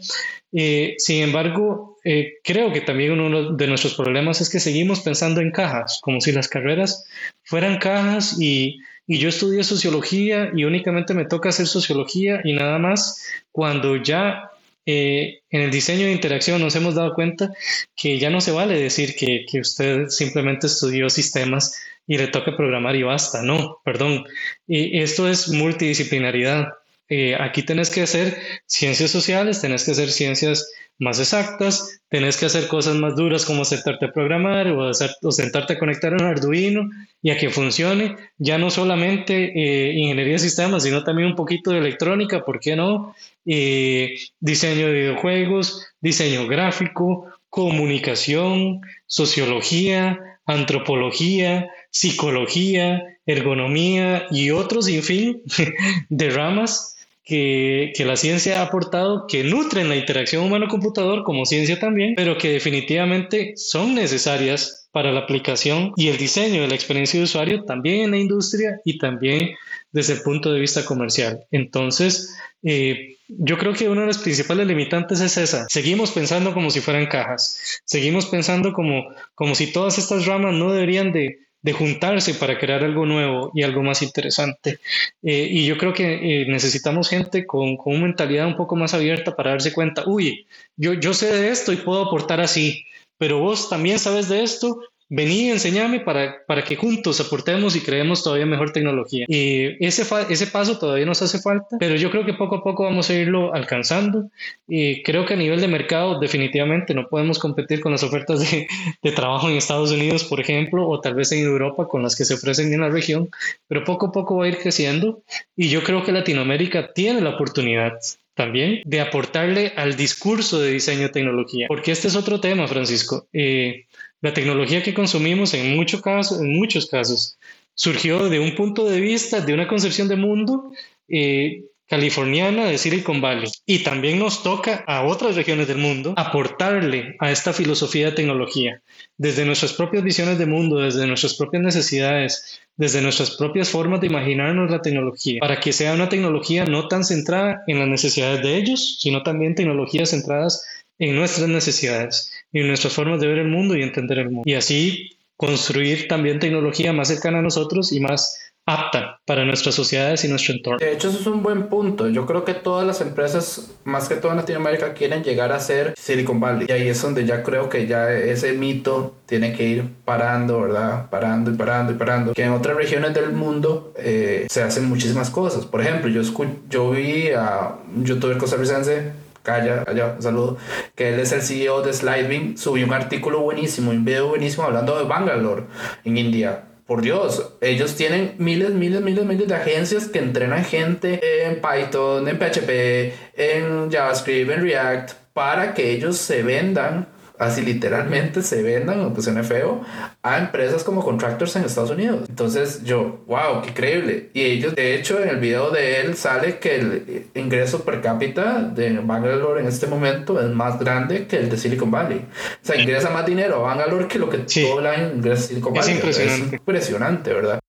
Eh, 0.51 0.95
sin 0.97 1.23
embargo, 1.23 1.97
eh, 2.03 2.33
creo 2.43 2.71
que 2.71 2.81
también 2.81 3.19
uno 3.19 3.53
de 3.53 3.67
nuestros 3.67 3.95
problemas 3.95 4.41
es 4.41 4.49
que 4.49 4.59
seguimos 4.59 5.01
pensando 5.01 5.41
en 5.41 5.51
cajas, 5.51 5.99
como 6.01 6.21
si 6.21 6.31
las 6.31 6.47
carreras 6.47 7.05
fueran 7.43 7.77
cajas 7.77 8.37
y, 8.39 8.79
y 9.05 9.17
yo 9.17 9.29
estudié 9.29 9.63
sociología 9.63 10.51
y 10.55 10.63
únicamente 10.63 11.13
me 11.13 11.25
toca 11.25 11.49
hacer 11.49 11.67
sociología 11.67 12.41
y 12.43 12.53
nada 12.53 12.79
más, 12.79 13.21
cuando 13.51 13.97
ya 13.97 14.48
eh, 14.91 15.41
en 15.51 15.61
el 15.61 15.69
diseño 15.69 16.07
de 16.07 16.13
interacción 16.13 16.59
nos 16.59 16.75
hemos 16.75 16.95
dado 16.95 17.13
cuenta 17.13 17.51
que 17.95 18.17
ya 18.17 18.31
no 18.31 18.41
se 18.41 18.51
vale 18.51 18.81
decir 18.81 19.15
que, 19.15 19.45
usted 19.59 20.07
simplemente 20.07 20.65
estudió 20.65 21.11
sistemas 21.11 21.79
y 22.07 22.17
le 22.17 22.27
toca 22.27 22.57
programar 22.57 22.95
y 22.95 23.03
basta. 23.03 23.43
No, 23.43 23.81
perdón. 23.85 24.25
Y 24.67 24.99
esto 24.99 25.29
es 25.29 25.49
multidisciplinaridad. 25.49 26.69
Eh, 27.09 27.35
aquí 27.39 27.63
tenés 27.63 27.89
que 27.89 28.03
hacer 28.03 28.37
ciencias 28.67 29.09
sociales, 29.11 29.61
tenés 29.61 29.83
que 29.83 29.91
hacer 29.91 30.11
ciencias 30.11 30.71
más 30.99 31.19
exactas, 31.19 32.01
tenés 32.09 32.37
que 32.37 32.45
hacer 32.45 32.67
cosas 32.67 32.95
más 32.95 33.15
duras 33.15 33.45
como 33.45 33.63
sentarte 33.65 34.07
a 34.07 34.11
programar 34.11 34.67
o, 34.67 34.89
hacer, 34.89 35.11
o 35.23 35.31
sentarte 35.31 35.73
a 35.73 35.79
conectar 35.79 36.13
un 36.13 36.23
Arduino 36.23 36.89
y 37.21 37.31
a 37.31 37.37
que 37.37 37.49
funcione, 37.49 38.15
ya 38.37 38.57
no 38.57 38.69
solamente 38.69 39.53
eh, 39.55 39.93
ingeniería 39.93 40.33
de 40.33 40.39
sistemas, 40.39 40.83
sino 40.83 41.03
también 41.03 41.29
un 41.29 41.35
poquito 41.35 41.71
de 41.71 41.79
electrónica, 41.79 42.43
¿por 42.43 42.59
qué 42.59 42.75
no? 42.75 43.15
Eh, 43.45 44.15
diseño 44.39 44.87
de 44.87 44.93
videojuegos, 44.93 45.87
diseño 46.01 46.47
gráfico, 46.47 47.25
comunicación, 47.49 48.81
sociología, 49.07 50.19
antropología, 50.45 51.69
psicología, 51.91 53.01
ergonomía 53.25 54.27
y 54.31 54.51
otros 54.51 54.85
sinfín 54.85 55.41
de 56.09 56.29
ramas 56.29 56.97
que, 57.29 57.93
la 58.05 58.15
ciencia 58.15 58.59
ha 58.59 58.65
aportado, 58.65 59.27
que 59.27 59.43
nutren 59.43 59.87
la 59.87 59.95
interacción 59.95 60.43
humano-computador 60.45 61.23
como 61.23 61.45
ciencia 61.45 61.79
también, 61.79 62.15
pero 62.15 62.39
que 62.39 62.49
definitivamente 62.53 63.53
son 63.55 63.93
necesarias 63.93 64.89
para 64.91 65.11
la 65.11 65.19
aplicación 65.19 65.93
y 65.95 66.07
el 66.07 66.17
diseño 66.17 66.63
de 66.63 66.67
la 66.67 66.73
experiencia 66.73 67.19
de 67.19 67.25
usuario 67.25 67.63
también 67.65 68.01
en 68.01 68.11
la 68.11 68.17
industria 68.17 68.81
y 68.83 68.97
también 68.97 69.51
desde 69.91 70.13
el 70.13 70.21
punto 70.21 70.51
de 70.51 70.59
vista 70.59 70.83
comercial. 70.83 71.45
Entonces, 71.51 72.35
eh, 72.63 73.17
yo 73.27 73.59
creo 73.59 73.73
que 73.73 73.89
una 73.89 74.01
de 74.01 74.07
las 74.07 74.17
principales 74.17 74.65
limitantes 74.65 75.21
es 75.21 75.37
esa. 75.37 75.67
Seguimos 75.69 76.09
pensando 76.09 76.51
como 76.55 76.71
si 76.71 76.81
fueran 76.81 77.05
cajas. 77.05 77.81
Seguimos 77.85 78.25
pensando 78.25 78.73
como, 78.73 79.03
como 79.35 79.53
si 79.53 79.71
todas 79.71 79.99
estas 79.99 80.25
ramas 80.25 80.55
no 80.55 80.71
deberían 80.71 81.11
de, 81.11 81.37
de 81.61 81.73
juntarse 81.73 82.33
para 82.35 82.57
crear 82.57 82.83
algo 82.83 83.05
nuevo 83.05 83.51
y 83.53 83.63
algo 83.63 83.83
más 83.83 84.01
interesante. 84.01 84.79
Eh, 85.21 85.47
y 85.49 85.65
yo 85.65 85.77
creo 85.77 85.93
que 85.93 86.41
eh, 86.41 86.45
necesitamos 86.47 87.09
gente 87.09 87.45
con, 87.45 87.75
con, 87.77 87.95
una 87.95 88.05
mentalidad 88.05 88.47
un 88.47 88.55
poco 88.55 88.75
más 88.75 88.93
abierta 88.93 89.35
para 89.35 89.51
darse 89.51 89.73
cuenta, 89.73 90.03
uy, 90.05 90.47
yo, 90.77 90.93
yo 90.93 91.13
sé 91.13 91.31
de 91.31 91.49
esto 91.49 91.73
y 91.73 91.77
puedo 91.77 92.03
aportar 92.03 92.39
así, 92.39 92.85
pero 93.17 93.39
vos 93.39 93.69
también 93.69 93.99
sabes 93.99 94.29
de 94.29 94.43
esto 94.43 94.79
vení 95.09 95.47
y 95.47 95.49
enseñame 95.49 95.99
para, 95.99 96.45
para 96.45 96.63
que 96.63 96.75
juntos 96.75 97.19
aportemos 97.19 97.75
y 97.75 97.81
creemos 97.81 98.23
todavía 98.23 98.45
mejor 98.45 98.71
tecnología. 98.71 99.25
Y 99.27 99.83
ese, 99.85 100.05
ese 100.29 100.47
paso 100.47 100.77
todavía 100.77 101.05
nos 101.05 101.21
hace 101.21 101.39
falta, 101.39 101.77
pero 101.79 101.95
yo 101.95 102.11
creo 102.11 102.25
que 102.25 102.33
poco 102.33 102.57
a 102.57 102.63
poco 102.63 102.83
vamos 102.83 103.09
a 103.09 103.15
irlo 103.15 103.53
alcanzando. 103.53 104.29
Y 104.67 105.03
creo 105.03 105.25
que 105.25 105.33
a 105.33 105.37
nivel 105.37 105.61
de 105.61 105.67
mercado 105.67 106.19
definitivamente 106.19 106.93
no 106.93 107.07
podemos 107.07 107.39
competir 107.39 107.81
con 107.81 107.91
las 107.91 108.03
ofertas 108.03 108.39
de, 108.39 108.67
de 109.01 109.11
trabajo 109.11 109.49
en 109.49 109.57
Estados 109.57 109.91
Unidos, 109.91 110.23
por 110.23 110.39
ejemplo, 110.39 110.87
o 110.87 111.01
tal 111.01 111.15
vez 111.15 111.31
en 111.31 111.43
Europa 111.43 111.87
con 111.87 112.03
las 112.03 112.15
que 112.15 112.25
se 112.25 112.35
ofrecen 112.35 112.71
en 112.73 112.81
la 112.81 112.89
región, 112.89 113.29
pero 113.67 113.83
poco 113.83 114.07
a 114.07 114.11
poco 114.11 114.37
va 114.37 114.45
a 114.45 114.47
ir 114.47 114.57
creciendo 114.57 115.21
y 115.55 115.69
yo 115.69 115.83
creo 115.83 116.03
que 116.03 116.11
Latinoamérica 116.11 116.93
tiene 116.93 117.21
la 117.21 117.31
oportunidad 117.31 117.93
también 118.35 118.81
de 118.85 119.01
aportarle 119.01 119.73
al 119.75 119.97
discurso 119.97 120.61
de 120.61 120.71
diseño 120.71 121.01
de 121.01 121.09
tecnología, 121.09 121.67
porque 121.67 121.91
este 121.91 122.07
es 122.07 122.15
otro 122.15 122.39
tema, 122.39 122.67
Francisco. 122.67 123.27
Eh, 123.33 123.85
la 124.21 124.33
tecnología 124.33 124.83
que 124.83 124.93
consumimos 124.93 125.53
en, 125.53 125.75
muchos 125.75 126.01
casos, 126.01 126.39
en 126.39 126.55
muchos 126.57 126.87
casos 126.87 127.37
surgió 127.73 128.27
de 128.29 128.39
un 128.39 128.55
punto 128.55 128.89
de 128.89 128.99
vista, 128.99 129.39
de 129.39 129.53
una 129.53 129.67
concepción 129.67 130.09
de 130.09 130.17
mundo 130.17 130.71
eh, 131.07 131.63
californiana 131.89 132.65
de 132.65 132.77
Silicon 132.77 133.19
Valley. 133.19 133.49
Y 133.65 133.79
también 133.83 134.19
nos 134.19 134.43
toca 134.43 134.83
a 134.85 135.03
otras 135.03 135.35
regiones 135.35 135.67
del 135.67 135.79
mundo 135.79 136.13
aportarle 136.17 137.15
a 137.19 137.31
esta 137.31 137.51
filosofía 137.51 138.07
de 138.07 138.11
tecnología, 138.11 138.81
desde 139.17 139.45
nuestras 139.45 139.73
propias 139.73 140.03
visiones 140.03 140.37
de 140.37 140.45
mundo, 140.45 140.77
desde 140.77 141.07
nuestras 141.07 141.33
propias 141.35 141.63
necesidades, 141.63 142.61
desde 142.77 143.01
nuestras 143.01 143.31
propias 143.31 143.69
formas 143.69 144.01
de 144.01 144.07
imaginarnos 144.07 144.69
la 144.69 144.81
tecnología, 144.81 145.39
para 145.39 145.59
que 145.59 145.73
sea 145.73 145.93
una 145.93 146.09
tecnología 146.09 146.65
no 146.65 146.87
tan 146.87 147.03
centrada 147.03 147.63
en 147.65 147.79
las 147.79 147.87
necesidades 147.87 148.43
de 148.43 148.55
ellos, 148.57 148.97
sino 148.99 149.23
también 149.23 149.55
tecnologías 149.55 150.11
centradas 150.11 150.63
en 150.99 151.15
nuestras 151.15 151.47
necesidades 151.47 152.31
y 152.51 152.61
nuestras 152.63 152.93
formas 152.93 153.19
de 153.19 153.27
ver 153.27 153.39
el 153.39 153.47
mundo 153.47 153.75
y 153.75 153.83
entender 153.83 154.19
el 154.19 154.29
mundo. 154.29 154.43
Y 154.45 154.55
así 154.55 155.17
construir 155.37 156.07
también 156.07 156.39
tecnología 156.39 156.91
más 156.91 157.07
cercana 157.07 157.39
a 157.39 157.41
nosotros 157.41 157.93
y 157.93 157.99
más 158.01 158.37
apta 158.65 159.19
para 159.25 159.45
nuestras 159.45 159.73
sociedades 159.73 160.23
y 160.23 160.27
nuestro 160.27 160.53
entorno. 160.53 160.79
De 160.79 160.93
hecho, 160.93 161.09
eso 161.09 161.19
es 161.19 161.27
un 161.27 161.41
buen 161.41 161.67
punto. 161.69 162.07
Yo 162.07 162.25
creo 162.25 162.45
que 162.45 162.53
todas 162.53 162.85
las 162.85 163.01
empresas, 163.01 163.71
más 163.83 164.07
que 164.07 164.15
todo 164.15 164.31
en 164.31 164.37
Latinoamérica, 164.37 164.93
quieren 164.93 165.23
llegar 165.23 165.51
a 165.51 165.59
ser 165.59 165.93
Silicon 165.97 166.39
Valley. 166.39 166.67
Y 166.69 166.71
ahí 166.71 166.87
es 166.87 167.01
donde 167.01 167.25
ya 167.25 167.41
creo 167.41 167.69
que 167.69 167.87
ya 167.87 168.11
ese 168.11 168.53
mito 168.53 169.15
tiene 169.25 169.53
que 169.53 169.63
ir 169.63 169.85
parando, 170.05 170.61
¿verdad? 170.61 171.09
Parando 171.09 171.51
y 171.51 171.55
parando 171.55 171.93
y 171.93 171.95
parando. 171.95 172.33
Que 172.33 172.43
en 172.43 172.51
otras 172.51 172.75
regiones 172.75 173.13
del 173.13 173.31
mundo 173.31 173.93
eh, 173.97 174.45
se 174.49 174.61
hacen 174.61 174.85
muchísimas 174.85 175.31
cosas. 175.31 175.65
Por 175.65 175.81
ejemplo, 175.81 176.09
yo, 176.09 176.21
yo 176.69 176.91
vi 176.91 177.29
a 177.31 177.75
un 177.95 178.05
youtuber 178.05 178.37
costarricense 178.37 179.28
Calla, 179.49 179.83
allá, 179.87 180.13
un 180.15 180.21
saludo, 180.21 180.57
que 180.93 181.09
él 181.09 181.19
es 181.19 181.31
el 181.31 181.41
CEO 181.41 181.81
de 181.81 181.91
Sliding, 181.91 182.55
subió 182.55 182.85
un 182.85 182.93
artículo 182.93 183.39
buenísimo, 183.39 183.89
un 183.89 184.05
video 184.05 184.27
buenísimo 184.27 184.63
hablando 184.63 184.95
de 184.95 185.05
Bangalore 185.05 185.63
en 186.05 186.19
India. 186.19 186.65
Por 186.85 187.01
Dios, 187.01 187.53
ellos 187.59 187.95
tienen 187.95 188.35
miles, 188.37 188.69
miles, 188.69 189.01
miles, 189.01 189.25
miles 189.25 189.47
de 189.47 189.55
agencias 189.55 190.05
que 190.05 190.19
entrenan 190.19 190.63
gente 190.63 191.19
en 191.47 191.61
Python, 191.61 192.27
en 192.27 192.37
PHP, 192.37 193.13
en 193.35 193.91
JavaScript, 193.91 194.51
en 194.51 194.61
React, 194.61 195.13
para 195.33 195.73
que 195.73 195.93
ellos 195.93 196.17
se 196.17 196.43
vendan 196.43 197.07
así 197.39 197.61
literalmente 197.61 198.43
se 198.43 198.61
vendan, 198.61 198.99
aunque 198.99 199.21
suene 199.21 199.43
feo, 199.43 199.81
a 200.21 200.37
empresas 200.37 200.83
como 200.83 201.03
contractors 201.03 201.55
en 201.55 201.63
Estados 201.63 201.89
Unidos. 201.89 202.27
Entonces 202.29 202.83
yo, 202.83 203.23
wow, 203.27 203.61
qué 203.63 203.69
increíble. 203.69 204.29
Y 204.33 204.41
ellos, 204.41 204.75
de 204.75 204.95
hecho, 204.95 205.21
en 205.23 205.29
el 205.29 205.37
video 205.37 205.71
de 205.71 206.01
él 206.01 206.15
sale 206.15 206.59
que 206.59 206.75
el 206.75 207.27
ingreso 207.33 207.83
per 207.83 208.01
cápita 208.01 208.61
de 208.61 208.99
Bangalore 208.99 209.61
en 209.61 209.67
este 209.67 209.87
momento 209.87 210.39
es 210.39 210.49
más 210.49 210.77
grande 210.79 211.25
que 211.27 211.37
el 211.37 211.49
de 211.49 211.57
Silicon 211.57 211.89
Valley. 211.89 212.19
O 212.19 212.65
sea, 212.65 212.79
ingresa 212.79 213.09
más 213.09 213.25
dinero 213.25 213.55
a 213.65 213.75
Bangalore 213.75 214.07
que 214.07 214.19
lo 214.19 214.29
que 214.29 214.39
todo 214.39 214.79
el 214.81 214.87
año 214.87 215.13
ingresa 215.15 215.43
Silicon 215.43 215.73
Valley. 215.73 215.89
Es 215.89 215.95
impresionante. 215.95 216.45
Es 216.45 216.53
impresionante, 216.53 217.33
¿verdad? 217.33 217.59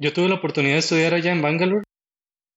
Yo 0.00 0.12
tuve 0.12 0.28
la 0.28 0.36
oportunidad 0.36 0.74
de 0.74 0.80
estudiar 0.80 1.12
allá 1.12 1.32
en 1.32 1.42
Bangalore 1.42 1.82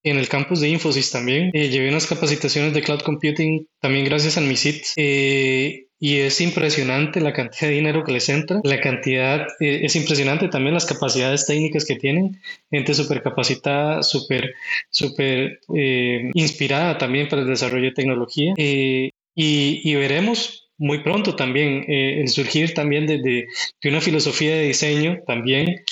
en 0.04 0.18
el 0.18 0.30
campus 0.30 0.62
de 0.62 0.70
Infosys 0.70 1.12
también. 1.12 1.52
Eh, 1.54 1.70
llevé 1.70 1.90
unas 1.90 2.08
capacitaciones 2.08 2.74
de 2.74 2.82
cloud 2.82 3.02
computing 3.02 3.68
también 3.80 4.06
gracias 4.06 4.38
al 4.38 4.46
MISIT. 4.46 4.84
Eh, 4.96 5.88
y 6.04 6.18
es 6.18 6.42
impresionante 6.42 7.22
la 7.22 7.32
cantidad 7.32 7.70
de 7.70 7.76
dinero 7.76 8.04
que 8.04 8.12
les 8.12 8.28
entra, 8.28 8.60
la 8.64 8.82
cantidad, 8.82 9.46
eh, 9.60 9.82
es 9.84 9.96
impresionante 9.96 10.48
también 10.48 10.74
las 10.74 10.88
capacidades 10.88 11.46
técnicas 11.46 11.86
que 11.86 11.96
tienen, 11.96 12.42
gente 12.72 12.96
súper 12.96 13.22
capacitada, 13.22 14.02
súper, 14.02 14.56
súper 14.90 15.60
eh, 15.76 16.32
inspirada 16.34 16.98
también 16.98 17.30
para 17.30 17.44
el 17.44 17.48
desarrollo 17.48 17.86
de 17.86 17.92
tecnología. 17.92 18.56
Eh, 18.58 19.12
y, 19.36 19.82
y, 19.84 19.96
veremos 19.96 20.61
muy 20.82 21.04
pronto 21.04 21.36
también 21.36 21.86
el 21.88 22.28
surgir 22.28 22.74
también 22.74 23.06
de, 23.06 23.20
de, 23.20 23.90
una 23.90 24.02
filosofía 24.02 24.56
de 24.56 24.64
diseño 24.64 25.20
también 25.28 25.84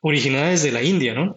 originada 0.00 0.50
desde 0.50 0.72
la 0.72 0.82
India, 0.82 1.14
¿no? 1.14 1.36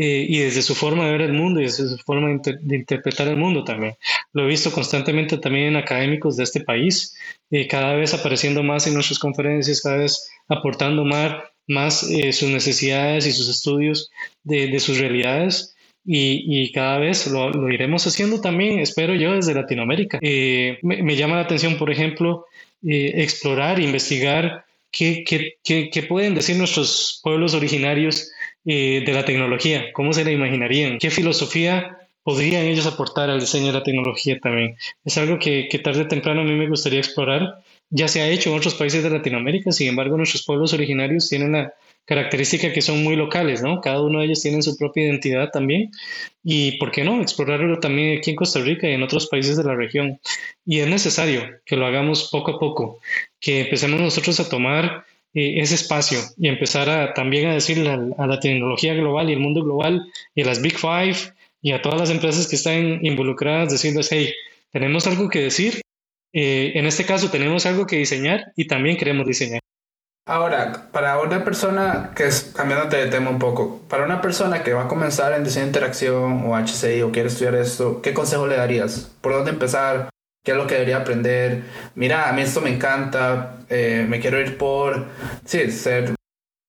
y 0.00 0.38
desde 0.38 0.62
su 0.62 0.76
forma 0.76 1.06
de 1.06 1.12
ver 1.12 1.22
el 1.22 1.32
mundo 1.32 1.60
y 1.60 1.64
desde 1.64 1.88
su 1.88 1.98
forma 1.98 2.28
de, 2.28 2.76
interpretar 2.76 3.26
el 3.26 3.36
mundo 3.36 3.64
también. 3.64 3.96
Lo 4.32 4.44
he 4.44 4.46
visto 4.46 4.70
constantemente 4.70 5.38
también 5.38 5.66
en 5.66 5.76
académicos 5.76 6.36
de 6.36 6.44
este 6.44 6.60
país, 6.60 7.16
eh, 7.50 7.66
cada 7.66 7.94
vez 7.94 8.14
apareciendo 8.14 8.62
más 8.62 8.86
en 8.86 8.94
nuestras 8.94 9.18
conferencias, 9.18 9.80
cada 9.82 9.96
vez 9.96 10.30
aportando 10.48 11.04
más, 11.04 11.42
más 11.66 12.08
eh, 12.10 12.32
sus 12.32 12.48
necesidades 12.50 13.26
y 13.26 13.32
sus 13.32 13.48
estudios 13.48 14.10
de 14.44 14.78
sus 14.78 14.98
realidades. 14.98 15.74
Y, 16.10 16.62
y, 16.62 16.72
cada 16.72 16.98
vez 16.98 17.26
lo, 17.26 17.50
lo, 17.50 17.70
iremos 17.70 18.06
haciendo 18.06 18.40
también, 18.40 18.78
espero 18.78 19.14
yo, 19.14 19.34
desde 19.34 19.52
Latinoamérica. 19.52 20.18
Eh, 20.22 20.78
me, 20.80 21.02
me, 21.02 21.16
llama 21.16 21.36
la 21.36 21.42
atención, 21.42 21.76
por 21.76 21.90
ejemplo, 21.90 22.46
explorar, 22.82 23.78
investigar 23.78 24.64
qué, 24.90 25.24
qué, 25.64 26.02
pueden 26.02 26.34
decir 26.34 26.56
nuestros 26.56 27.20
pueblos 27.22 27.54
originarios 27.54 28.30
eh, 28.64 29.02
de 29.04 29.12
la 29.12 29.24
tecnología, 29.24 29.92
cómo 29.92 30.12
se 30.12 30.24
la 30.24 30.32
imaginarían, 30.32 30.98
qué 30.98 31.10
filosofía 31.10 31.98
podrían 32.22 32.64
ellos 32.64 32.86
aportar 32.86 33.30
al 33.30 33.40
diseño 33.40 33.68
de 33.68 33.72
la 33.72 33.82
tecnología 33.82 34.38
también. 34.38 34.76
Es 35.04 35.16
algo 35.16 35.38
que, 35.38 35.68
que 35.70 35.78
tarde 35.78 36.02
o 36.02 36.08
temprano 36.08 36.42
a 36.42 36.44
mí 36.44 36.52
me 36.52 36.68
gustaría 36.68 36.98
explorar. 36.98 37.62
Ya 37.90 38.06
se 38.06 38.20
ha 38.20 38.28
hecho 38.28 38.50
en 38.50 38.56
otros 38.56 38.74
países 38.74 39.02
de 39.02 39.08
Latinoamérica, 39.08 39.72
sin 39.72 39.88
embargo 39.88 40.16
nuestros 40.16 40.44
pueblos 40.44 40.74
originarios 40.74 41.28
tienen 41.28 41.52
la 41.52 41.72
características 42.08 42.72
que 42.72 42.80
son 42.80 43.04
muy 43.04 43.16
locales, 43.16 43.62
¿no? 43.62 43.82
Cada 43.82 44.00
uno 44.00 44.20
de 44.20 44.24
ellos 44.24 44.40
tiene 44.40 44.62
su 44.62 44.78
propia 44.78 45.04
identidad 45.04 45.50
también. 45.50 45.90
Y, 46.42 46.78
¿por 46.78 46.90
qué 46.90 47.04
no? 47.04 47.20
Explorarlo 47.20 47.80
también 47.80 48.16
aquí 48.16 48.30
en 48.30 48.36
Costa 48.36 48.60
Rica 48.60 48.88
y 48.88 48.94
en 48.94 49.02
otros 49.02 49.26
países 49.26 49.58
de 49.58 49.64
la 49.64 49.74
región. 49.74 50.18
Y 50.64 50.78
es 50.78 50.88
necesario 50.88 51.42
que 51.66 51.76
lo 51.76 51.84
hagamos 51.84 52.30
poco 52.32 52.52
a 52.52 52.58
poco, 52.58 53.00
que 53.38 53.60
empecemos 53.60 54.00
nosotros 54.00 54.40
a 54.40 54.48
tomar 54.48 55.04
eh, 55.34 55.60
ese 55.60 55.74
espacio 55.74 56.18
y 56.38 56.48
empezar 56.48 56.88
a, 56.88 57.12
también 57.12 57.50
a 57.50 57.52
decirle 57.52 57.90
a, 57.90 58.26
la 58.26 58.40
tecnología 58.40 58.94
global 58.94 59.28
y 59.28 59.34
el 59.34 59.40
mundo 59.40 59.62
global 59.62 60.10
y 60.34 60.40
a 60.40 60.46
las 60.46 60.62
Big 60.62 60.78
Five 60.78 61.34
y 61.60 61.72
a 61.72 61.82
todas 61.82 62.00
las 62.00 62.10
empresas 62.10 62.48
que 62.48 62.56
están 62.56 63.04
involucradas, 63.04 63.70
decirles, 63.70 64.08
hey, 64.10 64.32
tenemos 64.72 65.06
algo 65.06 65.28
que 65.28 65.42
decir, 65.42 65.82
eh, 66.32 66.72
en 66.74 66.86
este 66.86 67.04
caso 67.04 67.30
tenemos 67.30 67.66
algo 67.66 67.86
que 67.86 67.96
diseñar 67.96 68.50
y 68.56 68.66
también 68.66 68.96
queremos 68.96 69.26
diseñar. 69.26 69.60
Ahora, 70.28 70.90
para 70.92 71.18
una 71.22 71.42
persona 71.42 72.10
que 72.14 72.26
es, 72.26 72.52
cambiando 72.54 72.94
de 72.94 73.06
tema 73.06 73.30
un 73.30 73.38
poco, 73.38 73.80
para 73.88 74.04
una 74.04 74.20
persona 74.20 74.62
que 74.62 74.74
va 74.74 74.84
a 74.84 74.88
comenzar 74.88 75.32
en 75.32 75.42
diseño 75.42 75.64
de 75.64 75.68
interacción 75.70 76.44
o 76.44 76.54
HCI 76.54 77.00
o 77.00 77.10
quiere 77.10 77.28
estudiar 77.28 77.54
esto, 77.54 78.02
¿qué 78.02 78.12
consejo 78.12 78.46
le 78.46 78.56
darías? 78.58 79.10
¿Por 79.22 79.32
dónde 79.32 79.52
empezar? 79.52 80.10
¿Qué 80.44 80.50
es 80.50 80.56
lo 80.58 80.66
que 80.66 80.74
debería 80.74 80.98
aprender? 80.98 81.62
Mira, 81.94 82.28
a 82.28 82.34
mí 82.34 82.42
esto 82.42 82.60
me 82.60 82.68
encanta, 82.68 83.56
eh, 83.70 84.04
me 84.06 84.20
quiero 84.20 84.38
ir 84.38 84.58
por, 84.58 85.06
sí, 85.46 85.70
ser 85.70 86.14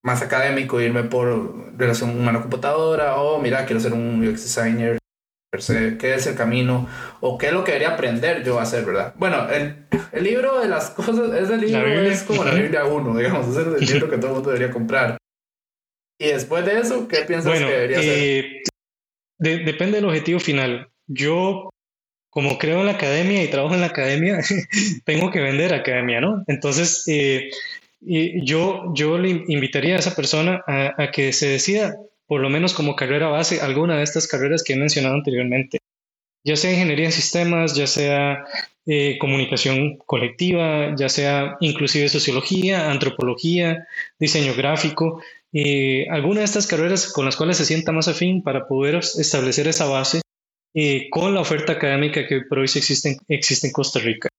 más 0.05 0.22
académico, 0.22 0.80
irme 0.80 1.03
por 1.03 1.78
relación 1.78 2.12
humano-computadora, 2.12 3.18
o 3.18 3.39
mira, 3.41 3.66
quiero 3.66 3.82
ser 3.82 3.91
un 3.91 4.26
UX 4.26 4.41
designer, 4.41 4.99
qué 5.52 6.14
es 6.14 6.28
el 6.28 6.36
camino 6.36 6.88
o 7.22 7.38
qué 7.38 7.47
es 7.47 7.54
lo 7.54 7.64
que 7.64 7.72
debería 7.72 7.95
aprender 7.95 8.43
yo 8.43 8.60
a 8.60 8.64
hacer, 8.64 8.86
¿verdad? 8.86 9.14
Bueno, 9.18 9.50
el, 9.50 9.88
el 10.12 10.24
libro 10.24 10.60
de 10.60 10.68
las 10.68 10.91
cosas, 10.91 11.34
ese 11.34 11.58
libro 11.58 11.88
es 12.02 12.24
como 12.24 12.43
la 12.43 12.54
Biblia 12.54 12.86
1, 12.86 13.18
digamos, 13.18 13.47
ese 13.47 13.62
es 13.62 13.82
el 13.82 13.88
libro 13.93 14.10
que 14.10 14.18
todo 14.18 14.28
el 14.28 14.34
mundo 14.36 14.52
debería 14.52 14.72
comprar. 14.72 15.18
Y 16.20 16.28
después 16.28 16.66
de 16.66 16.80
eso, 16.80 17.08
¿qué 17.08 17.22
piensas 17.22 17.58
que 17.58 17.66
debería 17.66 17.97
eh, 18.02 18.62
depende 19.39 19.97
del 19.97 20.06
objetivo 20.06 20.39
final. 20.39 20.89
Yo, 21.08 21.70
como 22.30 22.58
creo 22.60 22.82
en 22.82 22.88
la 22.88 22.91
academia 22.93 23.41
y 23.41 23.47
trabajo 23.47 23.74
en 23.74 23.82
la 23.82 23.88
academia, 23.88 24.39
tengo 25.06 25.32
que 25.32 25.39
vender 25.39 25.74
academia, 25.74 26.22
¿no? 26.22 26.43
Entonces, 26.47 27.06
eh, 27.08 27.50
yo, 28.02 28.93
yo 28.93 29.18
le 29.18 29.45
invitaría 29.47 29.95
a 29.95 30.00
esa 30.00 30.16
persona 30.16 30.62
a, 30.68 31.02
a 31.02 31.12
que 31.12 31.34
se 31.34 31.47
decida 31.47 31.95
por 32.30 32.42
lo 32.42 32.50
menos 32.52 32.76
como 32.76 32.96
carrera 32.96 33.28
base, 33.28 33.60
alguna 33.60 33.98
de 33.98 34.04
estas 34.04 34.28
carreras 34.28 34.64
que 34.64 34.74
he 34.74 34.78
mencionado 34.78 35.16
anteriormente, 35.16 35.80
ya 36.46 36.56
sea 36.56 36.72
ingeniería 36.72 37.06
en 37.06 37.12
sistemas, 37.12 37.74
ya 37.76 37.88
sea 37.88 38.46
eh, 38.86 39.18
comunicación 39.20 39.98
colectiva, 39.98 40.96
ya 40.96 41.10
sea 41.10 41.58
inclusive 41.60 42.08
sociología, 42.08 42.92
antropología, 42.92 43.88
diseño 44.20 44.54
gráfico, 44.54 45.24
eh, 45.54 46.06
alguna 46.12 46.42
de 46.42 46.46
estas 46.46 46.68
carreras 46.68 47.12
con 47.12 47.26
las 47.26 47.36
cuales 47.36 47.58
se 47.58 47.66
sienta 47.66 47.92
más 47.92 48.08
afín 48.08 48.44
para 48.44 48.68
poder 48.68 48.98
establecer 48.98 49.68
esa 49.68 49.86
base 49.88 50.22
eh, 50.76 51.10
con 51.10 51.34
la 51.34 51.42
oferta 51.42 51.74
académica 51.74 52.28
que 52.28 52.42
por 52.42 52.60
hoy 52.60 52.66
existe, 52.66 53.18
en 53.28 53.72
Costa 53.72 53.98
Rica. 53.98 54.30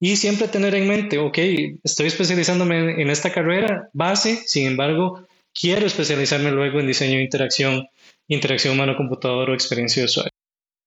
Y 0.00 0.16
siempre 0.16 0.48
tener 0.48 0.74
en 0.74 0.88
mente, 0.88 1.18
ok, 1.18 1.38
estoy 1.84 2.08
especializándome 2.08 3.00
en 3.00 3.10
esta 3.10 3.32
carrera 3.32 3.90
base, 3.92 4.42
sin 4.44 4.66
embargo, 4.66 5.28
quiero 5.54 5.86
especializarme 5.86 6.50
luego 6.50 6.80
en 6.80 6.86
diseño 6.86 7.16
de 7.16 7.24
interacción, 7.24 7.88
interacción 8.26 8.74
humano-computador 8.74 9.50
o 9.50 9.54
experiencia 9.54 10.02
de 10.02 10.06
usuario. 10.06 10.32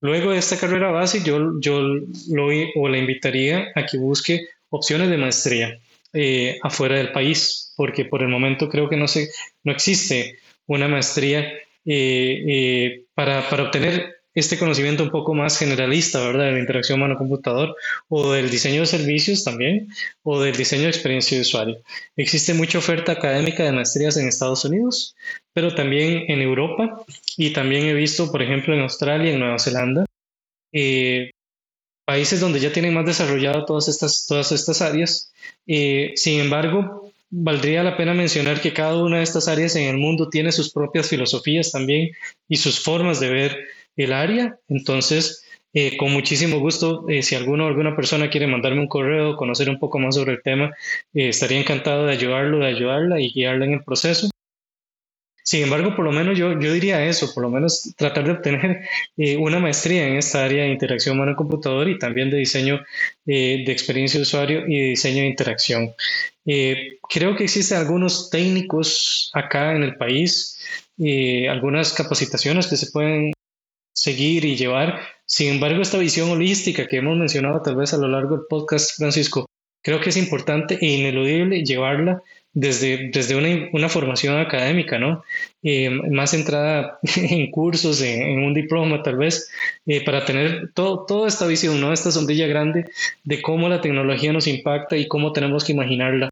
Luego 0.01 0.31
de 0.31 0.39
esta 0.39 0.57
carrera 0.57 0.91
base, 0.91 1.21
yo, 1.23 1.59
yo 1.59 1.81
lo 1.81 2.47
o 2.75 2.89
le 2.89 2.99
invitaría 2.99 3.67
a 3.75 3.85
que 3.85 3.97
busque 3.97 4.47
opciones 4.69 5.09
de 5.09 5.17
maestría 5.17 5.79
eh, 6.13 6.59
afuera 6.63 6.97
del 6.97 7.11
país, 7.11 7.73
porque 7.77 8.05
por 8.05 8.21
el 8.21 8.27
momento 8.27 8.67
creo 8.67 8.89
que 8.89 8.97
no, 8.97 9.07
se, 9.07 9.29
no 9.63 9.71
existe 9.71 10.39
una 10.65 10.87
maestría 10.87 11.41
eh, 11.85 12.43
eh, 12.47 13.05
para, 13.13 13.47
para 13.49 13.63
obtener 13.63 14.20
este 14.33 14.57
conocimiento 14.57 15.03
un 15.03 15.09
poco 15.09 15.33
más 15.33 15.57
generalista, 15.57 16.19
¿verdad? 16.19 16.45
De 16.45 16.51
la 16.53 16.59
interacción 16.59 16.99
humano-computador 16.99 17.75
o 18.07 18.31
del 18.31 18.49
diseño 18.49 18.81
de 18.81 18.87
servicios 18.87 19.43
también 19.43 19.89
o 20.23 20.41
del 20.41 20.55
diseño 20.55 20.83
de 20.83 20.89
experiencia 20.89 21.37
de 21.37 21.41
usuario. 21.41 21.77
Existe 22.15 22.53
mucha 22.53 22.77
oferta 22.77 23.11
académica 23.11 23.63
de 23.63 23.71
maestrías 23.71 24.17
en 24.17 24.27
Estados 24.27 24.63
Unidos, 24.65 25.15
pero 25.53 25.75
también 25.75 26.25
en 26.27 26.41
Europa 26.41 27.03
y 27.37 27.51
también 27.51 27.85
he 27.85 27.93
visto, 27.93 28.31
por 28.31 28.41
ejemplo, 28.41 28.73
en 28.73 28.81
Australia, 28.81 29.31
en 29.31 29.39
Nueva 29.39 29.59
Zelanda, 29.59 30.05
eh, 30.71 31.31
países 32.05 32.39
donde 32.39 32.59
ya 32.59 32.71
tienen 32.71 32.93
más 32.93 33.05
desarrollado 33.05 33.65
todas 33.65 33.87
estas, 33.87 34.25
todas 34.27 34.51
estas 34.51 34.81
áreas. 34.81 35.33
Eh, 35.67 36.13
sin 36.15 36.39
embargo, 36.39 37.11
valdría 37.29 37.83
la 37.83 37.95
pena 37.95 38.13
mencionar 38.13 38.61
que 38.61 38.73
cada 38.73 39.01
una 39.01 39.17
de 39.17 39.23
estas 39.23 39.47
áreas 39.47 39.75
en 39.75 39.87
el 39.87 39.97
mundo 39.97 40.29
tiene 40.29 40.51
sus 40.51 40.71
propias 40.71 41.07
filosofías 41.07 41.71
también 41.71 42.11
y 42.47 42.57
sus 42.57 42.81
formas 42.81 43.19
de 43.19 43.29
ver 43.29 43.57
el 43.95 44.13
área. 44.13 44.57
Entonces, 44.67 45.45
eh, 45.73 45.95
con 45.97 46.11
muchísimo 46.11 46.59
gusto, 46.59 47.05
eh, 47.07 47.23
si 47.23 47.35
alguno 47.35 47.65
alguna 47.65 47.95
persona 47.95 48.29
quiere 48.29 48.47
mandarme 48.47 48.81
un 48.81 48.87
correo, 48.87 49.37
conocer 49.37 49.69
un 49.69 49.79
poco 49.79 49.99
más 49.99 50.15
sobre 50.15 50.33
el 50.33 50.41
tema, 50.43 50.75
eh, 51.13 51.29
estaría 51.29 51.59
encantado 51.59 52.05
de 52.05 52.13
ayudarlo, 52.13 52.59
de 52.59 52.67
ayudarla 52.67 53.21
y 53.21 53.31
guiarla 53.31 53.65
en 53.65 53.73
el 53.73 53.83
proceso. 53.83 54.29
Sin 55.43 55.63
embargo, 55.63 55.95
por 55.95 56.05
lo 56.05 56.11
menos 56.11 56.37
yo, 56.37 56.59
yo 56.59 56.73
diría 56.73 57.05
eso, 57.05 57.33
por 57.33 57.43
lo 57.43 57.49
menos 57.49 57.93
tratar 57.97 58.25
de 58.25 58.31
obtener 58.31 58.81
una 59.39 59.59
maestría 59.59 60.07
en 60.07 60.15
esta 60.15 60.45
área 60.45 60.63
de 60.63 60.69
interacción 60.69 61.15
humano-computador 61.15 61.89
y 61.89 61.97
también 61.97 62.29
de 62.29 62.37
diseño 62.37 62.79
de 63.25 63.63
experiencia 63.67 64.19
de 64.19 64.21
usuario 64.21 64.67
y 64.67 64.91
diseño 64.91 65.23
de 65.23 65.27
interacción. 65.27 65.93
creo 66.45 67.35
que 67.35 67.45
existen 67.45 67.79
algunos 67.79 68.29
técnicos 68.29 69.31
acá 69.33 69.75
en 69.75 69.83
el 69.83 69.95
país, 69.95 70.59
algunas 71.49 71.93
capacitaciones 71.93 72.67
que 72.67 72.77
se 72.77 72.91
pueden 72.91 73.33
seguir 73.93 74.45
y 74.45 74.55
llevar. 74.55 74.99
Sin 75.25 75.53
embargo, 75.53 75.81
esta 75.81 75.97
visión 75.97 76.29
holística 76.29 76.87
que 76.87 76.97
hemos 76.97 77.17
mencionado 77.17 77.61
tal 77.61 77.75
vez 77.75 77.93
a 77.93 77.97
lo 77.97 78.07
largo 78.07 78.37
del 78.37 78.45
podcast, 78.49 78.97
Francisco, 78.97 79.45
creo 79.81 79.99
que 79.99 80.09
es 80.09 80.17
importante 80.17 80.77
e 80.81 80.87
ineludible 80.87 81.63
llevarla 81.63 82.21
desde, 82.53 83.09
desde 83.11 83.35
una, 83.35 83.69
una 83.71 83.89
formación 83.89 84.37
académica, 84.37 84.99
¿no? 84.99 85.23
Eh, 85.63 85.89
más 85.89 86.31
centrada 86.31 86.99
en 87.15 87.49
cursos, 87.49 88.01
en, 88.01 88.43
un 88.43 88.53
diploma 88.53 89.03
tal 89.03 89.17
vez, 89.17 89.49
eh, 89.85 90.03
para 90.03 90.25
tener 90.25 90.71
todo, 90.73 91.05
toda 91.05 91.27
esta 91.27 91.47
visión, 91.47 91.79
¿no? 91.79 91.93
Esta 91.93 92.11
sombrilla 92.11 92.47
grande 92.47 92.85
de 93.23 93.41
cómo 93.41 93.69
la 93.69 93.81
tecnología 93.81 94.33
nos 94.33 94.47
impacta 94.47 94.97
y 94.97 95.07
cómo 95.07 95.31
tenemos 95.31 95.63
que 95.63 95.71
imaginarla 95.71 96.29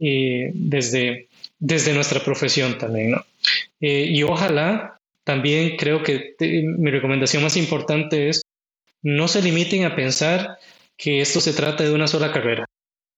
eh, 0.00 0.50
desde, 0.54 1.28
desde 1.58 1.94
nuestra 1.94 2.20
profesión 2.20 2.78
también, 2.78 3.12
¿no? 3.12 3.24
y 3.82 4.22
ojalá 4.24 4.99
también 5.24 5.76
creo 5.76 6.02
que 6.02 6.34
mi 6.40 6.90
recomendación 6.90 7.42
más 7.42 7.56
importante 7.56 8.28
es 8.28 8.42
no 9.02 9.28
se 9.28 9.42
limiten 9.42 9.84
a 9.84 9.96
pensar 9.96 10.58
que 10.96 11.20
esto 11.20 11.40
se 11.40 11.52
trata 11.52 11.84
de 11.84 11.94
una 11.94 12.06
sola 12.06 12.32
carrera. 12.32 12.66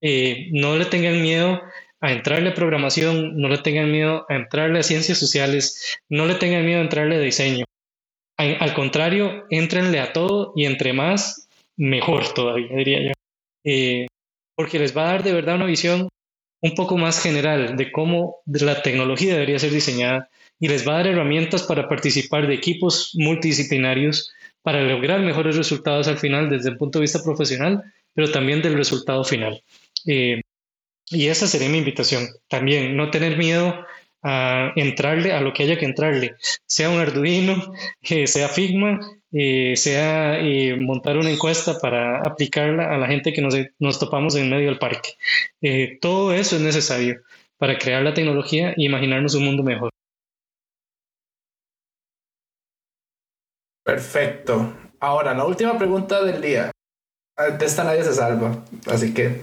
Eh, 0.00 0.48
no 0.52 0.76
le 0.76 0.84
tengan 0.86 1.20
miedo 1.20 1.60
a 2.00 2.12
entrarle 2.12 2.50
a 2.50 2.54
programación, 2.54 3.36
no 3.36 3.48
le 3.48 3.58
tengan 3.58 3.90
miedo 3.90 4.26
a 4.28 4.34
entrarle 4.34 4.80
a 4.80 4.82
ciencias 4.82 5.18
sociales, 5.18 5.98
no 6.08 6.26
le 6.26 6.34
tengan 6.34 6.64
miedo 6.64 6.80
a 6.80 6.84
entrarle 6.84 7.16
a 7.16 7.20
diseño. 7.20 7.64
Al, 8.36 8.74
contrario, 8.74 9.44
entrenle 9.50 10.00
a 10.00 10.12
todo 10.12 10.52
y 10.56 10.64
entre 10.64 10.92
más, 10.92 11.48
mejor 11.76 12.34
todavía, 12.34 12.74
diría 12.76 12.98
yo. 13.06 13.12
Eh, 13.64 14.06
porque 14.56 14.80
les 14.80 14.96
va 14.96 15.02
a 15.02 15.12
dar 15.12 15.22
de 15.22 15.32
verdad 15.32 15.54
una 15.54 15.66
visión 15.66 16.08
un 16.60 16.74
poco 16.74 16.96
más 16.96 17.22
general 17.22 17.76
de 17.76 17.92
cómo 17.92 18.40
la 18.46 18.82
tecnología 18.82 19.34
debería 19.34 19.60
ser 19.60 19.70
diseñada 19.70 20.28
y 20.62 20.68
les 20.68 20.86
va 20.86 20.92
a 20.92 20.96
dar 20.98 21.08
herramientas 21.08 21.64
para 21.64 21.88
participar 21.88 22.46
de 22.46 22.54
equipos 22.54 23.10
multidisciplinarios 23.14 24.32
para 24.62 24.80
lograr 24.80 25.18
mejores 25.20 25.56
resultados 25.56 26.06
al 26.06 26.18
final 26.18 26.48
desde 26.50 26.70
el 26.70 26.76
punto 26.76 27.00
de 27.00 27.02
vista 27.02 27.20
profesional, 27.24 27.82
pero 28.14 28.30
también 28.30 28.62
del 28.62 28.74
resultado 28.74 29.24
final. 29.24 29.60
Eh, 30.06 30.40
y 31.10 31.26
esa 31.26 31.48
sería 31.48 31.68
mi 31.68 31.78
invitación. 31.78 32.28
También 32.48 32.96
no 32.96 33.10
tener 33.10 33.36
miedo 33.36 33.84
a 34.22 34.72
entrarle 34.76 35.32
a 35.32 35.40
lo 35.40 35.52
que 35.52 35.64
haya 35.64 35.76
que 35.76 35.84
entrarle, 35.84 36.36
sea 36.64 36.90
un 36.90 37.00
Arduino, 37.00 37.74
que 38.00 38.28
sea 38.28 38.48
Figma, 38.48 39.00
eh, 39.32 39.74
sea 39.74 40.38
eh, 40.38 40.76
montar 40.76 41.16
una 41.16 41.30
encuesta 41.30 41.80
para 41.80 42.18
aplicarla 42.20 42.94
a 42.94 42.98
la 42.98 43.08
gente 43.08 43.32
que 43.32 43.42
nos, 43.42 43.56
nos 43.80 43.98
topamos 43.98 44.36
en 44.36 44.48
medio 44.48 44.66
del 44.66 44.78
parque. 44.78 45.16
todo 46.00 46.32
eso 46.32 46.54
es 46.54 46.62
necesario 46.62 47.20
para 47.58 47.78
crear 47.78 48.04
la 48.04 48.14
tecnología 48.14 48.70
e 48.70 48.84
imaginarnos 48.84 49.34
un 49.34 49.44
mundo 49.44 49.64
mejor. 49.64 49.90
Perfecto. 53.84 54.74
Ahora, 55.00 55.34
la 55.34 55.44
última 55.44 55.76
pregunta 55.78 56.22
del 56.22 56.40
día. 56.40 56.70
De 57.58 57.64
esta 57.64 57.84
nadie 57.84 58.04
se 58.04 58.14
salva. 58.14 58.64
Así 58.86 59.12
que, 59.12 59.42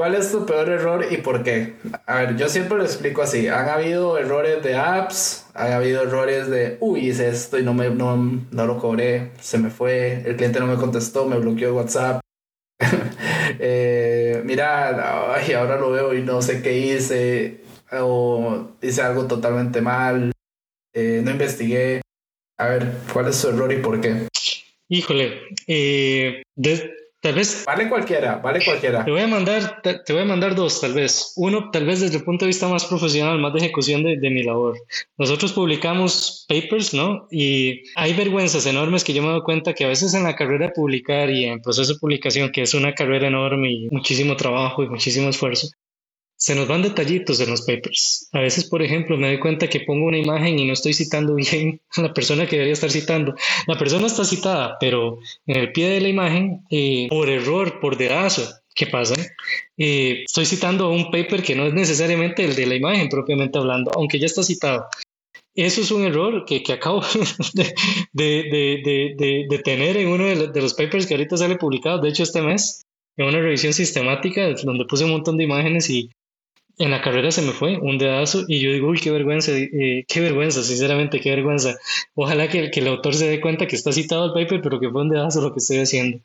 ¿Cuál 0.00 0.14
es 0.14 0.32
tu 0.32 0.46
peor 0.46 0.66
error 0.70 1.04
y 1.10 1.18
por 1.18 1.42
qué? 1.42 1.74
A 2.06 2.14
ver, 2.14 2.34
yo 2.38 2.48
siempre 2.48 2.78
lo 2.78 2.84
explico 2.84 3.20
así. 3.20 3.48
Han 3.48 3.68
habido 3.68 4.16
errores 4.16 4.62
de 4.62 4.74
apps, 4.74 5.46
han 5.52 5.74
habido 5.74 6.02
errores 6.02 6.48
de, 6.48 6.78
uy, 6.80 7.08
hice 7.10 7.28
esto 7.28 7.58
y 7.58 7.62
no, 7.62 7.74
me, 7.74 7.90
no, 7.90 8.16
no 8.16 8.66
lo 8.66 8.78
cobré, 8.78 9.32
se 9.40 9.58
me 9.58 9.68
fue, 9.68 10.22
el 10.24 10.36
cliente 10.36 10.58
no 10.58 10.66
me 10.66 10.76
contestó, 10.76 11.26
me 11.26 11.38
bloqueó 11.38 11.74
WhatsApp. 11.74 12.22
eh, 13.58 14.40
mira, 14.46 15.34
ay, 15.34 15.52
ahora 15.52 15.76
lo 15.76 15.90
veo 15.90 16.14
y 16.14 16.22
no 16.22 16.40
sé 16.40 16.62
qué 16.62 16.78
hice, 16.78 17.60
o 17.92 18.70
hice 18.80 19.02
algo 19.02 19.26
totalmente 19.26 19.82
mal, 19.82 20.32
eh, 20.94 21.20
no 21.22 21.30
investigué. 21.30 22.00
A 22.60 22.68
ver, 22.68 22.92
¿cuál 23.10 23.26
es 23.28 23.36
su 23.36 23.48
error 23.48 23.72
y 23.72 23.78
por 23.78 23.98
qué? 24.02 24.28
Híjole, 24.90 25.40
eh, 25.66 26.42
tal 27.22 27.34
vez... 27.34 27.64
Vale 27.64 27.88
cualquiera, 27.88 28.36
vale 28.36 28.62
cualquiera. 28.62 29.02
Te 29.02 29.10
voy 29.10 29.22
a 29.22 29.26
mandar, 29.28 29.80
te, 29.80 30.12
voy 30.12 30.20
a 30.20 30.26
mandar 30.26 30.54
dos, 30.54 30.78
tal 30.82 30.92
vez. 30.92 31.32
Uno, 31.36 31.70
tal 31.70 31.86
vez 31.86 32.00
desde 32.00 32.18
el 32.18 32.22
punto 32.22 32.44
de 32.44 32.48
vista 32.48 32.68
más 32.68 32.84
profesional, 32.84 33.38
más 33.38 33.54
de 33.54 33.60
ejecución 33.60 34.02
de, 34.02 34.18
de 34.18 34.28
mi 34.28 34.42
labor. 34.42 34.76
Nosotros 35.16 35.54
publicamos 35.54 36.44
papers, 36.50 36.92
¿no? 36.92 37.28
Y 37.30 37.80
hay 37.96 38.12
vergüenzas 38.12 38.66
enormes 38.66 39.04
que 39.04 39.14
yo 39.14 39.22
me 39.22 39.28
doy 39.28 39.40
cuenta 39.40 39.72
que 39.72 39.86
a 39.86 39.88
veces 39.88 40.12
en 40.12 40.24
la 40.24 40.36
carrera 40.36 40.66
de 40.66 40.72
publicar 40.72 41.30
y 41.30 41.46
en 41.46 41.62
proceso 41.62 41.94
de 41.94 41.98
publicación, 41.98 42.52
que 42.52 42.60
es 42.60 42.74
una 42.74 42.92
carrera 42.92 43.28
enorme 43.28 43.72
y 43.72 43.88
muchísimo 43.90 44.36
trabajo 44.36 44.82
y 44.82 44.88
muchísimo 44.90 45.30
esfuerzo, 45.30 45.68
se 46.40 46.54
nos 46.54 46.66
van 46.66 46.80
detallitos 46.80 47.38
en 47.40 47.50
los 47.50 47.60
papers. 47.62 48.30
A 48.32 48.40
veces, 48.40 48.64
por 48.64 48.82
ejemplo, 48.82 49.18
me 49.18 49.26
doy 49.26 49.38
cuenta 49.38 49.68
que 49.68 49.80
pongo 49.80 50.06
una 50.06 50.16
imagen 50.16 50.58
y 50.58 50.64
no 50.64 50.72
estoy 50.72 50.94
citando 50.94 51.34
bien 51.34 51.82
a 51.96 52.00
la 52.00 52.14
persona 52.14 52.46
que 52.46 52.56
debería 52.56 52.72
estar 52.72 52.90
citando. 52.90 53.34
La 53.66 53.76
persona 53.76 54.06
está 54.06 54.24
citada, 54.24 54.78
pero 54.80 55.18
en 55.46 55.56
el 55.58 55.70
pie 55.72 55.90
de 55.90 56.00
la 56.00 56.08
imagen, 56.08 56.62
eh, 56.70 57.08
por 57.10 57.28
error, 57.28 57.78
por 57.78 57.98
dedazo, 57.98 58.48
¿qué 58.74 58.86
pasa? 58.86 59.16
Eh, 59.76 60.22
estoy 60.24 60.46
citando 60.46 60.90
un 60.90 61.10
paper 61.10 61.42
que 61.42 61.54
no 61.54 61.66
es 61.66 61.74
necesariamente 61.74 62.42
el 62.42 62.56
de 62.56 62.66
la 62.66 62.74
imagen 62.74 63.10
propiamente 63.10 63.58
hablando, 63.58 63.90
aunque 63.94 64.18
ya 64.18 64.26
está 64.26 64.42
citado. 64.42 64.86
Eso 65.54 65.82
es 65.82 65.90
un 65.90 66.04
error 66.04 66.46
que, 66.46 66.62
que 66.62 66.72
acabo 66.72 67.02
de, 67.52 67.74
de, 68.14 69.12
de, 69.14 69.46
de, 69.46 69.58
tener 69.58 69.98
en 69.98 70.08
uno 70.08 70.24
de 70.24 70.62
los 70.62 70.72
papers 70.72 71.06
que 71.06 71.12
ahorita 71.12 71.36
sale 71.36 71.56
publicado, 71.56 72.00
de 72.00 72.08
hecho 72.08 72.22
este 72.22 72.40
mes, 72.40 72.86
en 73.18 73.26
una 73.26 73.40
revisión 73.40 73.74
sistemática 73.74 74.54
donde 74.64 74.86
puse 74.86 75.04
un 75.04 75.10
montón 75.10 75.36
de 75.36 75.44
imágenes 75.44 75.90
y 75.90 76.08
en 76.80 76.90
la 76.90 77.02
carrera 77.02 77.30
se 77.30 77.42
me 77.42 77.52
fue 77.52 77.76
un 77.76 77.98
dedazo 77.98 78.44
y 78.48 78.58
yo 78.58 78.72
digo, 78.72 78.88
uy, 78.88 78.98
qué 78.98 79.10
vergüenza, 79.10 79.52
eh, 79.52 80.04
qué 80.08 80.20
vergüenza, 80.20 80.62
sinceramente, 80.62 81.20
qué 81.20 81.28
vergüenza. 81.28 81.76
Ojalá 82.14 82.48
que, 82.48 82.70
que, 82.70 82.80
el 82.80 82.88
autor 82.88 83.14
se 83.14 83.28
dé 83.28 83.38
cuenta 83.38 83.66
que 83.66 83.76
está 83.76 83.92
citado 83.92 84.24
el 84.24 84.32
paper, 84.32 84.62
pero 84.62 84.80
que 84.80 84.88
fue 84.88 85.02
un 85.02 85.10
dedazo 85.10 85.42
lo 85.42 85.52
que 85.52 85.58
estoy 85.58 85.78
haciendo. 85.78 86.20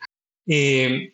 Eh, 0.48 1.12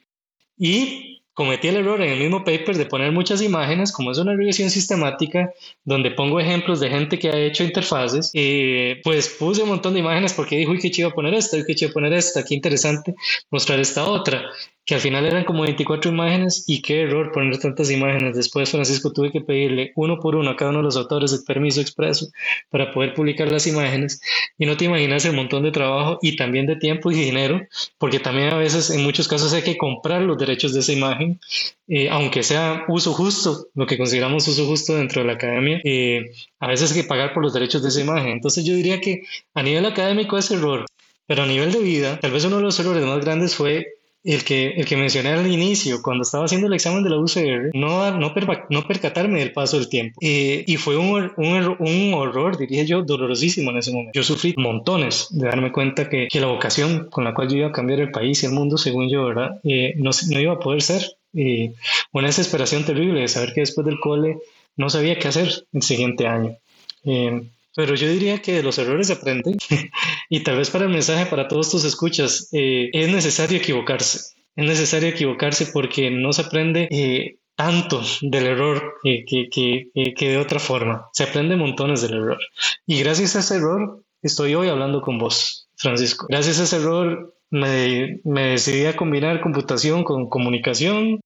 y 0.60 1.24
cometí 1.34 1.70
el 1.70 1.78
error 1.78 2.00
en 2.04 2.12
el 2.12 2.20
mismo 2.20 2.44
paper 2.44 2.78
de 2.78 2.86
poner 2.86 3.12
muchas 3.12 3.42
imágenes, 3.42 3.92
como 3.92 4.12
es 4.12 4.20
una 4.20 4.36
revisión 4.36 4.70
sistemática, 4.70 5.52
donde 5.84 6.12
pongo 6.12 6.40
ejemplos 6.40 6.80
de 6.80 6.92
gente 6.92 7.18
que 7.18 7.30
ha 7.30 7.40
hecho 7.40 7.64
interfaces, 7.64 8.30
eh, 8.36 9.02
pues 9.04 9.28
puse 9.30 9.64
un 9.64 9.70
montón 9.70 9.96
de 9.96 10.02
imágenes 10.02 10.34
porque 10.34 10.58
dije, 10.58 10.70
uy, 10.70 10.78
qué 10.78 10.92
chido 10.92 11.12
poner 11.16 11.34
esta, 11.34 11.58
uy, 11.58 11.64
qué 11.66 11.74
chido 11.74 11.92
poner 11.92 12.14
esta, 12.14 12.44
qué 12.44 12.54
interesante 12.54 13.16
mostrar 13.50 13.80
esta 13.80 14.08
otra 14.08 14.52
que 14.86 14.96
al 14.96 15.02
final 15.02 15.26
eran 15.26 15.44
como 15.44 15.62
24 15.62 16.12
imágenes 16.12 16.64
y 16.68 16.82
qué 16.82 17.04
error 17.04 17.32
poner 17.32 17.60
tantas 17.60 17.92
imágenes. 17.92 18.36
Después, 18.36 18.72
Francisco, 18.72 19.14
tuve 19.14 19.32
que 19.32 19.42
pedirle 19.42 19.92
uno 19.96 20.20
por 20.20 20.36
uno 20.36 20.50
a 20.50 20.56
cada 20.56 20.72
uno 20.72 20.80
de 20.80 20.86
los 20.86 20.98
autores 20.98 21.32
el 21.34 21.44
permiso 21.44 21.82
expreso 21.82 22.28
para 22.70 22.92
poder 22.92 23.14
publicar 23.14 23.52
las 23.52 23.68
imágenes. 23.68 24.22
Y 24.58 24.66
no 24.66 24.78
te 24.78 24.86
imaginas 24.86 25.24
el 25.26 25.36
montón 25.36 25.64
de 25.64 25.72
trabajo 25.72 26.18
y 26.22 26.36
también 26.36 26.66
de 26.66 26.78
tiempo 26.78 27.12
y 27.12 27.16
dinero, 27.16 27.62
porque 28.00 28.20
también 28.20 28.50
a 28.50 28.58
veces, 28.58 28.90
en 28.90 29.04
muchos 29.04 29.28
casos, 29.28 29.54
hay 29.54 29.62
que 29.62 29.78
comprar 29.78 30.24
los 30.24 30.38
derechos 30.38 30.74
de 30.74 30.80
esa 30.80 30.94
imagen, 30.94 31.40
eh, 31.88 32.10
aunque 32.10 32.42
sea 32.42 32.86
uso 32.88 33.14
justo, 33.14 33.68
lo 33.76 33.86
que 33.86 33.98
consideramos 33.98 34.48
uso 34.48 34.66
justo 34.66 34.96
dentro 34.96 35.22
de 35.22 35.28
la 35.28 35.34
academia, 35.34 35.80
eh, 35.84 36.32
a 36.60 36.68
veces 36.68 36.92
hay 36.92 37.04
que 37.04 37.08
pagar 37.08 37.34
por 37.34 37.44
los 37.44 37.54
derechos 37.54 37.84
de 37.84 37.90
esa 37.90 38.02
imagen. 38.02 38.30
Entonces 38.30 38.66
yo 38.66 38.74
diría 38.74 39.00
que 39.00 39.24
a 39.54 39.62
nivel 39.62 39.86
académico 39.86 40.38
es 40.38 40.50
error, 40.52 40.86
pero 41.28 41.44
a 41.44 41.48
nivel 41.48 41.72
de 41.72 41.80
vida, 41.80 42.20
tal 42.20 42.32
vez 42.32 42.46
uno 42.46 42.58
de 42.58 42.64
los 42.64 42.80
errores 42.80 43.06
más 43.06 43.24
grandes 43.24 43.56
fue 43.56 44.01
el 44.24 44.44
que, 44.44 44.68
el 44.68 44.86
que 44.86 44.98
mencioné 44.98 45.30
al 45.30 45.52
inicio, 45.52 46.02
cuando 46.02 46.22
estaba 46.22 46.46
haciendo 46.46 46.68
el 46.68 46.74
examen 46.74 47.04
de 47.04 47.10
la 47.10 47.18
UCR, 47.18 47.72
no, 47.74 48.12
no, 48.12 48.34
no 48.70 48.88
percatarme 48.88 49.40
del 49.40 49.54
paso 49.54 49.78
del 49.78 49.90
tiempo. 49.90 50.20
Eh, 50.22 50.64
y 50.68 50.78
fue 50.78 50.98
un, 50.98 51.32
un, 51.38 51.76
un, 51.80 52.14
horror, 52.14 52.58
diría 52.58 52.84
yo, 52.84 53.04
dolorosísimo 53.04 53.72
en 53.72 53.78
ese 53.78 53.92
momento. 53.92 54.12
Yo 54.14 54.24
sufrí 54.24 54.54
montones 54.58 55.28
de 55.32 55.48
darme 55.48 55.72
cuenta 55.72 56.08
que, 56.08 56.28
que, 56.30 56.40
la 56.40 56.48
vocación 56.48 57.08
con 57.10 57.24
la 57.24 57.34
cual 57.34 57.50
yo 57.50 57.58
iba 57.58 57.68
a 57.68 57.72
cambiar 57.72 58.00
el 58.00 58.12
país 58.12 58.44
y 58.44 58.46
el 58.46 58.52
mundo, 58.52 58.78
según 58.78 59.10
yo, 59.10 59.26
¿verdad? 59.26 59.60
Eh, 59.64 59.94
no, 59.98 60.12
no, 60.30 60.40
iba 60.40 60.54
a 60.54 60.60
poder 60.60 60.82
ser. 60.82 61.18
Eh, 61.34 61.74
una 62.12 62.28
desesperación 62.28 62.84
terrible 62.86 63.22
de 63.22 63.28
saber 63.28 63.54
que 63.54 63.62
después 63.62 63.86
del 63.86 64.00
cole 64.00 64.38
no 64.76 64.90
sabía 64.90 65.18
qué 65.18 65.30
hacer 65.30 65.66
el 65.74 65.82
siguiente 65.82 66.28
año. 66.28 66.58
Eh, 67.06 67.42
pero 67.76 67.96
yo 67.96 68.08
diría 68.08 68.42
que 68.42 68.54
de 68.54 68.64
los 68.64 68.78
errores 68.78 69.08
se 69.08 69.14
aprende 69.14 69.56
y 70.30 70.42
tal 70.42 70.58
vez 70.58 70.70
para 70.70 70.86
el 70.86 70.92
mensaje 70.92 71.26
para 71.26 71.48
todos 71.48 71.72
tus 71.72 71.84
escuchas, 71.84 72.50
eh, 72.52 72.90
es 72.94 73.10
necesario 73.12 73.58
equivocarse. 73.58 74.36
Es 74.56 74.66
necesario 74.66 75.10
equivocarse 75.10 75.68
porque 75.68 76.12
no 76.12 76.34
se 76.34 76.42
aprende 76.42 76.88
eh, 76.92 77.38
tanto 77.56 78.02
del 78.22 78.48
error 78.48 78.96
que, 79.02 79.24
que, 79.26 79.90
que, 80.16 80.30
de 80.30 80.38
otra 80.38 80.60
forma. 80.60 81.08
Se 81.14 81.24
aprende 81.24 81.56
montones 81.56 82.02
del 82.02 82.16
error. 82.16 82.40
Y 82.86 83.00
gracias 83.00 83.36
a 83.36 83.40
ese 83.40 83.56
error 83.56 84.04
estoy 84.22 84.56
hoy 84.56 84.68
hablando 84.68 85.02
con 85.02 85.18
vos, 85.18 85.70
Francisco. 85.76 86.28
Gracias 86.30 86.60
a 86.60 86.64
ese 86.64 86.78
error 86.78 87.34
me, 87.50 88.20
me 88.24 88.48
decidí 88.52 88.86
a 88.86 88.96
combinar 88.96 89.42
computación 89.42 90.04
con 90.04 90.30
comunicación 90.30 91.22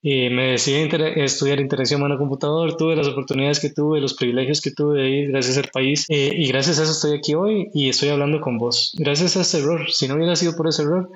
y 0.00 0.30
me 0.30 0.52
decidí 0.52 0.88
a 0.94 1.24
estudiar 1.24 1.60
interacción 1.60 2.00
humano-computador, 2.00 2.76
tuve 2.76 2.94
las 2.94 3.08
oportunidades 3.08 3.58
que 3.58 3.70
tuve, 3.70 4.00
los 4.00 4.14
privilegios 4.14 4.60
que 4.60 4.70
tuve 4.70 5.02
de 5.02 5.10
ir 5.10 5.30
gracias 5.30 5.58
al 5.58 5.68
país 5.72 6.06
eh, 6.08 6.30
y 6.34 6.46
gracias 6.48 6.78
a 6.78 6.84
eso 6.84 6.92
estoy 6.92 7.18
aquí 7.18 7.34
hoy 7.34 7.68
y 7.74 7.88
estoy 7.88 8.10
hablando 8.10 8.40
con 8.40 8.58
vos. 8.58 8.94
Gracias 8.96 9.36
a 9.36 9.40
ese 9.40 9.58
error, 9.58 9.90
si 9.90 10.06
no 10.06 10.14
hubiera 10.14 10.36
sido 10.36 10.54
por 10.54 10.68
ese 10.68 10.82
error, 10.82 11.10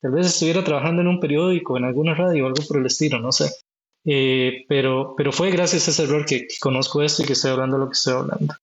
tal 0.00 0.12
vez 0.12 0.26
estuviera 0.26 0.62
trabajando 0.62 1.02
en 1.02 1.08
un 1.08 1.18
periódico, 1.18 1.76
en 1.76 1.84
alguna 1.84 2.14
radio 2.14 2.44
o 2.44 2.46
algo 2.46 2.62
por 2.66 2.78
el 2.78 2.86
estilo, 2.86 3.18
no 3.18 3.32
sé. 3.32 3.50
Eh, 4.04 4.64
pero, 4.68 5.14
pero 5.16 5.32
fue 5.32 5.50
gracias 5.50 5.88
a 5.88 5.90
ese 5.90 6.04
error 6.04 6.24
que, 6.24 6.46
conozco 6.60 7.02
esto 7.02 7.22
y 7.22 7.26
que 7.26 7.32
estoy 7.32 7.50
hablando 7.50 7.78
lo 7.78 7.86
que 7.86 7.94
estoy 7.94 8.14
hablando. 8.14 8.54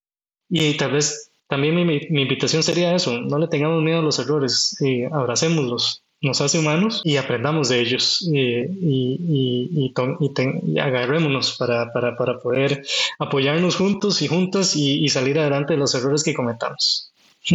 Y 0.50 0.78
tal 0.78 0.94
vez 0.94 1.32
también 1.48 1.76
mi, 1.76 1.84
mi 1.84 2.22
invitación 2.22 2.64
sería 2.64 2.96
eso, 2.96 3.20
no 3.20 3.38
le 3.38 3.48
tengamos 3.48 3.84
miedo 3.84 4.00
a 4.00 4.04
los 4.04 4.20
errores, 4.20 4.80
eh, 4.82 5.10
abracémoslos, 5.12 6.04
nos 6.22 6.42
hace 6.42 6.60
humanos 6.60 7.02
y 7.06 7.18
aprendamos 7.18 7.70
de 7.70 7.80
ellos 7.80 8.22
y, 8.22 8.40
y, 8.40 9.94
y, 9.94 10.80
agarrémonos 10.80 11.58
para, 11.58 11.92
para, 11.94 12.18
para, 12.18 12.40
poder 12.40 12.84
apoyarnos 13.20 13.76
juntos 13.76 14.22
y 14.22 14.28
juntas 14.28 14.76
y, 14.76 15.08
salir 15.10 15.40
adelante 15.40 15.74
de 15.74 15.80
los 15.80 15.96
errores 15.96 16.24
que 16.24 16.34
cometamos. 16.34 17.12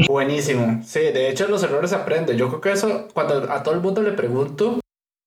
Buenísimo. 0.08 0.82
Sí, 0.84 1.00
de 1.00 1.30
hecho 1.30 1.46
los 1.48 1.62
errores 1.62 1.92
aprenden. 1.92 2.38
Yo 2.38 2.48
creo 2.48 2.60
que 2.60 2.72
eso, 2.72 3.08
cuando 3.12 3.52
a 3.52 3.62
todo 3.62 3.74
el 3.74 3.80
mundo 3.80 4.02
le 4.02 4.12
pregunto, 4.12 4.80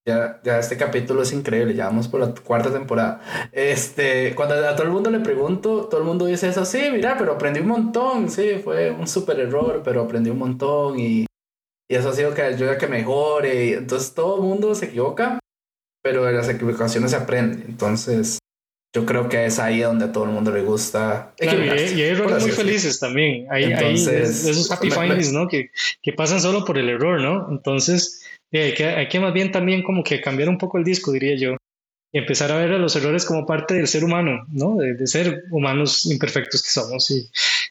ya, 0.05 0.39
ya 0.43 0.57
este 0.57 0.77
capítulo 0.77 1.21
es 1.21 1.31
increíble, 1.31 1.75
ya 1.75 1.85
vamos 1.85 2.07
por 2.07 2.21
la 2.21 2.33
cuarta 2.33 2.71
temporada. 2.71 3.21
Este, 3.51 4.33
cuando 4.33 4.55
a 4.55 4.75
todo 4.75 4.87
el 4.87 4.91
mundo 4.91 5.11
le 5.11 5.19
pregunto, 5.19 5.87
todo 5.89 5.99
el 5.99 6.07
mundo 6.07 6.25
dice 6.25 6.49
eso, 6.49 6.65
sí, 6.65 6.81
mira, 6.91 7.15
pero 7.17 7.33
aprendí 7.33 7.59
un 7.59 7.67
montón, 7.67 8.29
sí, 8.29 8.61
fue 8.63 8.89
un 8.89 9.07
súper 9.07 9.39
error, 9.39 9.81
pero 9.85 10.01
aprendí 10.01 10.29
un 10.29 10.39
montón 10.39 10.99
y 10.99 11.27
y 11.89 11.95
eso 11.95 12.09
ha 12.09 12.13
sido 12.13 12.33
que 12.33 12.41
ayuda 12.41 12.73
a 12.73 12.77
que 12.77 12.87
mejore. 12.87 13.73
Entonces 13.73 14.13
todo 14.13 14.37
el 14.37 14.41
mundo 14.43 14.75
se 14.75 14.85
equivoca, 14.85 15.39
pero 16.03 16.25
de 16.25 16.33
las 16.33 16.49
equivocaciones 16.49 17.11
se 17.11 17.17
aprende. 17.17 17.63
Entonces 17.67 18.39
yo 18.95 19.05
creo 19.05 19.29
que 19.29 19.45
es 19.45 19.59
ahí 19.59 19.81
donde 19.81 20.05
a 20.05 20.11
todo 20.11 20.25
el 20.25 20.31
mundo 20.31 20.51
le 20.51 20.61
gusta. 20.61 21.33
y, 21.39 21.47
hay, 21.47 22.01
errores 22.01 22.43
muy 22.43 22.51
felices 22.51 22.99
también. 22.99 23.47
Hay, 23.49 23.71
esos 23.73 24.71
happy 24.71 24.89
findings, 24.89 25.31
¿no? 25.31 25.47
Que, 25.47 25.69
que, 26.01 26.13
pasan 26.13 26.41
solo 26.41 26.65
por 26.65 26.77
el 26.77 26.89
error, 26.89 27.21
¿no? 27.21 27.47
Entonces 27.51 28.25
eh, 28.51 28.63
hay, 28.63 28.73
que, 28.73 28.85
hay 28.85 29.07
que 29.07 29.19
más 29.19 29.33
bien 29.33 29.51
también 29.51 29.83
como 29.83 30.03
que 30.03 30.21
cambiar 30.21 30.49
un 30.49 30.57
poco 30.57 30.77
el 30.77 30.83
disco, 30.83 31.11
diría 31.11 31.35
yo 31.35 31.57
empezar 32.13 32.51
a 32.51 32.57
ver 32.57 32.71
a 32.71 32.77
los 32.77 32.95
errores 32.95 33.25
como 33.25 33.45
parte 33.45 33.75
del 33.75 33.87
ser 33.87 34.03
humano, 34.03 34.45
¿no? 34.51 34.77
De, 34.77 35.07
ser 35.07 35.43
humanos 35.51 36.05
imperfectos 36.05 36.63
que 36.63 36.69
somos 36.69 37.09
y, 37.11 37.29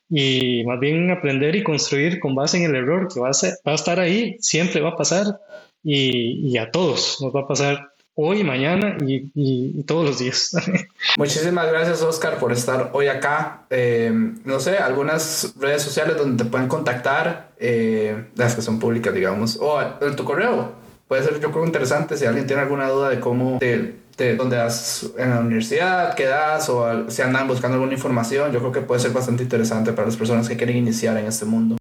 y, 0.09 0.65
más 0.65 0.79
bien 0.79 1.11
aprender 1.11 1.57
y 1.57 1.63
construir 1.63 2.21
con 2.21 2.35
base 2.35 2.59
en 2.59 2.65
el 2.65 2.77
error 2.77 3.09
que 3.13 3.21
va 3.21 3.31
a, 3.31 3.35
ser, 3.35 3.55
va 3.67 3.73
a 3.73 3.77
estar 3.77 3.99
ahí, 3.99 4.37
siempre 4.41 4.81
va 4.81 4.91
a 4.91 4.97
pasar 4.97 5.41
y, 5.83 6.49
y, 6.49 6.59
a 6.59 6.71
todos 6.71 7.19
nos 7.21 7.35
va 7.35 7.41
a 7.41 7.49
pasar 7.49 7.93
hoy, 8.15 8.43
mañana 8.45 8.97
y, 9.07 9.31
y 9.35 9.83
todos 9.85 10.05
los 10.05 10.19
días. 10.19 10.53
Muchísimas 11.19 11.71
gracias 11.71 12.03
Oscar 12.03 12.39
por 12.39 12.53
estar 12.53 12.91
hoy 12.93 13.09
acá. 13.09 13.67
Eh, 13.71 14.11
no 14.45 14.59
sé, 14.59 14.79
algunas 14.79 15.55
redes 15.59 15.83
sociales 15.83 16.17
donde 16.17 16.43
te 16.43 16.51
pueden 16.51 16.69
contactar, 16.69 17.53
eh, 17.59 18.25
las 18.35 18.55
que 18.55 18.63
son 18.63 18.79
públicas, 18.79 19.15
digamos, 19.15 19.57
o 19.61 19.81
en 20.01 20.17
tu 20.17 20.25
correo. 20.25 20.87
Puede 21.09 21.23
ser, 21.23 21.39
yo 21.39 21.53
creo, 21.53 21.65
interesante 21.65 22.17
si 22.17 22.25
alguien 22.25 22.47
tiene 22.49 22.63
alguna 22.63 22.89
duda 22.89 23.11
de 23.11 23.21
cómo 23.21 23.59
te 23.61 23.95
de 24.17 24.37
dónde 24.37 24.57
das 24.57 25.13
en 25.19 25.31
la 25.31 25.41
universidad, 25.41 26.15
qué 26.15 26.25
das 26.25 26.69
o 26.69 27.11
si 27.11 27.23
andan 27.23 27.49
buscando 27.49 27.75
alguna 27.75 27.95
información, 27.95 28.53
yo 28.53 28.61
creo 28.61 28.73
que 28.73 28.81
puede 28.81 29.01
ser 29.01 29.13
bastante 29.13 29.43
interesante 29.43 29.93
para 29.93 30.07
las 30.07 30.17
personas 30.17 30.49
que 30.49 30.57
quieren 30.57 30.77
iniciar 30.77 31.17
en 31.19 31.27
este 31.27 31.45
mundo. 31.45 31.77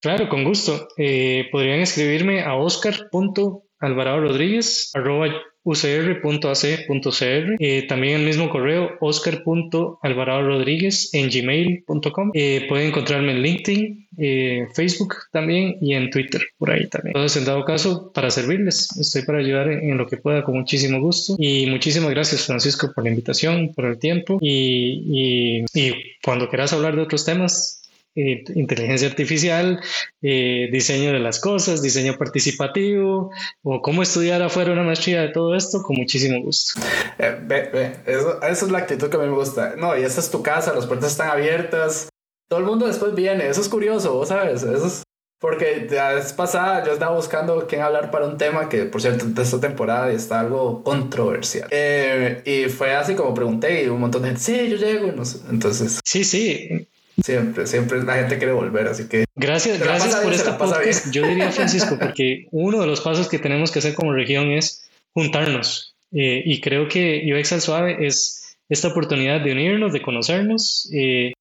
Claro, 0.00 0.28
con 0.28 0.44
gusto. 0.44 0.88
Eh, 0.96 1.48
podrían 1.52 1.80
escribirme 1.80 2.42
a 2.42 2.54
oscar.arroba 2.54 3.60
Alvarado 3.82 4.20
Rodríguez, 4.20 4.92
arroba 4.94 5.26
ucr.ac.cr. 5.64 7.56
Eh, 7.58 7.86
también 7.86 8.20
el 8.20 8.26
mismo 8.26 8.50
correo, 8.50 8.90
oscar.alvaradorodríguez 9.00 11.14
en 11.14 11.30
gmail.com. 11.30 12.32
Eh, 12.34 12.66
pueden 12.68 12.88
encontrarme 12.88 13.32
en 13.32 13.42
LinkedIn, 13.42 14.08
eh, 14.18 14.66
Facebook 14.74 15.14
también 15.30 15.78
y 15.80 15.94
en 15.94 16.10
Twitter, 16.10 16.42
por 16.58 16.70
ahí 16.70 16.86
también. 16.88 17.16
Entonces, 17.16 17.40
en 17.40 17.46
dado 17.46 17.64
caso, 17.64 18.12
para 18.12 18.30
servirles, 18.30 18.94
estoy 18.98 19.22
para 19.22 19.38
ayudar 19.38 19.70
en, 19.70 19.96
lo 19.96 20.06
que 20.06 20.16
pueda 20.16 20.42
con 20.42 20.56
muchísimo 20.56 21.00
gusto. 21.00 21.36
Y 21.38 21.66
muchísimas 21.66 22.10
gracias, 22.10 22.46
Francisco, 22.46 22.90
por 22.94 23.04
la 23.04 23.10
invitación, 23.10 23.72
por 23.74 23.86
el 23.86 23.98
tiempo. 23.98 24.38
Y, 24.40 25.64
y, 25.74 25.74
y 25.74 25.94
cuando 26.22 26.48
quieras 26.48 26.72
hablar 26.72 26.96
de 26.96 27.02
otros 27.02 27.24
temas, 27.24 27.81
inteligencia 28.14 29.08
artificial, 29.08 29.80
eh, 30.20 30.68
diseño 30.70 31.12
de 31.12 31.18
las 31.18 31.40
cosas, 31.40 31.82
diseño 31.82 32.18
participativo 32.18 33.30
o 33.62 33.82
cómo 33.82 34.02
estudiar 34.02 34.42
afuera 34.42 34.72
una 34.72 34.82
maestría 34.82 35.22
de 35.22 35.28
todo 35.28 35.54
esto, 35.54 35.82
con 35.82 35.96
muchísimo 35.96 36.42
gusto. 36.42 36.80
Eh, 37.18 37.36
ve, 37.42 37.70
ve. 37.72 37.96
Eso, 38.06 38.42
esa 38.42 38.66
es 38.66 38.70
la 38.70 38.78
actitud 38.78 39.08
que 39.08 39.16
a 39.16 39.20
mí 39.20 39.26
me 39.26 39.34
gusta. 39.34 39.74
No, 39.76 39.96
y 39.96 40.02
esta 40.02 40.20
es 40.20 40.30
tu 40.30 40.42
casa, 40.42 40.74
las 40.74 40.86
puertas 40.86 41.12
están 41.12 41.30
abiertas, 41.30 42.08
todo 42.48 42.60
el 42.60 42.66
mundo 42.66 42.86
después 42.86 43.14
viene, 43.14 43.48
eso 43.48 43.60
es 43.60 43.68
curioso, 43.68 44.14
¿vos 44.14 44.28
sabes? 44.28 44.62
Eso 44.62 44.86
es 44.86 45.02
porque 45.42 45.88
la 45.90 46.12
vez 46.12 46.32
pasada 46.32 46.84
yo 46.84 46.92
estaba 46.92 47.16
buscando 47.16 47.66
quién 47.66 47.80
hablar 47.80 48.12
para 48.12 48.26
un 48.26 48.38
tema 48.38 48.68
que, 48.68 48.84
por 48.84 49.02
cierto, 49.02 49.24
de 49.24 49.42
esta 49.42 49.58
temporada 49.58 50.12
está 50.12 50.38
algo 50.38 50.84
controversial. 50.84 51.68
y 52.44 52.68
fue 52.68 52.94
así 52.94 53.16
como 53.16 53.34
pregunté 53.34 53.82
y 53.82 53.88
un 53.88 53.98
montón 53.98 54.22
de 54.22 54.28
gente, 54.28 54.40
sí, 54.40 54.70
yo 54.70 54.76
llego. 54.76 55.10
No 55.10 55.24
sé. 55.24 55.40
Entonces. 55.50 55.98
Sí, 56.04 56.22
sí. 56.22 56.86
Siempre, 57.22 57.66
siempre 57.66 58.02
la 58.02 58.14
gente 58.14 58.38
quiere 58.38 58.52
volver, 58.52 58.88
así 58.88 59.08
que... 59.08 59.24
Gracias, 59.36 59.78
gracias 59.78 60.16
por 60.16 60.32
esta 60.32 60.56
podcast. 60.56 61.10
Yo 61.12 61.26
diría, 61.26 61.50
Francisco, 61.52 61.98
porque 61.98 62.46
uno 62.50 62.80
de 62.80 62.86
los 62.86 63.00
pasos 63.00 63.28
que 63.28 63.38
tenemos 63.38 63.70
que 63.70 63.80
hacer 63.80 63.94
como 63.94 64.12
región 64.12 64.50
es 64.50 64.88
juntarnos. 65.12 65.94
Eh, 66.12 66.42
y 66.44 66.60
creo 66.60 66.88
que 66.88 67.22
UX 67.32 67.52
al 67.52 67.60
Suave 67.60 68.06
es 68.06 68.56
esta 68.68 68.88
oportunidad 68.88 69.40
de 69.42 69.52
unirnos, 69.52 69.92
de 69.92 70.02
conocernos 70.02 70.90
eh, 70.92 71.32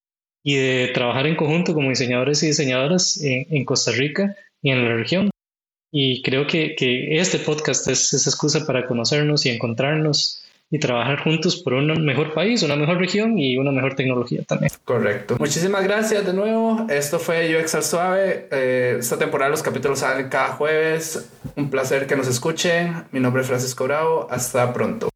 y 0.44 0.56
de 0.56 0.92
trabajar 0.94 1.28
en 1.28 1.36
conjunto 1.36 1.74
como 1.74 1.90
diseñadores 1.90 2.44
y 2.44 2.48
diseñadoras 2.48 3.22
en, 3.24 3.64
Costa 3.66 3.92
Rica 3.92 4.36
y 4.62 4.72
en 4.72 4.84
la 4.84 4.96
región. 4.96 5.30
Y 5.92 6.22
creo 6.22 6.48
que, 6.48 6.76
que 6.76 7.20
este 7.20 7.40
podcast 7.40 7.88
es 7.88 8.14
esa 8.14 8.30
excusa 8.30 8.66
para 8.66 8.88
conocernos 8.88 9.46
y 9.46 9.50
encontrarnos 9.50 10.41
y 10.72 10.80
trabajar 10.80 11.22
juntos 11.22 11.58
por 11.58 11.74
un 11.74 12.06
mejor 12.06 12.34
país, 12.34 12.64
una 12.64 12.78
mejor 12.78 12.98
región 12.98 13.38
y 13.38 13.58
una 13.58 13.72
mejor 13.72 13.96
tecnología 13.96 14.42
también. 14.48 14.72
Correcto. 14.86 15.36
Muchísimas 15.38 15.84
gracias 15.84 16.26
de 16.26 16.34
nuevo. 16.34 16.88
Esto 16.90 17.20
fue 17.20 17.56
UX 17.58 17.76
al 17.76 17.84
Suave. 17.84 18.48
Eh, 18.52 18.96
esta 19.00 19.18
temporada 19.18 19.52
los 19.52 19.62
capítulos 19.62 20.00
salen 20.00 20.30
cada 20.30 20.54
jueves. 20.54 21.30
Un 21.58 21.70
placer 21.70 22.08
que 22.08 22.16
nos 22.16 22.28
escuchen. 22.28 23.04
Mi 23.12 23.20
nombre 23.20 23.42
es 23.42 23.50
Francisco 23.50 23.84
Bravo. 23.84 24.28
Hasta 24.32 24.72
pronto. 24.74 25.12